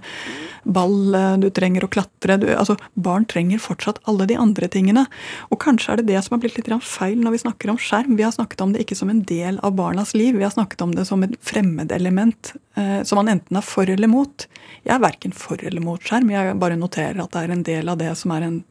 ball, 0.64 1.16
du 1.40 1.48
trenger 1.54 1.84
å 1.84 1.90
klatre. 1.92 2.38
Du, 2.40 2.48
altså, 2.54 2.76
barn 2.94 3.26
trenger 3.30 3.62
fortsatt 3.62 4.00
alle 4.10 4.26
de 4.30 4.38
andre 4.40 4.68
tingene. 4.72 5.06
Og 5.50 5.60
kanskje 5.62 5.94
er 5.94 6.02
det 6.02 6.08
det 6.12 6.22
som 6.24 6.36
har 6.36 6.44
blitt 6.44 6.58
litt 6.58 6.72
feil 6.84 7.20
når 7.20 7.36
vi 7.36 7.42
snakker 7.44 7.72
om 7.72 7.80
skjerm. 7.80 8.16
Vi 8.18 8.26
har 8.26 8.34
snakket 8.34 8.64
om 8.64 8.74
det 8.74 8.84
ikke 8.84 8.98
som 8.98 9.12
en 9.12 9.22
del 9.28 9.60
av 9.64 9.76
barnas 9.78 10.14
liv, 10.16 10.36
vi 10.36 10.46
har 10.46 10.54
snakket 10.54 10.84
om 10.84 10.94
det 10.94 11.06
som 11.08 11.22
et 11.24 11.36
fremmedelement 11.44 12.54
eh, 12.76 13.00
som 13.06 13.20
man 13.20 13.32
enten 13.36 13.60
er 13.60 13.66
for 13.66 13.90
eller 13.90 14.10
mot. 14.10 14.46
Jeg 14.84 14.96
er 14.96 15.02
verken 15.04 15.34
for 15.36 15.60
eller 15.60 15.84
mot 15.84 16.02
skjerm, 16.02 16.32
jeg 16.32 16.56
bare 16.60 16.78
noterer 16.80 17.22
at 17.22 17.34
det 17.34 17.44
er 17.44 17.54
en 17.54 17.66
del 17.66 17.92
av 17.92 18.00
det 18.00 18.12
som 18.20 18.34
er 18.34 18.48
en 18.48 18.62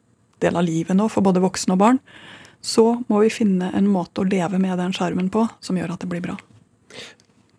del 0.43 0.59
av 0.59 0.67
livet 0.67 0.97
nå 0.99 1.09
for 1.11 1.25
både 1.25 1.43
voksne 1.43 1.75
og 1.75 1.83
barn. 1.83 2.01
Så 2.63 2.85
må 3.09 3.19
vi 3.23 3.31
finne 3.33 3.71
en 3.75 3.89
måte 3.91 4.23
å 4.23 4.27
leve 4.27 4.59
med 4.61 4.77
den 4.79 4.95
skjermen 4.95 5.31
på 5.33 5.47
som 5.63 5.79
gjør 5.79 5.95
at 5.95 6.03
det 6.03 6.11
blir 6.11 6.23
bra. 6.23 6.37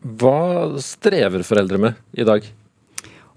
Hva 0.04 0.80
strever 0.84 1.44
foreldre 1.44 1.80
med 1.80 2.00
i 2.12 2.24
dag? 2.28 2.46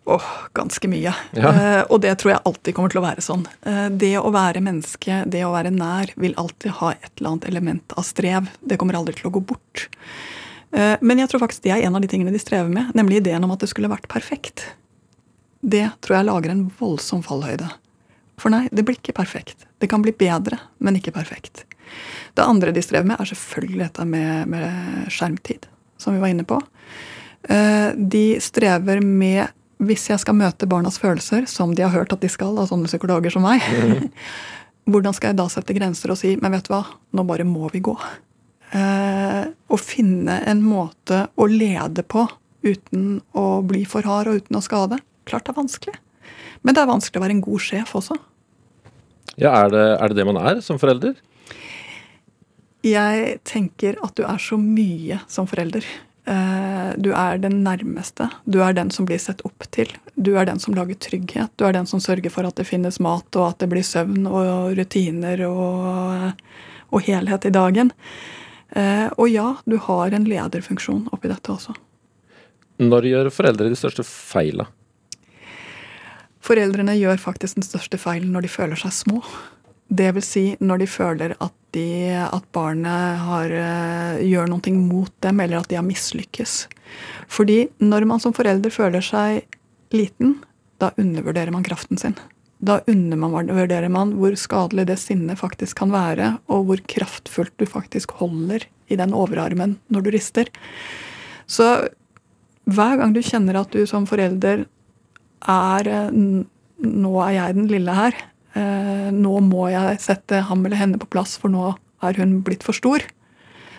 Åh, 0.07 0.27
ganske 0.55 0.87
mye. 0.87 1.11
Ja. 1.35 1.49
Eh, 1.51 1.81
og 1.91 1.99
det 2.03 2.13
tror 2.19 2.31
jeg 2.31 2.43
alltid 2.47 2.75
kommer 2.75 2.91
til 2.91 3.01
å 3.01 3.03
være 3.03 3.23
sånn. 3.23 3.43
Eh, 3.67 3.87
det 3.91 4.13
å 4.19 4.31
være 4.31 4.63
menneske, 4.63 5.19
det 5.27 5.41
å 5.43 5.51
være 5.51 5.73
nær, 5.75 6.13
vil 6.15 6.35
alltid 6.39 6.77
ha 6.79 6.93
et 6.93 7.09
eller 7.17 7.33
annet 7.33 7.47
element 7.49 7.95
av 7.99 8.07
strev. 8.07 8.47
Det 8.63 8.77
kommer 8.79 8.95
aldri 8.95 9.17
til 9.17 9.27
å 9.27 9.33
gå 9.35 9.43
bort. 9.51 9.89
Eh, 10.71 10.95
men 11.01 11.19
jeg 11.19 11.31
tror 11.31 11.43
faktisk 11.43 11.65
det 11.67 11.75
er 11.75 11.83
en 11.87 11.99
av 11.99 12.03
de 12.03 12.11
tingene 12.11 12.31
de 12.31 12.39
strever 12.39 12.71
med, 12.71 12.95
nemlig 12.95 13.19
ideen 13.19 13.43
om 13.43 13.51
at 13.51 13.63
det 13.63 13.71
skulle 13.73 13.91
vært 13.91 14.07
perfekt. 14.11 14.63
Det 15.59 15.89
tror 15.99 16.19
jeg 16.21 16.29
lager 16.29 16.55
en 16.55 16.63
voldsom 16.79 17.23
fallhøyde. 17.27 17.67
For 18.38 18.53
nei, 18.53 18.67
det 18.71 18.83
blir 18.85 18.97
ikke 18.99 19.15
perfekt. 19.17 19.65
Det 19.81 19.89
kan 19.89 20.03
bli 20.05 20.13
bedre, 20.13 20.59
men 20.83 20.97
ikke 20.99 21.13
perfekt. 21.15 21.63
Det 22.38 22.43
andre 22.45 22.73
de 22.75 22.83
strever 22.85 23.07
med, 23.09 23.17
er 23.23 23.29
selvfølgelig 23.31 23.79
dette 23.85 24.05
med, 24.05 24.47
med 24.51 25.07
skjermtid, 25.13 25.65
som 25.97 26.13
vi 26.13 26.21
var 26.21 26.33
inne 26.33 26.45
på. 26.45 26.59
Eh, 27.49 27.93
De 27.97 28.25
strever 28.43 29.01
med 29.01 29.47
hvis 29.77 30.07
jeg 30.09 30.21
skal 30.21 30.33
møte 30.38 30.65
barnas 30.69 30.97
følelser, 31.01 31.45
som 31.49 31.73
de 31.77 31.83
har 31.85 31.93
hørt 31.93 32.13
at 32.13 32.21
de 32.23 32.29
skal 32.33 32.57
av 32.57 32.69
sånne 32.71 32.89
psykologer 32.89 33.33
som 33.33 33.43
meg, 33.45 33.61
hvordan 34.89 35.13
skal 35.13 35.31
jeg 35.33 35.38
da 35.38 35.45
sette 35.53 35.75
grenser 35.77 36.13
og 36.13 36.17
si 36.17 36.35
men 36.41 36.53
vet 36.55 36.65
du 36.65 36.73
hva, 36.73 36.83
nå 37.13 37.25
bare 37.29 37.45
må 37.45 37.69
vi 37.73 37.81
gå? 37.85 37.93
Eh, 38.73 39.43
Å 39.47 39.77
finne 39.79 40.41
en 40.49 40.61
måte 40.65 41.27
å 41.38 41.45
lede 41.49 42.03
på 42.03 42.25
uten 42.65 43.19
å 43.38 43.61
bli 43.65 43.83
for 43.88 44.05
hard 44.09 44.27
og 44.31 44.41
uten 44.41 44.57
å 44.59 44.63
skade. 44.65 44.97
Klart 45.29 45.45
det 45.47 45.53
er 45.53 45.61
vanskelig. 45.61 45.95
Men 46.64 46.74
det 46.76 46.82
er 46.84 46.89
vanskelig 46.89 47.20
å 47.22 47.26
være 47.26 47.36
en 47.38 47.45
god 47.45 47.64
sjef 47.64 47.93
også. 47.99 48.18
Ja, 49.38 49.51
er 49.66 49.70
det, 49.74 49.86
er 50.01 50.08
det 50.10 50.18
det 50.18 50.26
man 50.26 50.39
er 50.41 50.62
som 50.66 50.80
forelder? 50.82 51.16
Jeg 52.86 53.39
tenker 53.47 53.97
at 54.05 54.16
du 54.18 54.24
er 54.26 54.39
så 54.41 54.58
mye 54.62 55.20
som 55.30 55.47
forelder. 55.49 55.86
Eh, 56.28 56.93
Du 56.97 57.12
er 57.14 57.38
den 57.38 57.60
nærmeste. 57.66 58.30
Du 58.49 58.62
er 58.64 58.74
den 58.74 58.89
som 58.91 59.05
blir 59.05 59.20
sett 59.20 59.41
opp 59.45 59.66
til. 59.72 59.91
Du 60.16 60.36
er 60.38 60.45
den 60.45 60.60
som 60.60 60.74
lager 60.74 60.95
trygghet. 60.95 61.51
Du 61.58 61.66
er 61.68 61.74
den 61.76 61.86
som 61.86 61.99
sørger 61.99 62.32
for 62.34 62.47
at 62.47 62.55
det 62.55 62.66
finnes 62.68 62.99
mat, 63.03 63.28
og 63.36 63.49
at 63.51 63.60
det 63.60 63.70
blir 63.70 63.84
søvn 63.86 64.26
og 64.28 64.74
rutiner 64.78 65.43
og, 65.47 66.32
og 66.91 67.01
helhet 67.05 67.45
i 67.45 67.53
dagen. 67.53 67.91
Eh, 68.76 69.10
Og 69.18 69.30
ja, 69.30 69.55
du 69.66 69.78
har 69.78 70.12
en 70.14 70.26
lederfunksjon 70.28 71.10
oppi 71.12 71.28
dette 71.32 71.51
også. 71.53 71.76
Når 72.80 73.08
gjør 73.10 73.30
foreldre 73.34 73.70
de 73.70 73.76
største 73.80 74.03
feila? 74.05 74.68
Foreldrene 76.47 76.95
gjør 76.95 77.19
faktisk 77.19 77.59
den 77.59 77.65
største 77.67 77.99
feilen 77.99 78.31
når 78.31 78.45
de 78.45 78.51
føler 78.51 78.79
seg 78.79 78.95
små. 78.95 79.21
Det 79.87 80.09
vil 80.15 80.23
si 80.23 80.45
når 80.59 80.83
de 80.83 80.87
føler 80.91 81.35
at, 81.43 81.53
de, 81.75 81.87
at 82.23 82.47
barnet 82.55 83.19
har, 83.23 83.51
eh, 83.51 84.23
gjør 84.27 84.49
noe 84.51 84.73
mot 84.79 85.11
dem, 85.23 85.39
eller 85.43 85.61
at 85.61 85.69
de 85.71 85.79
har 85.79 85.85
mislykkes. 85.87 86.55
Fordi 87.31 87.67
når 87.83 88.07
man 88.07 88.23
som 88.23 88.35
forelder 88.35 88.73
føler 88.73 89.03
seg 89.03 89.43
liten, 89.95 90.37
da 90.79 90.91
undervurderer 90.99 91.51
man 91.55 91.65
kraften 91.67 91.99
sin. 91.99 92.17
Da 92.59 92.79
undervurderer 92.89 93.89
man 93.93 94.15
hvor 94.17 94.35
skadelig 94.39 94.87
det 94.89 94.97
sinnet 95.01 95.39
faktisk 95.39 95.83
kan 95.83 95.93
være, 95.93 96.37
og 96.49 96.67
hvor 96.69 96.81
kraftfullt 96.89 97.55
du 97.59 97.67
faktisk 97.69 98.15
holder 98.21 98.65
i 98.87 98.97
den 98.99 99.13
overarmen 99.15 99.77
når 99.93 100.05
du 100.05 100.11
rister. 100.15 100.49
Så 101.47 101.87
hver 102.67 102.97
gang 102.99 103.13
du 103.15 103.21
kjenner 103.23 103.61
at 103.61 103.71
du 103.71 103.85
som 103.87 104.07
forelder 104.09 104.65
er 105.47 105.87
eh, 105.91 106.17
Nå 106.77 107.11
er 107.25 107.31
jeg 107.33 107.55
den 107.57 107.69
lille 107.71 107.93
her. 107.97 108.17
Eh, 108.53 109.07
Nå 109.13 109.39
må 109.41 109.67
jeg 109.73 110.01
sette 110.03 110.43
ham 110.45 110.65
eller 110.65 110.77
henne 110.77 110.99
på 111.01 111.09
plass, 111.09 111.37
for 111.41 111.49
nå 111.49 111.71
er 112.05 112.19
hun 112.21 112.35
blitt 112.45 112.65
for 112.65 112.77
stor. 112.77 113.01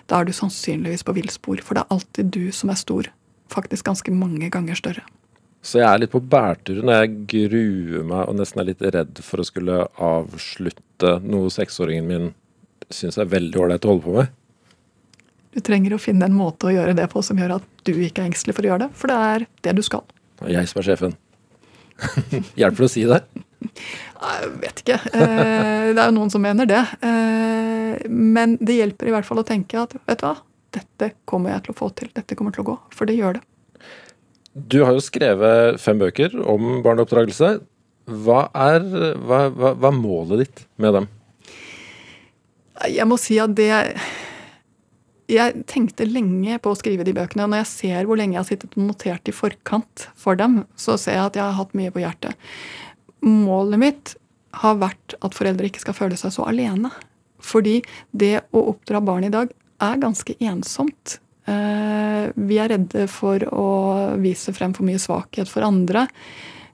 Da 0.09 0.19
er 0.19 0.27
du 0.27 0.33
sannsynligvis 0.35 1.05
på 1.07 1.15
villspor, 1.15 1.61
for 1.63 1.77
det 1.77 1.85
er 1.85 1.95
alltid 1.95 2.31
du 2.35 2.49
som 2.55 2.73
er 2.73 2.79
stor. 2.81 3.07
Faktisk 3.53 3.87
ganske 3.87 4.11
mange 4.11 4.49
ganger 4.51 4.75
større. 4.75 5.05
Så 5.61 5.81
jeg 5.81 5.87
er 5.89 5.99
litt 5.99 6.11
på 6.13 6.21
bærtur 6.23 6.81
når 6.87 7.01
jeg 7.01 7.15
gruer 7.33 8.03
meg 8.07 8.29
og 8.31 8.37
nesten 8.39 8.61
er 8.61 8.69
litt 8.69 8.83
redd 8.95 9.19
for 9.25 9.41
å 9.41 9.47
skulle 9.47 9.79
avslutte 9.99 11.17
noe 11.27 11.51
seksåringen 11.51 12.07
min 12.07 12.29
syns 12.89 13.19
er 13.19 13.27
veldig 13.29 13.59
ålreit 13.59 13.85
å 13.85 13.91
holde 13.93 14.05
på 14.05 14.15
med. 14.15 14.29
Du 15.55 15.59
trenger 15.65 15.95
å 15.95 16.01
finne 16.01 16.29
en 16.29 16.37
måte 16.37 16.69
å 16.69 16.73
gjøre 16.73 16.95
det 16.95 17.09
på 17.11 17.23
som 17.25 17.39
gjør 17.39 17.57
at 17.57 17.65
du 17.83 17.91
ikke 17.91 18.23
er 18.23 18.29
engstelig 18.29 18.55
for 18.55 18.65
å 18.65 18.71
gjøre 18.71 18.85
det, 18.85 18.91
for 18.95 19.11
det 19.11 19.17
er 19.33 19.45
det 19.67 19.75
du 19.79 19.83
skal. 19.85 20.05
Jeg 20.47 20.69
som 20.71 20.79
er 20.79 20.87
sjefen. 20.87 21.15
Hjelper 22.59 22.83
det 22.85 22.87
å 22.87 22.91
si 22.93 23.05
det? 23.09 23.21
Jeg 24.19 24.51
vet 24.61 24.81
ikke. 24.83 24.97
Eh, 25.13 25.89
Det 25.93 25.99
er 25.99 26.05
jo 26.09 26.15
noen 26.15 26.31
som 26.31 26.43
mener 26.43 26.67
det. 26.69 26.81
Eh, 27.05 28.05
Men 28.09 28.57
det 28.61 28.77
hjelper 28.79 29.09
i 29.09 29.13
hvert 29.15 29.27
fall 29.27 29.41
å 29.41 29.47
tenke 29.47 29.79
at 29.81 29.95
vet 30.07 30.21
du 30.21 30.25
hva, 30.27 30.35
dette 30.75 31.11
kommer 31.29 31.55
jeg 31.55 31.65
til 31.65 31.73
å 31.75 31.79
få 31.79 31.89
til. 31.97 32.11
Dette 32.15 32.37
kommer 32.37 32.53
til 32.55 32.63
å 32.63 32.69
gå. 32.71 32.77
For 32.95 33.09
det 33.09 33.17
gjør 33.17 33.39
det. 33.39 33.43
Du 34.53 34.79
har 34.83 34.93
jo 34.95 35.03
skrevet 35.03 35.79
fem 35.81 35.99
bøker 36.01 36.33
om 36.49 36.79
barneoppdragelse. 36.85 37.59
Hva 38.09 38.47
er, 38.57 38.85
hva, 39.21 39.43
hva, 39.53 39.73
hva 39.77 39.91
er 39.91 39.97
målet 39.99 40.43
ditt 40.43 40.63
med 40.81 40.95
dem? 40.97 41.09
Jeg 42.89 43.05
må 43.09 43.17
si 43.19 43.37
at 43.43 43.53
det 43.57 43.69
Jeg 45.29 45.63
tenkte 45.69 46.07
lenge 46.09 46.57
på 46.61 46.71
å 46.73 46.77
skrive 46.77 47.05
de 47.05 47.13
bøkene. 47.13 47.45
Og 47.45 47.51
Når 47.53 47.61
jeg 47.61 47.71
ser 47.73 48.07
hvor 48.09 48.17
lenge 48.17 48.33
jeg 48.33 48.41
har 48.41 48.49
sittet 48.49 48.77
og 48.77 48.87
notert 48.87 49.29
i 49.29 49.35
forkant 49.35 50.07
for 50.17 50.39
dem, 50.39 50.63
så 50.79 50.97
ser 50.97 51.19
jeg 51.19 51.27
at 51.27 51.37
jeg 51.37 51.45
har 51.45 51.59
hatt 51.59 51.75
mye 51.77 51.93
på 51.93 52.01
hjertet. 52.01 52.49
Målet 53.21 53.81
mitt 53.81 54.15
har 54.63 54.79
vært 54.81 55.13
at 55.21 55.37
foreldre 55.37 55.69
ikke 55.69 55.83
skal 55.83 55.97
føle 55.97 56.17
seg 56.17 56.33
så 56.33 56.47
alene. 56.49 56.89
Fordi 57.45 57.79
det 58.11 58.39
å 58.55 58.65
oppdra 58.73 59.01
barn 59.05 59.27
i 59.27 59.33
dag 59.33 59.51
er 59.79 60.01
ganske 60.01 60.35
ensomt. 60.41 61.19
Eh, 61.47 62.31
Vi 62.35 62.57
er 62.59 62.73
redde 62.73 63.07
for 63.07 63.39
å 63.53 63.69
vise 64.21 64.53
frem 64.53 64.73
for 64.73 64.83
mye 64.87 64.99
svakhet 64.99 65.47
for 65.47 65.61
andre. 65.63 66.07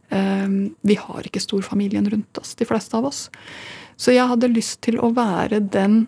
Eh, 0.10 0.48
Vi 0.82 0.96
har 0.96 1.28
ikke 1.28 1.44
storfamilien 1.44 2.08
rundt 2.10 2.40
oss, 2.40 2.56
de 2.56 2.66
fleste 2.66 2.96
av 2.96 3.06
oss. 3.12 3.30
Så 3.98 4.12
jeg 4.12 4.28
hadde 4.28 4.52
lyst 4.52 4.82
til 4.82 4.98
å 5.00 5.14
være 5.16 5.60
den 5.60 6.08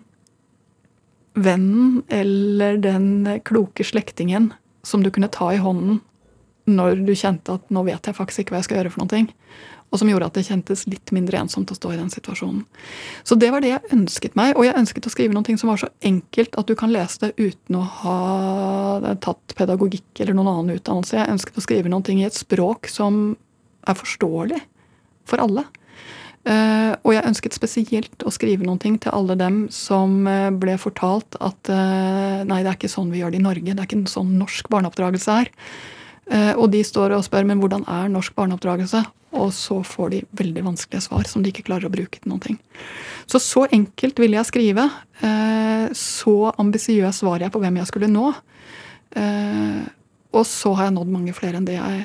vennen 1.34 2.02
eller 2.08 2.78
den 2.82 3.26
kloke 3.46 3.84
slektingen 3.84 4.52
som 4.86 5.02
du 5.02 5.10
kunne 5.10 5.30
ta 5.32 5.52
i 5.54 5.60
hånden 5.62 6.00
når 6.68 7.02
du 7.06 7.14
kjente 7.16 7.56
at 7.56 7.72
nå 7.72 7.82
vet 7.86 8.06
jeg 8.06 8.16
faktisk 8.16 8.44
ikke 8.44 8.54
hva 8.54 8.62
jeg 8.62 8.68
skal 8.68 8.80
gjøre 8.80 8.92
for 8.92 9.04
noe. 9.04 9.26
Og 9.88 10.00
som 10.02 10.10
gjorde 10.10 10.26
at 10.28 10.36
det 10.36 10.44
kjentes 10.44 10.82
litt 10.84 11.12
mindre 11.16 11.38
ensomt 11.40 11.70
å 11.72 11.76
stå 11.76 11.94
i 11.94 11.96
den 11.96 12.10
situasjonen. 12.12 12.66
Så 13.24 13.38
det 13.40 13.48
var 13.54 13.64
det 13.64 13.70
jeg 13.70 13.92
ønsket 13.96 14.34
meg, 14.36 14.52
og 14.52 14.66
jeg 14.66 14.76
ønsket 14.76 15.08
å 15.08 15.12
skrive 15.14 15.32
noe 15.32 15.56
som 15.56 15.70
var 15.72 15.80
så 15.80 15.88
enkelt 16.04 16.58
at 16.60 16.68
du 16.68 16.74
kan 16.76 16.92
lese 16.92 17.22
det 17.22 17.30
uten 17.40 17.78
å 17.78 17.86
ha 18.02 19.14
tatt 19.24 19.56
pedagogikk 19.56 20.20
eller 20.20 20.36
noen 20.36 20.52
annen 20.52 20.76
utdannelse. 20.76 21.16
Jeg 21.16 21.32
ønsket 21.38 21.56
å 21.56 21.64
skrive 21.64 21.92
noe 21.92 22.18
i 22.18 22.26
et 22.28 22.36
språk 22.36 22.90
som 22.92 23.32
er 23.88 23.96
forståelig 23.96 24.60
for 25.28 25.40
alle. 25.40 25.64
Eh, 26.48 26.94
og 27.04 27.12
jeg 27.12 27.26
ønsket 27.28 27.56
spesielt 27.56 28.24
å 28.24 28.32
skrive 28.32 28.64
noen 28.64 28.80
ting 28.80 28.96
til 29.02 29.12
alle 29.12 29.36
dem 29.36 29.66
som 29.74 30.22
uh, 30.24 30.48
ble 30.54 30.78
fortalt 30.80 31.36
at 31.44 31.68
uh, 31.68 32.40
nei, 32.48 32.62
det 32.64 32.70
er 32.70 32.78
ikke 32.78 32.88
sånn 32.88 33.10
vi 33.12 33.20
gjør 33.20 33.34
det 33.34 33.40
i 33.42 33.44
Norge. 33.44 33.74
Det 33.74 33.82
er 33.82 33.88
ikke 33.88 34.08
sånn 34.08 34.32
norsk 34.40 34.70
barneoppdragelse 34.72 35.38
er. 35.44 35.52
Og 36.60 36.66
de 36.68 36.82
står 36.84 37.14
og 37.16 37.22
spør 37.24 37.46
men 37.48 37.56
hvordan 37.56 37.86
er 37.88 38.10
norsk 38.12 38.34
barneoppdragelse? 38.36 39.00
Og 39.40 39.48
så 39.56 39.78
får 39.80 40.10
de 40.12 40.18
veldig 40.36 40.60
vanskelige 40.66 41.06
svar 41.06 41.24
som 41.24 41.40
de 41.40 41.48
ikke 41.48 41.64
klarer 41.64 41.88
å 41.88 41.92
bruke 41.92 42.20
til 42.20 42.28
noen 42.28 42.42
ting. 42.44 42.58
Så 43.24 43.40
så 43.40 43.62
enkelt 43.72 44.20
ville 44.20 44.36
jeg 44.36 44.50
skrive. 44.50 44.84
Så 45.96 46.36
ambisiøs 46.52 47.22
var 47.24 47.40
jeg 47.40 47.54
på 47.54 47.64
hvem 47.64 47.80
jeg 47.80 47.88
skulle 47.88 48.12
nå. 48.12 48.26
Og 50.36 50.44
så 50.52 50.76
har 50.76 50.90
jeg 50.90 50.98
nådd 50.98 51.16
mange 51.16 51.36
flere 51.40 51.62
enn 51.62 51.68
det 51.70 51.80
jeg 51.80 52.04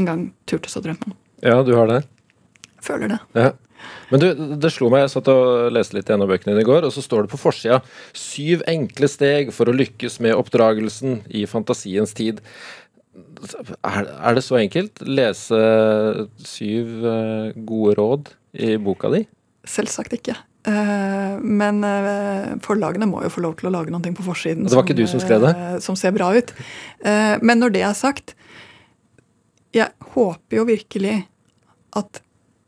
en 0.00 0.08
gang 0.08 0.26
turte 0.48 0.72
å 0.72 0.86
drømme 0.88 1.12
om. 1.12 1.18
Ja, 1.44 1.60
du 1.60 1.76
har 1.76 1.92
det? 1.92 2.00
Føler 2.86 3.16
det. 3.16 3.20
Ja. 3.36 3.52
Men 4.10 4.22
du, 4.22 4.26
det 4.62 4.70
slo 4.72 4.88
meg, 4.92 5.04
jeg 5.04 5.12
satt 5.16 5.28
og 5.32 5.68
leste 5.74 5.98
litt 5.98 6.08
gjennom 6.10 6.30
bøkene 6.30 6.54
dine 6.54 6.64
i 6.64 6.68
går, 6.68 6.86
og 6.86 6.94
så 6.94 7.02
står 7.04 7.26
det 7.26 7.32
på 7.34 7.40
forsida 7.40 7.80
'Syv 8.16 8.64
enkle 8.70 9.10
steg 9.10 9.52
for 9.54 9.68
å 9.68 9.76
lykkes 9.76 10.20
med 10.24 10.36
oppdragelsen 10.38 11.22
i 11.28 11.44
fantasiens 11.50 12.14
tid'. 12.16 12.42
Er, 13.16 14.04
er 14.04 14.36
det 14.36 14.44
så 14.44 14.58
enkelt? 14.60 15.00
Lese 15.08 15.58
syv 16.44 16.90
uh, 17.00 17.54
gode 17.56 17.94
råd 17.96 18.34
i 18.60 18.74
boka 18.76 19.08
di? 19.14 19.22
Selvsagt 19.66 20.12
ikke. 20.18 20.36
Uh, 20.66 21.38
men 21.40 21.80
uh, 21.86 22.58
forlagene 22.64 23.08
må 23.08 23.22
jo 23.24 23.32
få 23.32 23.44
lov 23.44 23.56
til 23.56 23.70
å 23.70 23.72
lage 23.72 23.94
noe 23.94 24.12
på 24.18 24.26
forsiden 24.26 24.66
det 24.66 24.76
var 24.76 24.84
som, 24.84 24.98
du 24.98 25.06
som, 25.08 25.22
skrev 25.22 25.46
det? 25.46 25.54
som 25.84 25.96
ser 25.96 26.12
bra 26.16 26.28
ut. 26.34 26.52
men 27.40 27.62
når 27.62 27.72
det 27.76 27.82
er 27.86 27.96
sagt, 27.96 28.34
jeg 29.72 29.88
håper 30.12 30.58
jo 30.58 30.66
virkelig 30.68 31.16
at 31.96 32.20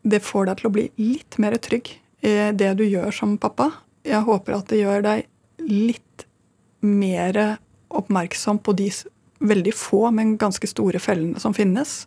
det 0.03 0.23
får 0.25 0.49
deg 0.49 0.61
til 0.61 0.69
å 0.69 0.75
bli 0.75 0.87
litt 1.01 1.39
mer 1.43 1.57
trygg 1.63 1.91
i 2.27 2.35
det 2.57 2.73
du 2.79 2.85
gjør 2.87 3.15
som 3.15 3.37
pappa. 3.41 3.71
Jeg 4.07 4.25
håper 4.27 4.59
at 4.59 4.71
det 4.71 4.81
gjør 4.83 5.05
deg 5.05 5.27
litt 5.69 6.27
mer 6.81 7.59
oppmerksom 7.89 8.61
på 8.63 8.75
de 8.79 8.89
veldig 9.39 9.75
få, 9.77 10.09
men 10.15 10.37
ganske 10.39 10.67
store 10.71 11.01
fellene 11.03 11.41
som 11.43 11.55
finnes. 11.57 12.05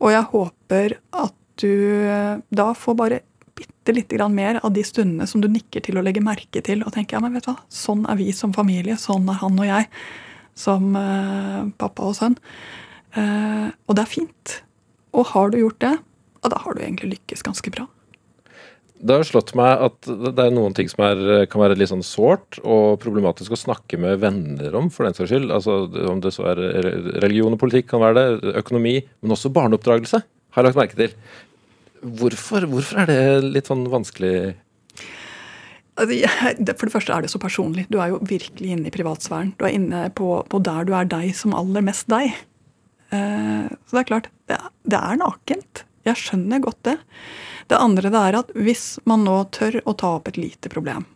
Og 0.00 0.12
jeg 0.12 0.28
håper 0.32 0.98
at 1.14 1.36
du 1.60 1.70
eh, 2.10 2.40
da 2.50 2.72
får 2.74 2.98
bare 2.98 3.20
bitte 3.54 4.16
grann 4.16 4.34
mer 4.34 4.58
av 4.64 4.72
de 4.74 4.82
stundene 4.86 5.26
som 5.30 5.42
du 5.42 5.48
nikker 5.50 5.84
til 5.84 5.98
å 6.00 6.02
legge 6.02 6.22
merke 6.24 6.62
til 6.64 6.82
og 6.82 6.94
tenker 6.96 7.18
ja, 7.18 7.22
men 7.22 7.36
vet 7.36 7.46
du 7.46 7.52
hva, 7.52 7.60
sånn 7.70 8.02
er 8.10 8.18
vi 8.18 8.32
som 8.34 8.54
familie, 8.56 8.96
sånn 8.98 9.28
er 9.30 9.38
han 9.42 9.60
og 9.60 9.68
jeg 9.68 9.90
som 10.58 10.94
uh, 10.96 11.66
pappa 11.78 12.08
og 12.08 12.16
sønn. 12.18 12.36
Uh, 13.14 13.70
og 13.86 13.96
det 13.96 14.04
er 14.04 14.10
fint. 14.10 14.56
Og 15.14 15.28
har 15.34 15.50
du 15.50 15.60
gjort 15.60 15.80
det, 15.82 15.92
og 16.44 16.52
da 16.52 16.60
har 16.60 16.76
du 16.76 16.82
egentlig 16.84 17.16
lykkes 17.16 17.44
ganske 17.46 17.72
bra. 17.74 17.88
Det 19.04 19.16
har 19.18 19.26
slått 19.26 19.52
meg 19.58 19.82
at 19.84 20.06
det 20.06 20.40
er 20.40 20.52
noen 20.54 20.74
ting 20.76 20.88
som 20.88 21.02
er, 21.04 21.44
kan 21.50 21.60
være 21.60 21.76
litt 21.76 21.90
sånn 21.90 22.04
sårt 22.06 22.60
og 22.62 23.00
problematisk 23.02 23.52
å 23.52 23.58
snakke 23.58 23.98
med 24.00 24.22
venner 24.22 24.76
om, 24.78 24.88
for 24.92 25.04
den 25.04 25.16
saks 25.16 25.32
skyld. 25.32 25.50
Altså, 25.52 25.82
om 26.08 26.22
det 26.24 26.32
så 26.32 26.46
er 26.52 26.62
religion 27.24 27.52
og 27.52 27.60
politikk 27.60 27.90
kan 27.90 28.04
være 28.04 28.16
det, 28.20 28.54
økonomi, 28.62 28.94
men 29.20 29.34
også 29.34 29.52
barneoppdragelse, 29.52 30.22
har 30.24 30.62
jeg 30.62 30.70
lagt 30.70 30.80
merke 30.80 31.00
til. 31.00 31.16
Hvorfor, 32.04 32.68
hvorfor 32.70 33.02
er 33.02 33.10
det 33.10 33.50
litt 33.58 33.68
sånn 33.68 33.84
vanskelig? 33.92 34.54
Altså, 36.00 36.72
for 36.72 36.88
det 36.88 36.94
første 36.94 37.14
er 37.14 37.26
det 37.26 37.32
så 37.34 37.40
personlig. 37.42 37.86
Du 37.92 38.00
er 38.02 38.14
jo 38.14 38.22
virkelig 38.24 38.72
inne 38.76 38.90
i 38.90 38.94
privatsfæren. 38.94 39.52
Du 39.58 39.66
er 39.66 39.76
inne 39.76 40.06
på, 40.16 40.36
på 40.48 40.62
der 40.64 40.88
du 40.88 40.94
er 40.96 41.08
deg 41.10 41.34
som 41.36 41.54
aller 41.56 41.84
mest 41.84 42.08
deg. 42.12 42.32
Eh, 43.14 43.66
så 43.68 43.98
det 43.98 44.02
er 44.02 44.08
klart, 44.10 44.30
det, 44.50 44.58
det 44.90 45.00
er 45.00 45.20
nakent. 45.20 45.84
Jeg 46.04 46.20
skjønner 46.20 46.62
godt 46.64 46.82
det. 46.86 46.96
Det 47.70 47.80
andre 47.80 48.10
det 48.12 48.20
er 48.20 48.38
at 48.42 48.52
hvis 48.56 48.98
man 49.08 49.24
nå 49.24 49.38
tør 49.54 49.80
å 49.88 49.94
ta 49.96 50.16
opp 50.18 50.28
et 50.28 50.40
lite 50.40 50.68
problem 50.68 51.06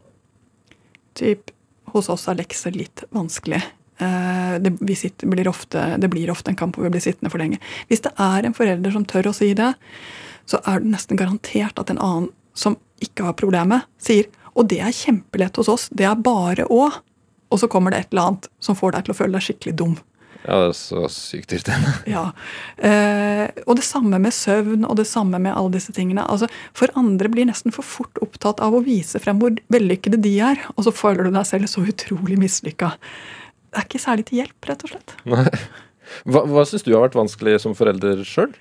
Typ 1.18 1.50
hos 1.92 2.08
oss 2.12 2.28
er 2.30 2.36
lekser 2.38 2.76
litt 2.76 3.02
vanskelig. 3.16 3.58
Eh, 3.98 4.54
det, 4.62 4.96
sitter, 4.96 5.26
blir 5.26 5.48
ofte, 5.50 5.96
det, 5.98 6.08
blir 6.12 6.30
ofte, 6.30 6.52
en 6.52 6.58
kamp 6.58 6.76
hvor 6.76 6.86
vi 6.86 6.92
blir 6.94 7.02
sittende 7.02 7.32
for 7.32 7.42
lenge. 7.42 7.58
Hvis 7.88 8.04
det 8.04 8.12
er 8.22 8.46
en 8.46 8.54
forelder 8.54 8.94
som 8.94 9.06
tør 9.08 9.30
å 9.30 9.34
si 9.34 9.48
det, 9.58 9.72
så 10.46 10.60
er 10.68 10.84
det 10.84 10.92
nesten 10.92 11.18
garantert 11.18 11.80
at 11.80 11.90
en 11.90 11.98
annen 11.98 12.28
som 12.54 12.76
ikke 13.02 13.26
har 13.26 13.38
problemet, 13.40 13.88
sier 13.98 14.28
og 14.58 14.68
det 14.70 14.80
er 14.82 14.94
kjempelett 14.94 15.58
hos 15.58 15.70
oss, 15.70 15.88
det 15.94 16.06
er 16.08 16.18
bare 16.22 16.66
å. 16.70 16.88
Og 17.48 17.60
så 17.62 17.68
kommer 17.70 17.94
det 17.94 18.02
et 18.02 18.12
eller 18.12 18.30
annet 18.30 18.48
som 18.62 18.76
får 18.76 18.94
deg 18.94 19.06
til 19.06 19.14
å 19.14 19.18
føle 19.18 19.38
deg 19.38 19.46
skikkelig 19.46 19.74
dum. 19.78 19.98
Ja, 20.44 20.58
det 20.62 20.68
er 20.68 20.76
så 20.78 21.02
sykt 21.12 21.52
irriterende. 21.52 21.94
ja. 22.14 22.24
Eh, 22.78 23.44
og 23.66 23.78
det 23.80 23.86
samme 23.86 24.20
med 24.22 24.34
søvn 24.34 24.86
og 24.86 24.94
det 25.00 25.08
samme 25.10 25.40
med 25.42 25.54
alle 25.54 25.74
disse 25.74 25.92
tingene. 25.96 26.24
Altså, 26.30 26.48
For 26.76 26.92
andre 26.98 27.30
blir 27.32 27.48
nesten 27.48 27.74
for 27.74 27.86
fort 27.86 28.22
opptatt 28.24 28.62
av 28.64 28.76
å 28.76 28.84
vise 28.86 29.20
frem 29.22 29.42
hvor 29.42 29.58
vellykkede 29.72 30.20
de 30.24 30.36
er, 30.52 30.62
og 30.76 30.86
så 30.86 30.94
føler 30.94 31.26
du 31.26 31.34
deg 31.34 31.48
selv 31.48 31.70
så 31.70 31.84
utrolig 31.84 32.38
mislykka. 32.40 32.94
Det 33.68 33.82
er 33.82 33.90
ikke 33.90 34.00
særlig 34.00 34.28
til 34.30 34.42
hjelp, 34.42 34.70
rett 34.70 34.86
og 34.86 34.94
slett. 34.94 35.18
Nei. 35.28 35.46
Hva, 36.24 36.46
hva 36.48 36.64
syns 36.64 36.86
du 36.86 36.94
har 36.94 37.04
vært 37.04 37.18
vanskelig 37.18 37.58
som 37.66 37.74
forelder 37.76 38.22
sjøl? 38.24 38.54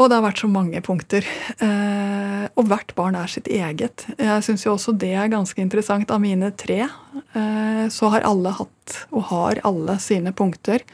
Og 0.00 0.08
det 0.08 0.16
har 0.16 0.24
vært 0.24 0.40
så 0.40 0.48
mange 0.48 0.80
punkter. 0.80 1.26
Eh, 1.60 2.44
og 2.56 2.68
hvert 2.70 2.94
barn 2.96 3.18
er 3.20 3.28
sitt 3.28 3.50
eget. 3.52 4.06
Jeg 4.16 4.44
syns 4.46 4.64
jo 4.64 4.72
også 4.72 4.94
det 4.96 5.12
er 5.12 5.32
ganske 5.32 5.60
interessant. 5.60 6.10
Av 6.10 6.22
mine 6.22 6.48
tre 6.56 6.86
eh, 6.86 7.84
så 7.92 8.12
har 8.14 8.24
alle 8.24 8.54
hatt, 8.56 8.96
og 9.12 9.28
har 9.28 9.60
alle, 9.68 9.98
sine 10.00 10.32
punkter 10.32 10.86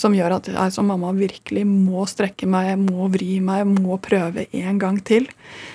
som 0.00 0.14
gjør 0.16 0.36
at 0.38 0.48
jeg 0.52 0.72
som 0.72 0.88
mamma 0.88 1.10
virkelig 1.16 1.64
må 1.68 2.06
strekke 2.08 2.48
meg, 2.48 2.72
må 2.80 3.08
vri 3.12 3.40
meg, 3.44 3.66
må 3.68 3.98
prøve 4.00 4.46
en 4.56 4.80
gang 4.80 5.00
til. 5.04 5.28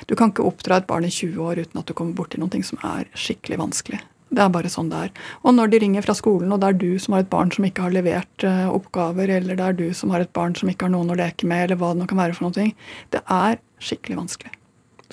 Du 0.09 0.15
kan 0.17 0.33
ikke 0.33 0.45
oppdra 0.45 0.79
et 0.79 0.89
barn 0.89 1.05
i 1.05 1.13
20 1.13 1.41
år 1.45 1.61
uten 1.65 1.81
at 1.81 1.89
du 1.89 1.97
kommer 1.97 2.17
borti 2.17 2.41
noe 2.41 2.65
som 2.65 2.81
er 2.85 3.09
skikkelig 3.17 3.61
vanskelig. 3.61 4.01
Det 4.35 4.43
er 4.43 4.51
bare 4.51 4.71
sånn 4.71 4.89
det 4.91 4.99
er. 5.07 5.11
Og 5.47 5.55
når 5.55 5.71
de 5.71 5.79
ringer 5.85 6.03
fra 6.03 6.15
skolen, 6.17 6.51
og 6.51 6.59
det 6.61 6.67
er 6.69 6.79
du 6.81 6.99
som 6.99 7.15
har 7.15 7.23
et 7.23 7.31
barn 7.31 7.53
som 7.55 7.67
ikke 7.67 7.85
har 7.85 7.95
levert 7.95 8.45
uh, 8.47 8.67
oppgaver, 8.73 9.31
eller 9.37 9.55
det 9.55 9.65
er 9.69 9.77
du 9.79 9.87
som 9.95 10.11
har 10.11 10.25
et 10.25 10.33
barn 10.35 10.55
som 10.59 10.71
ikke 10.71 10.89
har 10.89 10.93
noen 10.95 11.13
å 11.13 11.17
leke 11.19 11.47
med, 11.47 11.67
eller 11.67 11.79
hva 11.79 11.93
det 11.93 12.01
nå 12.01 12.07
kan 12.11 12.19
være 12.19 12.35
for 12.37 12.49
noe, 12.49 12.69
det 13.15 13.21
er 13.23 13.59
skikkelig 13.83 14.19
vanskelig. 14.19 14.51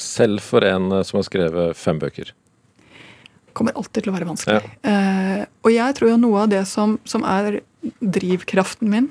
Selv 0.00 0.42
for 0.42 0.66
en 0.66 0.90
uh, 0.90 1.02
som 1.06 1.20
har 1.20 1.28
skrevet 1.28 1.78
fem 1.78 2.00
bøker? 2.02 2.34
Kommer 3.54 3.76
alltid 3.76 4.06
til 4.06 4.10
å 4.10 4.16
være 4.16 4.30
vanskelig. 4.32 4.72
Ja. 4.82 4.90
Uh, 4.90 5.46
og 5.68 5.74
jeg 5.76 5.98
tror 5.98 6.14
jo 6.14 6.18
noe 6.24 6.44
av 6.46 6.52
det 6.52 6.64
som, 6.70 6.98
som 7.06 7.26
er 7.28 7.60
drivkraften 8.00 8.90
min, 8.90 9.10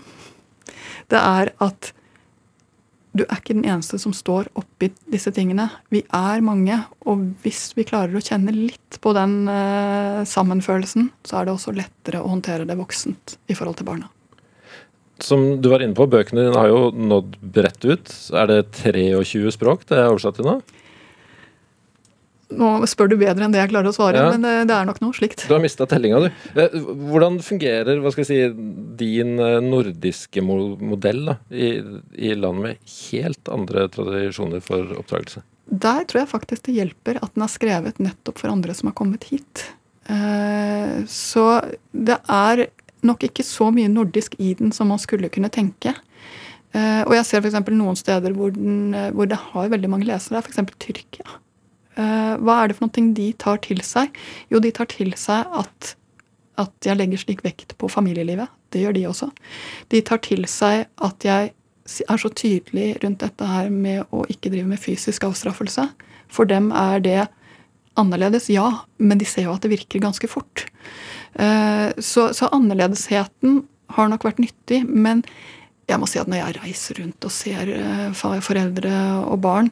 det 1.12 1.20
er 1.20 1.54
at 1.64 1.94
du 3.12 3.26
er 3.26 3.42
ikke 3.42 3.56
den 3.58 3.68
eneste 3.68 4.00
som 4.00 4.14
står 4.16 4.48
oppi 4.60 4.92
disse 5.12 5.34
tingene. 5.36 5.68
Vi 5.92 6.04
er 6.16 6.44
mange, 6.46 6.78
og 7.04 7.26
hvis 7.44 7.74
vi 7.76 7.86
klarer 7.88 8.16
å 8.16 8.24
kjenne 8.24 8.54
litt 8.56 9.00
på 9.04 9.12
den 9.18 9.44
uh, 9.52 10.24
sammenfølelsen, 10.28 11.10
så 11.28 11.42
er 11.42 11.48
det 11.48 11.56
også 11.56 11.76
lettere 11.76 12.22
å 12.24 12.32
håndtere 12.32 12.68
det 12.70 12.80
voksent 12.80 13.36
i 13.52 13.58
forhold 13.58 13.82
til 13.82 13.90
barna. 13.92 14.08
Som 15.22 15.60
du 15.62 15.68
var 15.70 15.84
inne 15.84 15.98
på, 15.98 16.08
bøkene 16.10 16.48
dine 16.48 16.58
har 16.58 16.72
jo 16.72 16.88
nådd 16.96 17.36
bredt 17.54 17.84
ut. 17.86 18.14
Er 18.34 18.48
det 18.50 18.62
23 18.80 19.52
språk 19.54 19.84
det 19.92 20.00
er 20.00 20.10
oversatt 20.10 20.40
til 20.40 20.48
nå? 20.48 20.62
Nå 22.58 22.70
spør 22.90 23.12
du 23.12 23.16
bedre 23.20 23.46
enn 23.46 23.54
det 23.54 23.62
jeg 23.62 23.72
klarer 23.72 23.92
å 23.92 23.96
svare, 23.96 24.20
ja. 24.20 24.32
men 24.34 24.44
det, 24.44 24.54
det, 24.70 24.76
er 24.76 24.88
nok 24.88 25.00
noe 25.04 25.16
slikt. 25.16 25.46
Du 25.48 25.54
har 25.56 25.64
mista 25.64 25.88
tellinga, 25.90 26.20
du. 26.26 26.28
Eh, 26.60 26.76
hvordan 27.08 27.40
fungerer 27.46 28.02
hva 28.04 28.12
skal 28.14 28.26
jeg 28.26 28.30
si, 28.30 28.68
din 29.00 29.38
eh, 29.42 29.60
nordiske 29.64 30.44
modell 30.44 31.24
da, 31.32 31.38
i, 31.50 31.74
i 32.20 32.34
land 32.38 32.64
med 32.66 32.94
helt 33.12 33.52
andre 33.52 33.88
tradisjoner 33.94 34.64
for 34.66 34.96
oppdragelse? 35.00 35.44
Der 35.72 36.04
tror 36.10 36.24
jeg 36.24 36.32
faktisk 36.34 36.68
det 36.68 36.76
hjelper 36.76 37.22
at 37.22 37.36
den 37.38 37.46
er 37.46 37.52
skrevet 37.54 38.02
nettopp 38.04 38.42
for 38.42 38.52
andre 38.52 38.76
som 38.76 38.92
har 38.92 38.98
kommet 39.00 39.30
hit. 39.32 39.66
Eh, 40.12 41.02
så 41.12 41.46
det 41.92 42.20
er 42.28 42.68
nok 43.08 43.24
ikke 43.30 43.46
så 43.48 43.70
mye 43.74 43.92
nordisk 43.92 44.36
i 44.44 44.54
den 44.60 44.76
som 44.76 44.92
man 44.92 45.00
skulle 45.02 45.32
kunne 45.34 45.50
tenke. 45.54 45.96
Og 46.72 47.12
jeg 47.12 47.26
ser 47.28 47.42
f.eks. 47.42 47.58
noen 47.76 47.98
steder 48.00 48.32
hvor, 48.32 48.54
den, 48.56 48.94
hvor 49.12 49.28
det 49.28 49.36
har 49.50 49.72
veldig 49.74 49.90
mange 49.92 50.06
lesere, 50.08 50.40
f.eks. 50.40 50.62
Tyrkia. 50.80 51.26
Eh, 52.00 52.36
hva 52.40 52.62
er 52.62 52.72
det 52.72 52.78
for 52.78 52.88
noe 52.88 53.14
de 53.18 53.32
tar 53.42 53.60
til 53.66 53.82
seg? 53.84 54.14
Jo, 54.52 54.62
de 54.64 54.72
tar 54.72 54.88
til 54.92 55.12
seg 55.20 55.48
at, 55.52 55.96
at 56.62 56.88
jeg 56.88 57.00
legger 57.00 57.20
slik 57.24 57.44
vekt 57.44 57.76
på 57.82 57.90
familielivet. 57.92 58.52
Det 58.72 58.86
gjør 58.86 58.96
de 58.96 59.08
også. 59.10 59.32
De 59.92 60.02
tar 60.08 60.22
til 60.24 60.48
seg 60.48 60.86
at 61.04 61.28
jeg 61.28 61.52
er 62.08 62.22
så 62.22 62.30
tydelig 62.32 62.94
rundt 63.04 63.24
dette 63.24 63.48
her 63.48 63.70
med 63.74 64.06
å 64.16 64.24
ikke 64.32 64.54
drive 64.54 64.70
med 64.70 64.80
fysisk 64.80 65.26
avstraffelse. 65.28 65.90
For 66.32 66.48
dem 66.48 66.70
er 66.72 67.04
det 67.04 67.22
annerledes, 68.00 68.48
ja, 68.48 68.70
men 69.04 69.20
de 69.20 69.28
ser 69.28 69.50
jo 69.50 69.56
at 69.58 69.66
det 69.66 69.74
virker 69.74 70.00
ganske 70.00 70.30
fort. 70.32 70.66
Eh, 71.36 71.92
Så, 72.00 72.32
så 72.38 72.48
annerledesheten 72.56 73.66
har 73.98 74.08
nok 74.08 74.24
vært 74.24 74.40
nyttig, 74.40 74.86
men 74.88 75.26
jeg 75.90 76.00
må 76.00 76.08
si 76.08 76.22
at 76.22 76.30
når 76.32 76.40
jeg 76.40 76.60
reiser 76.62 77.02
rundt 77.02 77.28
og 77.28 77.34
ser 77.36 77.72
eh, 77.76 78.14
foreldre 78.16 78.94
og 79.26 79.42
barn, 79.44 79.72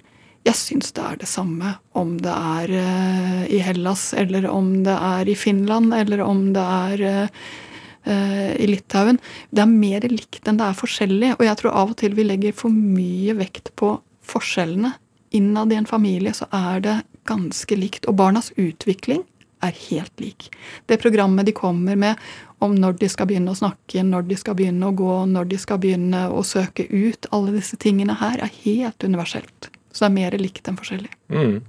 jeg 0.50 0.58
syns 0.58 0.93
det 0.97 1.06
er 1.06 1.18
det 1.22 1.30
samme 1.30 1.76
om 1.97 2.16
det 2.24 2.34
er 2.34 2.72
uh, 2.74 3.41
i 3.52 3.60
Hellas, 3.64 4.10
eller 4.18 4.47
om 4.50 4.72
det 4.86 4.95
er 4.95 5.30
i 5.30 5.38
Finland, 5.38 5.93
eller 5.93 6.24
om 6.26 6.47
det 6.56 6.64
er 6.64 7.04
uh, 7.06 8.54
i 8.58 8.70
Litauen. 8.70 9.20
Det 9.54 9.62
er 9.64 9.70
mer 9.70 10.08
likt 10.10 10.47
enn 10.50 10.58
det 10.60 10.66
er 10.66 10.80
forskjellig, 10.80 11.36
og 11.38 11.45
jeg 11.45 11.60
tror 11.62 11.76
av 11.84 11.93
og 11.93 12.00
til 12.02 12.18
vi 12.18 12.26
legger 12.26 12.56
for 12.58 12.74
mye 12.74 13.36
vekt 13.38 13.74
på 13.80 13.93
forskjellene. 14.26 14.95
Innad 15.38 15.74
i 15.74 15.78
en 15.78 15.89
familie 15.89 16.34
så 16.34 16.50
er 16.56 16.82
det 16.86 16.95
ganske 17.30 17.78
likt, 17.78 18.10
og 18.10 18.18
barnas 18.18 18.50
utvikling 18.58 19.22
er 19.62 19.76
helt 19.91 20.22
lik. 20.24 20.47
Det 20.89 20.97
programmet 21.04 21.45
de 21.45 21.54
kommer 21.54 22.00
med 22.00 22.18
om 22.64 22.74
når 22.76 22.97
de 23.02 23.10
skal 23.12 23.28
begynne 23.30 23.54
å 23.54 23.60
snakke, 23.60 24.02
når 24.08 24.26
de 24.32 24.38
skal 24.39 24.56
begynne 24.58 24.89
å 24.89 24.95
gå, 24.95 25.26
når 25.30 25.52
de 25.52 25.60
skal 25.62 25.82
begynne 25.84 26.26
å 26.32 26.41
søke 26.47 26.88
ut, 26.89 27.28
alle 27.36 27.60
disse 27.60 27.78
tingene 27.78 28.18
her 28.24 28.39
er 28.41 28.56
helt 28.64 29.04
universelt. 29.04 29.70
Så 29.92 30.06
det 30.06 30.10
er 30.10 30.16
mer 30.18 30.38
likt 30.40 30.70
enn 30.70 30.78
forskjellig. 30.80 31.12
Mm. 31.34 31.60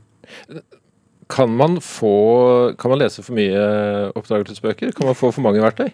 Kan 1.30 1.56
man 1.56 1.78
få 1.82 2.74
Kan 2.78 2.92
man 2.92 3.00
lese 3.00 3.22
for 3.22 3.34
mye 3.38 3.64
oppdragelsesbøker? 4.18 4.92
Kan 4.96 5.08
man 5.08 5.18
få 5.18 5.32
for 5.34 5.46
mange 5.46 5.62
verktøy? 5.62 5.90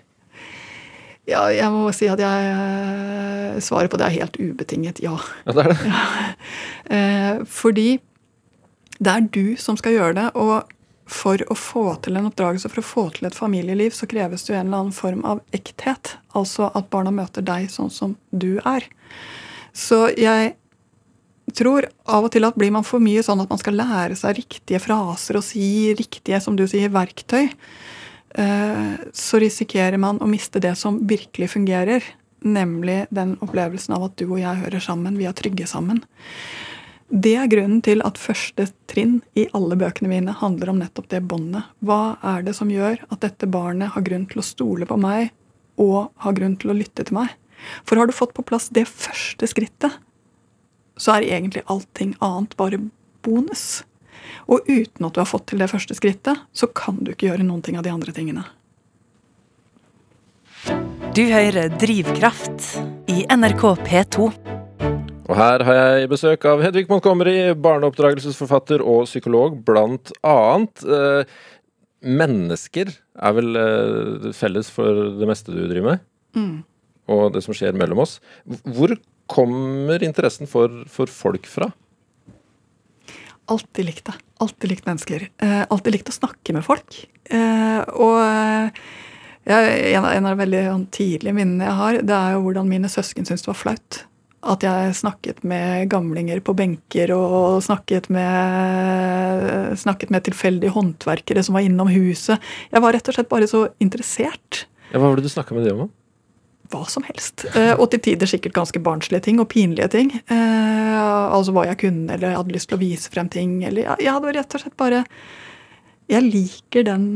Ja, 1.26 1.48
jeg 1.50 1.66
må 1.74 1.90
si 1.94 2.06
at 2.06 2.20
jeg 2.22 2.50
svarer 3.58 3.62
svaret 3.64 3.90
på 3.90 3.98
det 3.98 4.06
er 4.06 4.18
helt 4.20 4.36
ubetinget 4.38 5.00
ja. 5.02 5.16
Ja, 5.46 5.54
det 5.56 5.64
er 5.64 5.72
det. 5.72 5.78
Ja. 6.86 7.38
fordi 7.50 7.98
det 9.02 9.12
er 9.12 9.26
du 9.34 9.56
som 9.60 9.76
skal 9.76 9.96
gjøre 9.96 10.14
det, 10.16 10.26
og 10.38 10.70
for 11.06 11.42
å 11.50 11.54
få 11.58 11.84
til 12.02 12.16
en 12.18 12.28
oppdragelse, 12.30 12.70
for 12.72 12.82
å 12.82 12.86
få 12.86 13.04
til 13.14 13.28
et 13.28 13.36
familieliv, 13.36 13.92
så 13.94 14.08
kreves 14.10 14.46
det 14.46 14.52
jo 14.54 14.58
en 14.58 14.66
eller 14.66 14.84
annen 14.84 14.94
form 14.96 15.24
av 15.28 15.42
ekthet. 15.54 16.16
Altså 16.38 16.70
at 16.74 16.88
barna 16.90 17.12
møter 17.14 17.44
deg 17.46 17.68
sånn 17.70 17.92
som 17.92 18.16
du 18.30 18.56
er. 18.64 18.86
Så 19.76 20.06
jeg 20.16 20.54
tror 21.54 21.86
av 22.10 22.26
og 22.26 22.32
til 22.34 22.46
at 22.48 22.56
blir 22.58 22.72
man 22.74 22.86
for 22.86 23.02
mye 23.02 23.22
sånn 23.22 23.44
at 23.44 23.50
man 23.52 23.60
skal 23.60 23.78
lære 23.78 24.18
seg 24.18 24.40
riktige 24.40 24.80
fraser 24.82 25.38
og 25.38 25.44
si 25.46 25.94
riktige, 25.98 26.40
som 26.42 26.56
du 26.58 26.64
sier, 26.66 26.90
verktøy, 26.94 27.50
eh, 28.34 28.94
så 29.14 29.42
risikerer 29.42 30.00
man 30.02 30.18
å 30.18 30.30
miste 30.30 30.62
det 30.62 30.74
som 30.80 30.98
virkelig 31.06 31.52
fungerer. 31.54 32.06
Nemlig 32.46 33.04
den 33.14 33.36
opplevelsen 33.42 33.94
av 33.96 34.08
at 34.08 34.16
du 34.18 34.26
og 34.28 34.40
jeg 34.40 34.62
hører 34.64 34.82
sammen, 34.82 35.18
vi 35.18 35.28
er 35.28 35.36
trygge 35.36 35.68
sammen. 35.70 36.02
Det 37.06 37.36
er 37.38 37.46
grunnen 37.46 37.78
til 37.86 38.02
at 38.02 38.18
første 38.18 38.66
trinn 38.90 39.20
i 39.38 39.44
alle 39.54 39.76
bøkene 39.78 40.10
mine 40.10 40.34
handler 40.34 40.72
om 40.72 40.80
nettopp 40.82 41.06
det 41.12 41.22
båndet. 41.30 41.68
Hva 41.78 42.18
er 42.34 42.42
det 42.42 42.56
som 42.58 42.70
gjør 42.72 42.98
at 43.06 43.22
dette 43.22 43.46
barnet 43.46 43.94
har 43.94 44.02
grunn 44.02 44.26
til 44.26 44.42
å 44.42 44.46
stole 44.46 44.88
på 44.90 44.98
meg 44.98 45.30
og 45.78 46.10
har 46.24 46.34
grunn 46.34 46.56
til 46.58 46.72
å 46.72 46.76
lytte 46.76 47.06
til 47.06 47.20
meg? 47.20 47.30
For 47.86 47.98
har 47.98 48.10
du 48.10 48.14
fått 48.14 48.34
på 48.34 48.44
plass 48.46 48.68
det 48.74 48.88
første 48.90 49.46
skrittet, 49.48 49.94
så 50.96 51.16
er 51.16 51.28
egentlig 51.28 51.64
allting 51.72 52.14
annet 52.24 52.56
bare 52.58 52.80
bonus. 53.26 53.84
Og 54.50 54.66
uten 54.68 55.06
at 55.06 55.14
du 55.14 55.20
har 55.20 55.28
fått 55.28 55.48
til 55.50 55.62
det 55.62 55.70
første 55.70 55.96
skrittet, 55.98 56.44
så 56.52 56.68
kan 56.70 57.00
du 57.02 57.12
ikke 57.12 57.30
gjøre 57.30 57.46
noen 57.46 57.64
ting 57.64 57.78
av 57.78 57.86
de 57.86 57.92
andre 57.92 58.14
tingene. 58.16 58.46
Du 61.16 61.22
hører 61.30 61.72
Drivkraft 61.80 62.76
i 63.12 63.22
NRK 63.32 63.64
P2. 63.86 64.28
Og 65.26 65.34
her 65.34 65.62
har 65.66 65.78
jeg 65.78 66.10
besøk 66.10 66.44
av 66.46 66.60
Hedvig 66.62 66.86
Montgomery, 66.90 67.50
barneoppdragelsesforfatter 67.58 68.84
og 68.84 69.08
psykolog, 69.08 69.56
blant 69.66 70.12
annet. 70.26 70.84
Eh, 70.84 71.38
mennesker 72.06 72.92
er 72.94 73.34
vel 73.34 73.58
eh, 73.58 74.28
felles 74.36 74.70
for 74.70 75.16
det 75.18 75.28
meste 75.30 75.54
du 75.54 75.64
driver 75.64 75.88
med? 75.88 76.04
Og 77.10 77.32
det 77.34 77.42
som 77.46 77.56
skjer 77.56 77.74
mellom 77.78 78.04
oss. 78.04 78.18
Hvor 78.46 78.94
kommer 79.30 80.02
interessen 80.06 80.48
for, 80.50 80.84
for 80.90 81.10
folk 81.10 81.48
fra? 81.50 81.70
Alltid 83.46 83.86
likt 83.86 84.08
det. 84.08 84.16
Alltid 84.42 84.72
likt 84.72 84.86
mennesker. 84.88 85.28
Eh, 85.42 85.62
alltid 85.70 85.94
likt 85.94 86.10
å 86.10 86.16
snakke 86.16 86.54
med 86.56 86.66
folk. 86.66 86.98
Eh, 87.30 87.80
og 87.94 88.18
ja, 89.46 89.60
en, 89.62 90.04
av, 90.04 90.10
en 90.10 90.26
av 90.26 90.34
de 90.34 90.42
veldig 90.42 90.60
sånn, 90.66 90.84
tidlige 90.94 91.36
minnene 91.36 91.68
jeg 91.68 91.78
har, 91.78 91.98
det 92.02 92.18
er 92.18 92.34
jo 92.34 92.44
hvordan 92.48 92.70
mine 92.70 92.90
søsken 92.90 93.28
syntes 93.28 93.46
det 93.46 93.52
var 93.52 93.60
flaut. 93.60 94.00
At 94.46 94.62
jeg 94.66 94.96
snakket 94.98 95.44
med 95.46 95.88
gamlinger 95.90 96.42
på 96.44 96.54
benker 96.58 97.12
og 97.14 97.62
snakket 97.66 98.08
med, 98.14 99.76
snakket 99.78 100.12
med 100.14 100.26
tilfeldige 100.26 100.74
håndverkere 100.74 101.42
som 101.46 101.58
var 101.58 101.66
innom 101.66 101.90
huset. 101.90 102.42
Jeg 102.74 102.82
var 102.82 102.94
rett 102.94 103.10
og 103.10 103.16
slett 103.16 103.30
bare 103.30 103.48
så 103.50 103.64
interessert. 103.82 104.66
Ja, 104.90 104.98
hva 104.98 105.08
var 105.08 105.18
det 105.18 105.26
du 105.26 105.32
snakka 105.32 105.54
med 105.54 105.66
dem 105.66 105.86
om? 105.86 105.94
Hva 106.72 106.82
som 106.90 107.04
helst. 107.06 107.44
Eh, 107.54 107.74
og 107.76 107.90
til 107.92 108.02
tider 108.02 108.30
sikkert 108.30 108.56
ganske 108.56 108.80
barnslige 108.82 109.22
ting 109.26 109.40
og 109.42 109.50
pinlige 109.52 109.88
ting. 109.92 110.10
Eh, 110.14 110.96
altså 110.96 111.54
hva 111.54 111.66
jeg 111.68 111.80
kunne, 111.84 112.08
eller 112.14 112.32
jeg 112.32 112.40
hadde 112.40 112.56
lyst 112.56 112.70
til 112.70 112.78
å 112.78 112.82
vise 112.82 113.12
frem 113.12 113.30
ting. 113.32 113.60
Eller 113.66 113.94
jeg, 114.00 114.12
hadde 114.12 114.34
rett 114.36 114.56
og 114.56 114.64
slett 114.64 114.78
bare 114.80 115.04
Jeg 116.10 116.22
liker 116.22 116.86
den, 116.86 117.06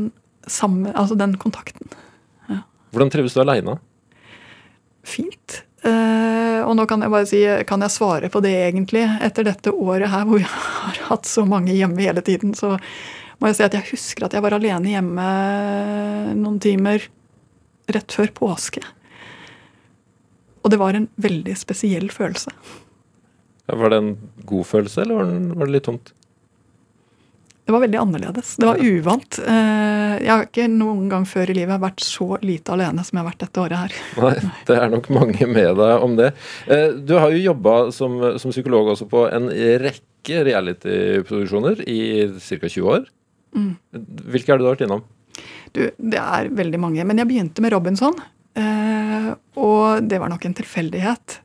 samme, 0.47 0.91
altså 0.97 1.15
den 1.15 1.37
kontakten. 1.39 1.91
Hvordan 2.91 3.11
trives 3.13 3.35
du 3.35 3.41
aleine? 3.43 3.77
Fint. 5.07 5.61
Uh, 5.81 6.61
og 6.67 6.75
nå 6.77 6.83
kan 6.89 7.01
jeg 7.01 7.13
bare 7.13 7.27
si, 7.29 7.39
kan 7.65 7.81
jeg 7.81 7.93
svare 7.93 8.29
på 8.29 8.41
det 8.43 8.51
egentlig? 8.67 9.05
Etter 9.23 9.47
dette 9.47 9.71
året 9.73 10.11
her 10.11 10.27
hvor 10.27 10.41
jeg 10.41 10.51
har 10.83 10.99
hatt 11.07 11.29
så 11.29 11.45
mange 11.47 11.73
hjemme 11.73 12.03
hele 12.03 12.23
tiden, 12.25 12.53
så 12.57 12.75
må 13.39 13.49
jeg 13.49 13.57
si 13.57 13.65
at 13.65 13.77
jeg 13.79 13.89
husker 13.93 14.27
at 14.27 14.35
jeg 14.37 14.43
var 14.45 14.57
alene 14.59 14.91
hjemme 14.91 15.27
noen 16.37 16.59
timer 16.61 17.07
rett 17.91 18.13
før 18.13 18.29
påske. 18.37 18.83
Og 20.61 20.71
det 20.73 20.79
var 20.81 20.97
en 20.97 21.07
veldig 21.21 21.53
spesiell 21.57 22.09
følelse. 22.13 22.51
Var 23.71 23.89
det 23.93 23.97
en 24.01 24.11
god 24.49 24.65
følelse, 24.67 25.01
eller 25.05 25.15
var, 25.21 25.29
den, 25.31 25.45
var 25.57 25.69
det 25.69 25.75
litt 25.77 25.85
tomt? 25.87 26.11
Det 27.61 27.71
var 27.75 27.83
veldig 27.85 27.99
annerledes. 28.01 28.55
Det 28.59 28.67
var 28.67 28.81
uvant. 28.83 29.37
Eh, 29.47 30.15
Jeg 30.25 30.31
har 30.31 30.43
ikke 30.47 30.65
noen 30.67 31.05
gang 31.11 31.23
før 31.29 31.49
i 31.53 31.55
livet 31.55 31.79
vært 31.79 32.01
så 32.03 32.25
lite 32.43 32.73
alene 32.73 33.03
som 33.05 33.15
jeg 33.15 33.23
har 33.23 33.29
vært 33.29 33.43
dette 33.45 33.61
året 33.63 33.77
her. 33.79 33.95
Nei, 34.25 34.33
det 34.67 34.75
er 34.81 34.91
nok 34.91 35.07
mange 35.13 35.47
med 35.47 35.77
deg 35.79 36.03
om 36.07 36.17
det. 36.19 36.31
Eh, 36.67 36.89
Du 36.99 37.13
har 37.21 37.31
jo 37.31 37.39
jobba 37.45 37.75
som, 37.95 38.17
som 38.41 38.51
psykolog 38.51 38.91
også 38.95 39.07
på 39.11 39.23
en 39.29 39.47
rekke 39.85 40.43
reality-produksjoner 40.49 41.85
i 41.89 41.99
ca. 42.41 42.59
20 42.67 42.91
år. 42.97 43.07
Hvilke 43.55 44.51
er 44.53 44.59
det 44.59 44.65
du 44.65 44.67
har 44.67 44.75
vært 44.75 44.85
innom? 44.89 45.05
Du, 45.71 45.85
det 45.95 46.19
er 46.19 46.51
veldig 46.51 46.79
mange. 46.81 47.05
Men 47.07 47.21
jeg 47.23 47.29
begynte 47.29 47.63
med 47.63 47.71
Robinson, 47.77 48.17
og 48.59 50.03
det 50.09 50.17
var 50.19 50.31
nok 50.31 50.43
en 50.45 50.57
tilfeldighet. 50.57 51.37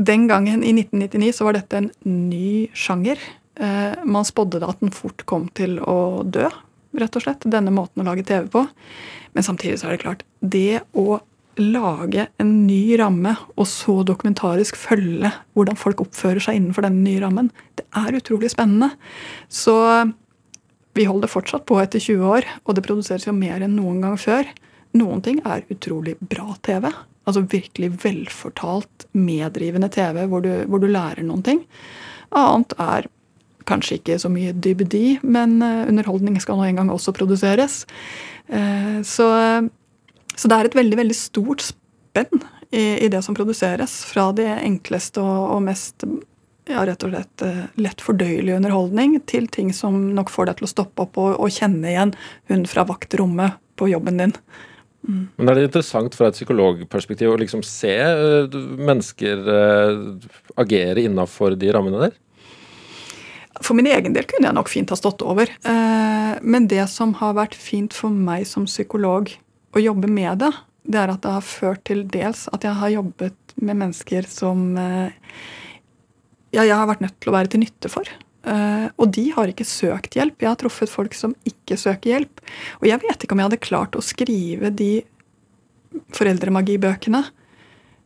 Den 0.00 0.26
gangen, 0.30 0.62
i 0.64 0.72
1999, 0.72 1.32
så 1.36 1.46
var 1.46 1.58
dette 1.58 1.76
en 1.76 1.90
ny 2.08 2.70
sjanger. 2.72 3.20
Eh, 3.60 4.04
man 4.08 4.24
spådde 4.24 4.62
da 4.62 4.70
at 4.72 4.80
den 4.80 4.92
fort 4.94 5.26
kom 5.28 5.48
til 5.56 5.76
å 5.84 6.22
dø, 6.24 6.48
rett 6.96 7.18
og 7.18 7.24
slett. 7.24 7.44
Denne 7.44 7.72
måten 7.74 8.00
å 8.00 8.06
lage 8.06 8.24
TV 8.24 8.48
på. 8.52 8.64
Men 9.36 9.46
samtidig 9.46 9.80
så 9.80 9.90
er 9.90 9.96
det 9.96 10.04
klart, 10.04 10.24
det 10.40 10.80
å 10.96 11.20
lage 11.60 12.28
en 12.40 12.54
ny 12.64 12.96
ramme, 12.96 13.34
og 13.58 13.68
så 13.68 13.98
dokumentarisk 14.06 14.78
følge 14.80 15.32
hvordan 15.58 15.76
folk 15.76 16.00
oppfører 16.06 16.40
seg 16.40 16.56
innenfor 16.56 16.86
denne 16.86 17.04
nye 17.04 17.20
rammen, 17.20 17.50
det 17.76 17.84
er 18.00 18.16
utrolig 18.16 18.52
spennende. 18.54 18.94
Så 19.52 19.76
vi 20.96 21.04
holder 21.04 21.30
fortsatt 21.30 21.66
på 21.68 21.76
etter 21.82 22.00
20 22.00 22.32
år, 22.38 22.48
og 22.64 22.78
det 22.78 22.86
produseres 22.86 23.28
jo 23.28 23.36
mer 23.36 23.60
enn 23.66 23.76
noen 23.76 24.00
gang 24.06 24.16
før. 24.20 24.48
Noen 24.98 25.22
ting 25.22 25.38
er 25.46 25.66
utrolig 25.70 26.16
bra 26.18 26.56
TV. 26.66 26.88
Altså 27.28 27.44
virkelig 27.46 27.92
velfortalt, 28.02 29.06
meddrivende 29.12 29.90
TV 29.92 30.24
hvor 30.30 30.42
du, 30.42 30.50
hvor 30.66 30.82
du 30.82 30.88
lærer 30.90 31.22
noen 31.26 31.44
ting. 31.46 31.64
Annet 32.34 32.74
er 32.80 33.10
kanskje 33.68 34.00
ikke 34.00 34.16
så 34.18 34.30
mye 34.32 34.54
dybdi, 34.56 35.20
men 35.22 35.60
eh, 35.62 35.84
underholdning 35.90 36.40
skal 36.42 36.58
nå 36.58 36.66
engang 36.66 36.90
også 36.90 37.14
produseres. 37.14 37.84
Eh, 38.48 39.02
Så, 39.06 39.26
så 40.34 40.48
det 40.48 40.56
er 40.56 40.66
et 40.66 40.74
veldig, 40.76 40.96
veldig 40.98 41.16
stort 41.16 41.62
spenn 41.62 42.42
i, 42.70 43.04
i 43.04 43.08
det 43.12 43.22
som 43.22 43.36
produseres. 43.36 44.00
Fra 44.10 44.30
det 44.34 44.48
enkleste 44.58 45.22
og, 45.22 45.54
og 45.54 45.62
mest 45.68 46.04
ja, 46.70 46.84
rett 46.86 47.04
og 47.06 47.12
slett 47.12 47.44
eh, 47.46 47.62
lett 47.80 48.02
fordøyelig 48.04 48.56
underholdning 48.58 49.18
til 49.30 49.46
ting 49.52 49.72
som 49.76 50.10
nok 50.16 50.30
får 50.32 50.50
deg 50.50 50.60
til 50.60 50.68
å 50.68 50.72
stoppe 50.74 51.06
opp 51.06 51.20
og, 51.20 51.36
og 51.38 51.54
kjenne 51.54 51.92
igjen 51.92 52.14
hun 52.50 52.66
fra 52.70 52.86
vaktrommet 52.88 53.58
på 53.80 53.90
jobben 53.90 54.20
din. 54.20 54.34
Men 55.06 55.48
Er 55.48 55.56
det 55.56 55.68
interessant 55.70 56.16
fra 56.16 56.28
et 56.28 56.36
psykologperspektiv 56.36 57.32
å 57.32 57.38
liksom 57.40 57.62
se 57.64 57.94
uh, 57.96 58.58
mennesker 58.76 59.46
uh, 59.48 59.94
agere 60.60 61.06
innafor 61.06 61.56
de 61.58 61.70
rammene 61.72 62.02
der? 62.04 62.18
For 63.60 63.76
min 63.76 63.88
egen 63.90 64.14
del 64.16 64.28
kunne 64.28 64.48
jeg 64.48 64.56
nok 64.56 64.70
fint 64.72 64.92
ha 64.92 64.98
stått 64.98 65.24
over. 65.24 65.50
Uh, 65.64 66.36
Men 66.44 66.68
det 66.68 66.84
som 66.92 67.14
har 67.20 67.36
vært 67.38 67.56
fint 67.56 67.96
for 67.96 68.12
meg 68.12 68.46
som 68.48 68.68
psykolog 68.68 69.32
å 69.72 69.82
jobbe 69.82 70.08
med 70.10 70.44
det, 70.44 70.52
det 70.90 71.00
er 71.00 71.12
at 71.12 71.24
det 71.24 71.32
har 71.32 71.44
ført 71.44 71.84
til 71.88 72.04
dels 72.08 72.46
at 72.54 72.64
jeg 72.64 72.76
har 72.76 72.92
jobbet 72.92 73.54
med 73.60 73.76
mennesker 73.82 74.26
som 74.28 74.72
ja, 76.50 76.62
jeg 76.64 76.72
har 76.72 76.88
vært 76.88 77.04
nødt 77.04 77.18
til 77.20 77.30
å 77.30 77.34
være 77.36 77.52
til 77.52 77.62
nytte 77.62 77.90
for. 77.92 78.08
Eh, 78.48 78.86
og 78.96 79.10
de 79.12 79.26
har 79.34 79.50
ikke 79.50 79.66
søkt 79.68 80.16
hjelp. 80.16 80.40
Jeg 80.40 80.50
har 80.50 80.60
truffet 80.60 80.92
folk 80.92 81.16
som 81.16 81.34
ikke 81.48 81.76
søker 81.80 82.14
hjelp. 82.14 82.42
Og 82.80 82.88
jeg 82.88 83.02
vet 83.04 83.24
ikke 83.24 83.36
om 83.36 83.42
jeg 83.42 83.50
hadde 83.50 83.64
klart 83.66 83.98
å 83.98 84.04
skrive 84.04 84.72
de 84.72 84.92
foreldremagibøkene 86.14 87.24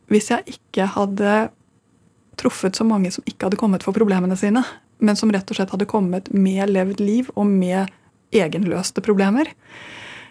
hvis 0.09 0.29
jeg 0.29 0.57
ikke 0.57 0.85
hadde 0.93 1.35
truffet 2.37 2.77
så 2.77 2.85
mange 2.85 3.09
som 3.13 3.25
ikke 3.25 3.47
hadde 3.47 3.57
kommet 3.57 3.85
for 3.85 3.95
problemene 3.95 4.35
sine, 4.37 4.61
men 5.01 5.17
som 5.17 5.31
rett 5.33 5.49
og 5.49 5.57
slett 5.57 5.71
hadde 5.73 5.87
kommet 5.89 6.29
med 6.33 6.69
levd 6.69 7.01
liv 7.01 7.31
og 7.33 7.47
med 7.49 7.89
egenløste 8.35 9.01
problemer. 9.05 9.49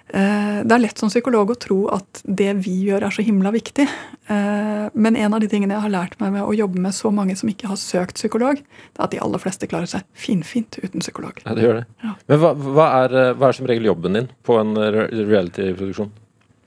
Eh, 0.08 0.62
Det 0.64 0.72
er 0.72 0.82
lett 0.82 0.98
som 0.98 1.08
psykolog 1.08 1.50
å 1.50 1.58
tro 1.58 1.78
at 1.92 2.22
det 2.24 2.52
vi 2.64 2.74
gjør, 2.88 3.06
er 3.06 3.10
så 3.10 3.24
himla 3.24 3.50
viktig. 3.52 3.86
Eh, 4.28 4.90
Men 4.94 5.16
en 5.16 5.34
av 5.34 5.40
de 5.40 5.48
tingene 5.48 5.74
jeg 5.74 5.80
har 5.82 5.90
lært 5.90 6.20
meg 6.20 6.32
med 6.32 6.42
å 6.42 6.54
jobbe 6.54 6.78
med 6.78 6.92
så 6.92 7.10
mange 7.10 7.36
som 7.36 7.48
ikke 7.48 7.68
har 7.68 7.76
søkt 7.76 8.14
psykolog, 8.14 8.56
det 8.56 8.98
er 9.00 9.04
at 9.04 9.10
de 9.10 9.18
aller 9.18 9.38
fleste 9.38 9.66
klarer 9.66 9.86
seg 9.86 10.02
finfint 10.14 10.78
uten 10.82 11.00
psykolog. 11.00 11.40
Ja, 11.44 11.54
det 11.54 11.62
gjør 11.64 11.80
det. 11.80 11.86
Ja. 12.04 12.14
Men 12.28 12.38
hva, 12.38 12.52
hva, 12.54 12.86
er, 13.04 13.14
eh, 13.14 13.32
hva 13.34 13.48
er 13.48 13.52
som 13.52 13.66
regel 13.66 13.84
jobben 13.84 14.12
din 14.12 14.28
på 14.44 14.60
en 14.60 14.74
reality-produksjon? 14.76 16.10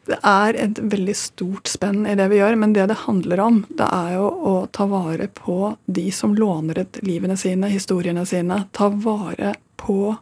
Det 0.07 0.17
er 0.23 0.55
et 0.55 0.79
veldig 0.79 1.15
stort 1.15 1.67
spenn 1.67 2.05
i 2.07 2.15
det 2.15 2.29
vi 2.31 2.37
gjør, 2.39 2.55
men 2.57 2.71
det 2.73 2.87
det 2.87 2.95
handler 3.03 3.41
om, 3.43 3.65
det 3.75 3.87
er 3.91 4.13
jo 4.15 4.27
å 4.31 4.53
ta 4.71 4.85
vare 4.87 5.27
på 5.27 5.75
de 5.85 6.09
som 6.11 6.33
låner 6.33 6.79
ut 6.79 6.99
livene 7.03 7.35
sine, 7.37 7.67
historiene 7.67 8.25
sine. 8.25 8.61
Ta 8.71 8.87
vare 8.89 9.55
på 9.75 10.15